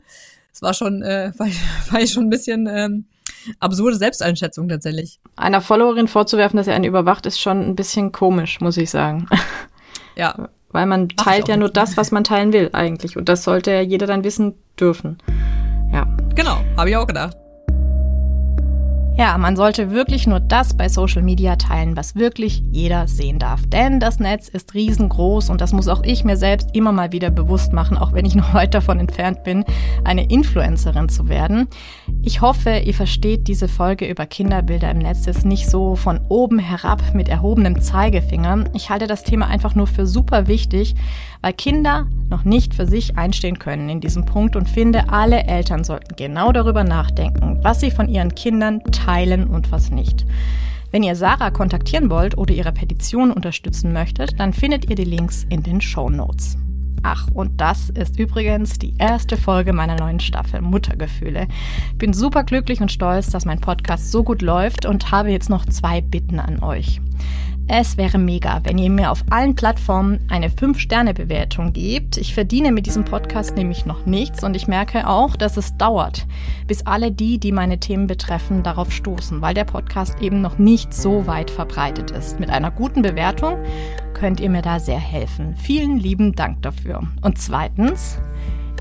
Es 0.53 0.61
war 0.61 0.73
schon, 0.73 1.01
äh, 1.01 1.31
war, 1.37 1.47
war 1.91 2.01
ich 2.01 2.11
schon 2.11 2.25
ein 2.25 2.29
bisschen 2.29 2.67
ähm, 2.67 3.05
absurde 3.59 3.97
Selbsteinschätzung 3.97 4.67
tatsächlich. 4.69 5.19
Einer 5.35 5.61
Followerin 5.61 6.07
vorzuwerfen, 6.07 6.57
dass 6.57 6.67
er 6.67 6.75
einen 6.75 6.85
überwacht, 6.85 7.25
ist 7.25 7.39
schon 7.39 7.61
ein 7.61 7.75
bisschen 7.75 8.11
komisch, 8.11 8.59
muss 8.61 8.77
ich 8.77 8.89
sagen. 8.89 9.27
Ja. 10.17 10.49
Weil 10.69 10.85
man 10.87 11.07
teilt 11.07 11.47
ja 11.47 11.55
nur 11.55 11.69
das, 11.69 11.95
was 11.95 12.11
man 12.11 12.25
teilen 12.25 12.51
will 12.51 12.69
eigentlich. 12.73 13.15
Und 13.15 13.29
das 13.29 13.45
sollte 13.45 13.71
ja 13.71 13.81
jeder 13.81 14.07
dann 14.07 14.25
wissen 14.25 14.55
dürfen. 14.79 15.17
Ja. 15.91 16.05
Genau, 16.35 16.61
habe 16.77 16.89
ich 16.89 16.97
auch 16.97 17.07
gedacht. 17.07 17.37
Ja, 19.17 19.37
man 19.37 19.57
sollte 19.57 19.91
wirklich 19.91 20.25
nur 20.25 20.39
das 20.39 20.75
bei 20.75 20.87
Social 20.87 21.21
Media 21.21 21.57
teilen, 21.57 21.97
was 21.97 22.15
wirklich 22.15 22.63
jeder 22.71 23.07
sehen 23.09 23.39
darf. 23.39 23.61
Denn 23.67 23.99
das 23.99 24.19
Netz 24.19 24.47
ist 24.47 24.73
riesengroß 24.73 25.49
und 25.49 25.59
das 25.59 25.73
muss 25.73 25.89
auch 25.89 26.03
ich 26.03 26.23
mir 26.23 26.37
selbst 26.37 26.69
immer 26.73 26.93
mal 26.93 27.11
wieder 27.11 27.29
bewusst 27.29 27.73
machen, 27.73 27.97
auch 27.97 28.13
wenn 28.13 28.25
ich 28.25 28.35
noch 28.35 28.53
weit 28.53 28.73
davon 28.73 28.99
entfernt 28.99 29.43
bin, 29.43 29.65
eine 30.05 30.25
Influencerin 30.29 31.09
zu 31.09 31.27
werden. 31.27 31.67
Ich 32.23 32.39
hoffe, 32.41 32.77
ihr 32.77 32.93
versteht 32.93 33.47
diese 33.47 33.67
Folge 33.67 34.07
über 34.07 34.25
Kinderbilder 34.25 34.89
im 34.89 34.99
Netz 34.99 35.25
jetzt 35.25 35.45
nicht 35.45 35.69
so 35.69 35.95
von 35.95 36.21
oben 36.29 36.57
herab 36.57 37.13
mit 37.13 37.27
erhobenem 37.27 37.81
Zeigefinger. 37.81 38.63
Ich 38.73 38.89
halte 38.89 39.07
das 39.07 39.23
Thema 39.23 39.47
einfach 39.47 39.75
nur 39.75 39.87
für 39.87 40.07
super 40.07 40.47
wichtig, 40.47 40.95
weil 41.41 41.53
Kinder 41.53 42.07
noch 42.29 42.45
nicht 42.45 42.73
für 42.73 42.85
sich 42.85 43.17
einstehen 43.17 43.59
können 43.59 43.89
in 43.89 43.99
diesem 43.99 44.25
Punkt 44.25 44.55
und 44.55 44.69
finde, 44.69 45.09
alle 45.09 45.43
Eltern 45.43 45.83
sollten 45.83 46.15
genau 46.15 46.51
darüber 46.51 46.83
nachdenken, 46.83 47.59
was 47.61 47.81
sie 47.81 47.91
von 47.91 48.07
ihren 48.07 48.33
Kindern 48.35 48.81
teilen 49.05 49.47
und 49.47 49.71
was 49.71 49.91
nicht. 49.91 50.25
Wenn 50.91 51.03
ihr 51.03 51.15
Sarah 51.15 51.51
kontaktieren 51.51 52.09
wollt 52.09 52.37
oder 52.37 52.53
ihre 52.53 52.73
Petition 52.73 53.31
unterstützen 53.31 53.93
möchtet, 53.93 54.39
dann 54.39 54.51
findet 54.51 54.89
ihr 54.89 54.95
die 54.95 55.05
Links 55.05 55.45
in 55.49 55.63
den 55.63 55.79
Show 55.79 56.09
Notes. 56.09 56.57
Ach, 57.03 57.27
und 57.33 57.59
das 57.59 57.89
ist 57.89 58.19
übrigens 58.19 58.77
die 58.77 58.93
erste 58.97 59.35
Folge 59.37 59.73
meiner 59.73 59.95
neuen 59.95 60.19
Staffel 60.19 60.61
Muttergefühle. 60.61 61.47
Bin 61.97 62.13
super 62.13 62.43
glücklich 62.43 62.81
und 62.81 62.91
stolz, 62.91 63.31
dass 63.31 63.45
mein 63.45 63.59
Podcast 63.59 64.11
so 64.11 64.23
gut 64.23 64.41
läuft 64.41 64.85
und 64.85 65.11
habe 65.11 65.31
jetzt 65.31 65.49
noch 65.49 65.65
zwei 65.65 66.01
Bitten 66.01 66.39
an 66.39 66.61
euch. 66.61 67.01
Es 67.73 67.95
wäre 67.95 68.17
mega, 68.17 68.59
wenn 68.65 68.77
ihr 68.77 68.89
mir 68.89 69.11
auf 69.11 69.23
allen 69.29 69.55
Plattformen 69.55 70.19
eine 70.27 70.49
5-Sterne-Bewertung 70.49 71.71
gebt. 71.71 72.17
Ich 72.17 72.33
verdiene 72.33 72.69
mit 72.69 72.85
diesem 72.85 73.05
Podcast 73.05 73.55
nämlich 73.55 73.85
noch 73.85 74.05
nichts 74.05 74.43
und 74.43 74.57
ich 74.57 74.67
merke 74.67 75.07
auch, 75.07 75.37
dass 75.37 75.55
es 75.55 75.77
dauert, 75.77 76.27
bis 76.67 76.85
alle 76.85 77.13
die, 77.13 77.39
die 77.39 77.53
meine 77.53 77.79
Themen 77.79 78.07
betreffen, 78.07 78.61
darauf 78.61 78.91
stoßen, 78.91 79.41
weil 79.41 79.53
der 79.53 79.63
Podcast 79.63 80.19
eben 80.19 80.41
noch 80.41 80.57
nicht 80.57 80.93
so 80.93 81.27
weit 81.27 81.49
verbreitet 81.49 82.11
ist. 82.11 82.41
Mit 82.41 82.49
einer 82.49 82.71
guten 82.71 83.03
Bewertung 83.03 83.55
könnt 84.13 84.41
ihr 84.41 84.49
mir 84.49 84.63
da 84.63 84.77
sehr 84.77 84.99
helfen. 84.99 85.55
Vielen 85.55 85.97
lieben 85.97 86.35
Dank 86.35 86.61
dafür. 86.63 87.03
Und 87.21 87.37
zweitens, 87.37 88.19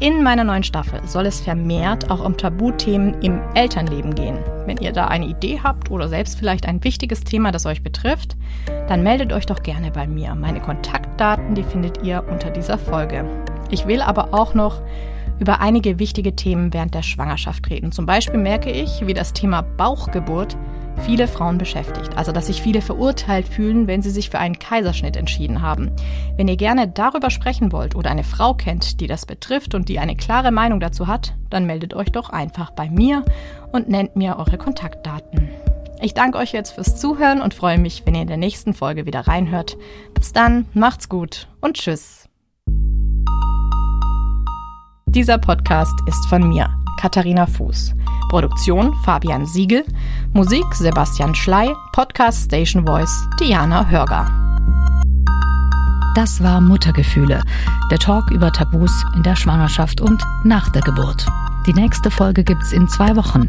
in 0.00 0.22
meiner 0.22 0.44
neuen 0.44 0.62
Staffel 0.62 1.06
soll 1.06 1.26
es 1.26 1.40
vermehrt 1.40 2.10
auch 2.10 2.24
um 2.24 2.34
Tabuthemen 2.34 3.20
im 3.20 3.38
Elternleben 3.54 4.14
gehen. 4.14 4.38
Wenn 4.64 4.78
ihr 4.78 4.92
da 4.92 5.08
eine 5.08 5.26
Idee 5.26 5.60
habt 5.62 5.90
oder 5.90 6.08
selbst 6.08 6.38
vielleicht 6.38 6.66
ein 6.66 6.82
wichtiges 6.82 7.22
Thema, 7.22 7.52
das 7.52 7.66
euch 7.66 7.82
betrifft, 7.82 8.34
dann 8.88 9.02
meldet 9.02 9.30
euch 9.30 9.44
doch 9.44 9.62
gerne 9.62 9.90
bei 9.90 10.06
mir. 10.06 10.34
Meine 10.34 10.60
Kontaktdaten, 10.60 11.54
die 11.54 11.62
findet 11.62 12.02
ihr 12.02 12.24
unter 12.30 12.48
dieser 12.48 12.78
Folge. 12.78 13.26
Ich 13.70 13.86
will 13.86 14.00
aber 14.00 14.32
auch 14.32 14.54
noch 14.54 14.80
über 15.38 15.60
einige 15.60 15.98
wichtige 15.98 16.34
Themen 16.34 16.72
während 16.72 16.94
der 16.94 17.02
Schwangerschaft 17.02 17.68
reden. 17.68 17.92
Zum 17.92 18.06
Beispiel 18.06 18.40
merke 18.40 18.70
ich, 18.70 19.06
wie 19.06 19.14
das 19.14 19.34
Thema 19.34 19.60
Bauchgeburt 19.62 20.56
viele 21.00 21.28
Frauen 21.28 21.58
beschäftigt. 21.58 22.16
Also, 22.16 22.32
dass 22.32 22.46
sich 22.46 22.62
viele 22.62 22.82
verurteilt 22.82 23.48
fühlen, 23.48 23.86
wenn 23.86 24.02
sie 24.02 24.10
sich 24.10 24.30
für 24.30 24.38
einen 24.38 24.58
Kaiserschnitt 24.58 25.16
entschieden 25.16 25.62
haben. 25.62 25.90
Wenn 26.36 26.48
ihr 26.48 26.56
gerne 26.56 26.88
darüber 26.88 27.30
sprechen 27.30 27.72
wollt 27.72 27.94
oder 27.94 28.10
eine 28.10 28.24
Frau 28.24 28.54
kennt, 28.54 29.00
die 29.00 29.06
das 29.06 29.26
betrifft 29.26 29.74
und 29.74 29.88
die 29.88 29.98
eine 29.98 30.16
klare 30.16 30.50
Meinung 30.50 30.80
dazu 30.80 31.06
hat, 31.06 31.34
dann 31.50 31.66
meldet 31.66 31.94
euch 31.94 32.12
doch 32.12 32.30
einfach 32.30 32.70
bei 32.70 32.88
mir 32.88 33.24
und 33.72 33.88
nennt 33.88 34.16
mir 34.16 34.38
eure 34.38 34.58
Kontaktdaten. 34.58 35.48
Ich 36.02 36.14
danke 36.14 36.38
euch 36.38 36.52
jetzt 36.52 36.72
fürs 36.72 36.98
Zuhören 36.98 37.42
und 37.42 37.52
freue 37.52 37.78
mich, 37.78 38.02
wenn 38.06 38.14
ihr 38.14 38.22
in 38.22 38.28
der 38.28 38.36
nächsten 38.38 38.72
Folge 38.72 39.04
wieder 39.04 39.26
reinhört. 39.26 39.76
Bis 40.14 40.32
dann, 40.32 40.66
macht's 40.72 41.08
gut 41.08 41.48
und 41.60 41.76
tschüss. 41.76 42.28
Dieser 45.06 45.38
Podcast 45.38 45.94
ist 46.06 46.26
von 46.26 46.48
mir, 46.48 46.70
Katharina 47.00 47.46
Fuß. 47.46 47.94
Produktion 48.28 48.94
Fabian 49.04 49.46
Siegel, 49.46 49.84
Musik 50.34 50.64
Sebastian 50.74 51.34
Schley, 51.34 51.74
Podcast 51.92 52.44
Station 52.44 52.86
Voice 52.86 53.26
Diana 53.40 53.86
Hörger. 53.86 54.26
Das 56.14 56.42
war 56.42 56.60
Muttergefühle, 56.60 57.42
der 57.90 57.98
Talk 57.98 58.30
über 58.30 58.52
Tabus 58.52 58.92
in 59.16 59.22
der 59.22 59.34
Schwangerschaft 59.34 60.02
und 60.02 60.22
nach 60.44 60.68
der 60.68 60.82
Geburt. 60.82 61.24
Die 61.66 61.72
nächste 61.72 62.10
Folge 62.10 62.44
gibt's 62.44 62.72
in 62.72 62.86
zwei 62.86 63.16
Wochen. 63.16 63.48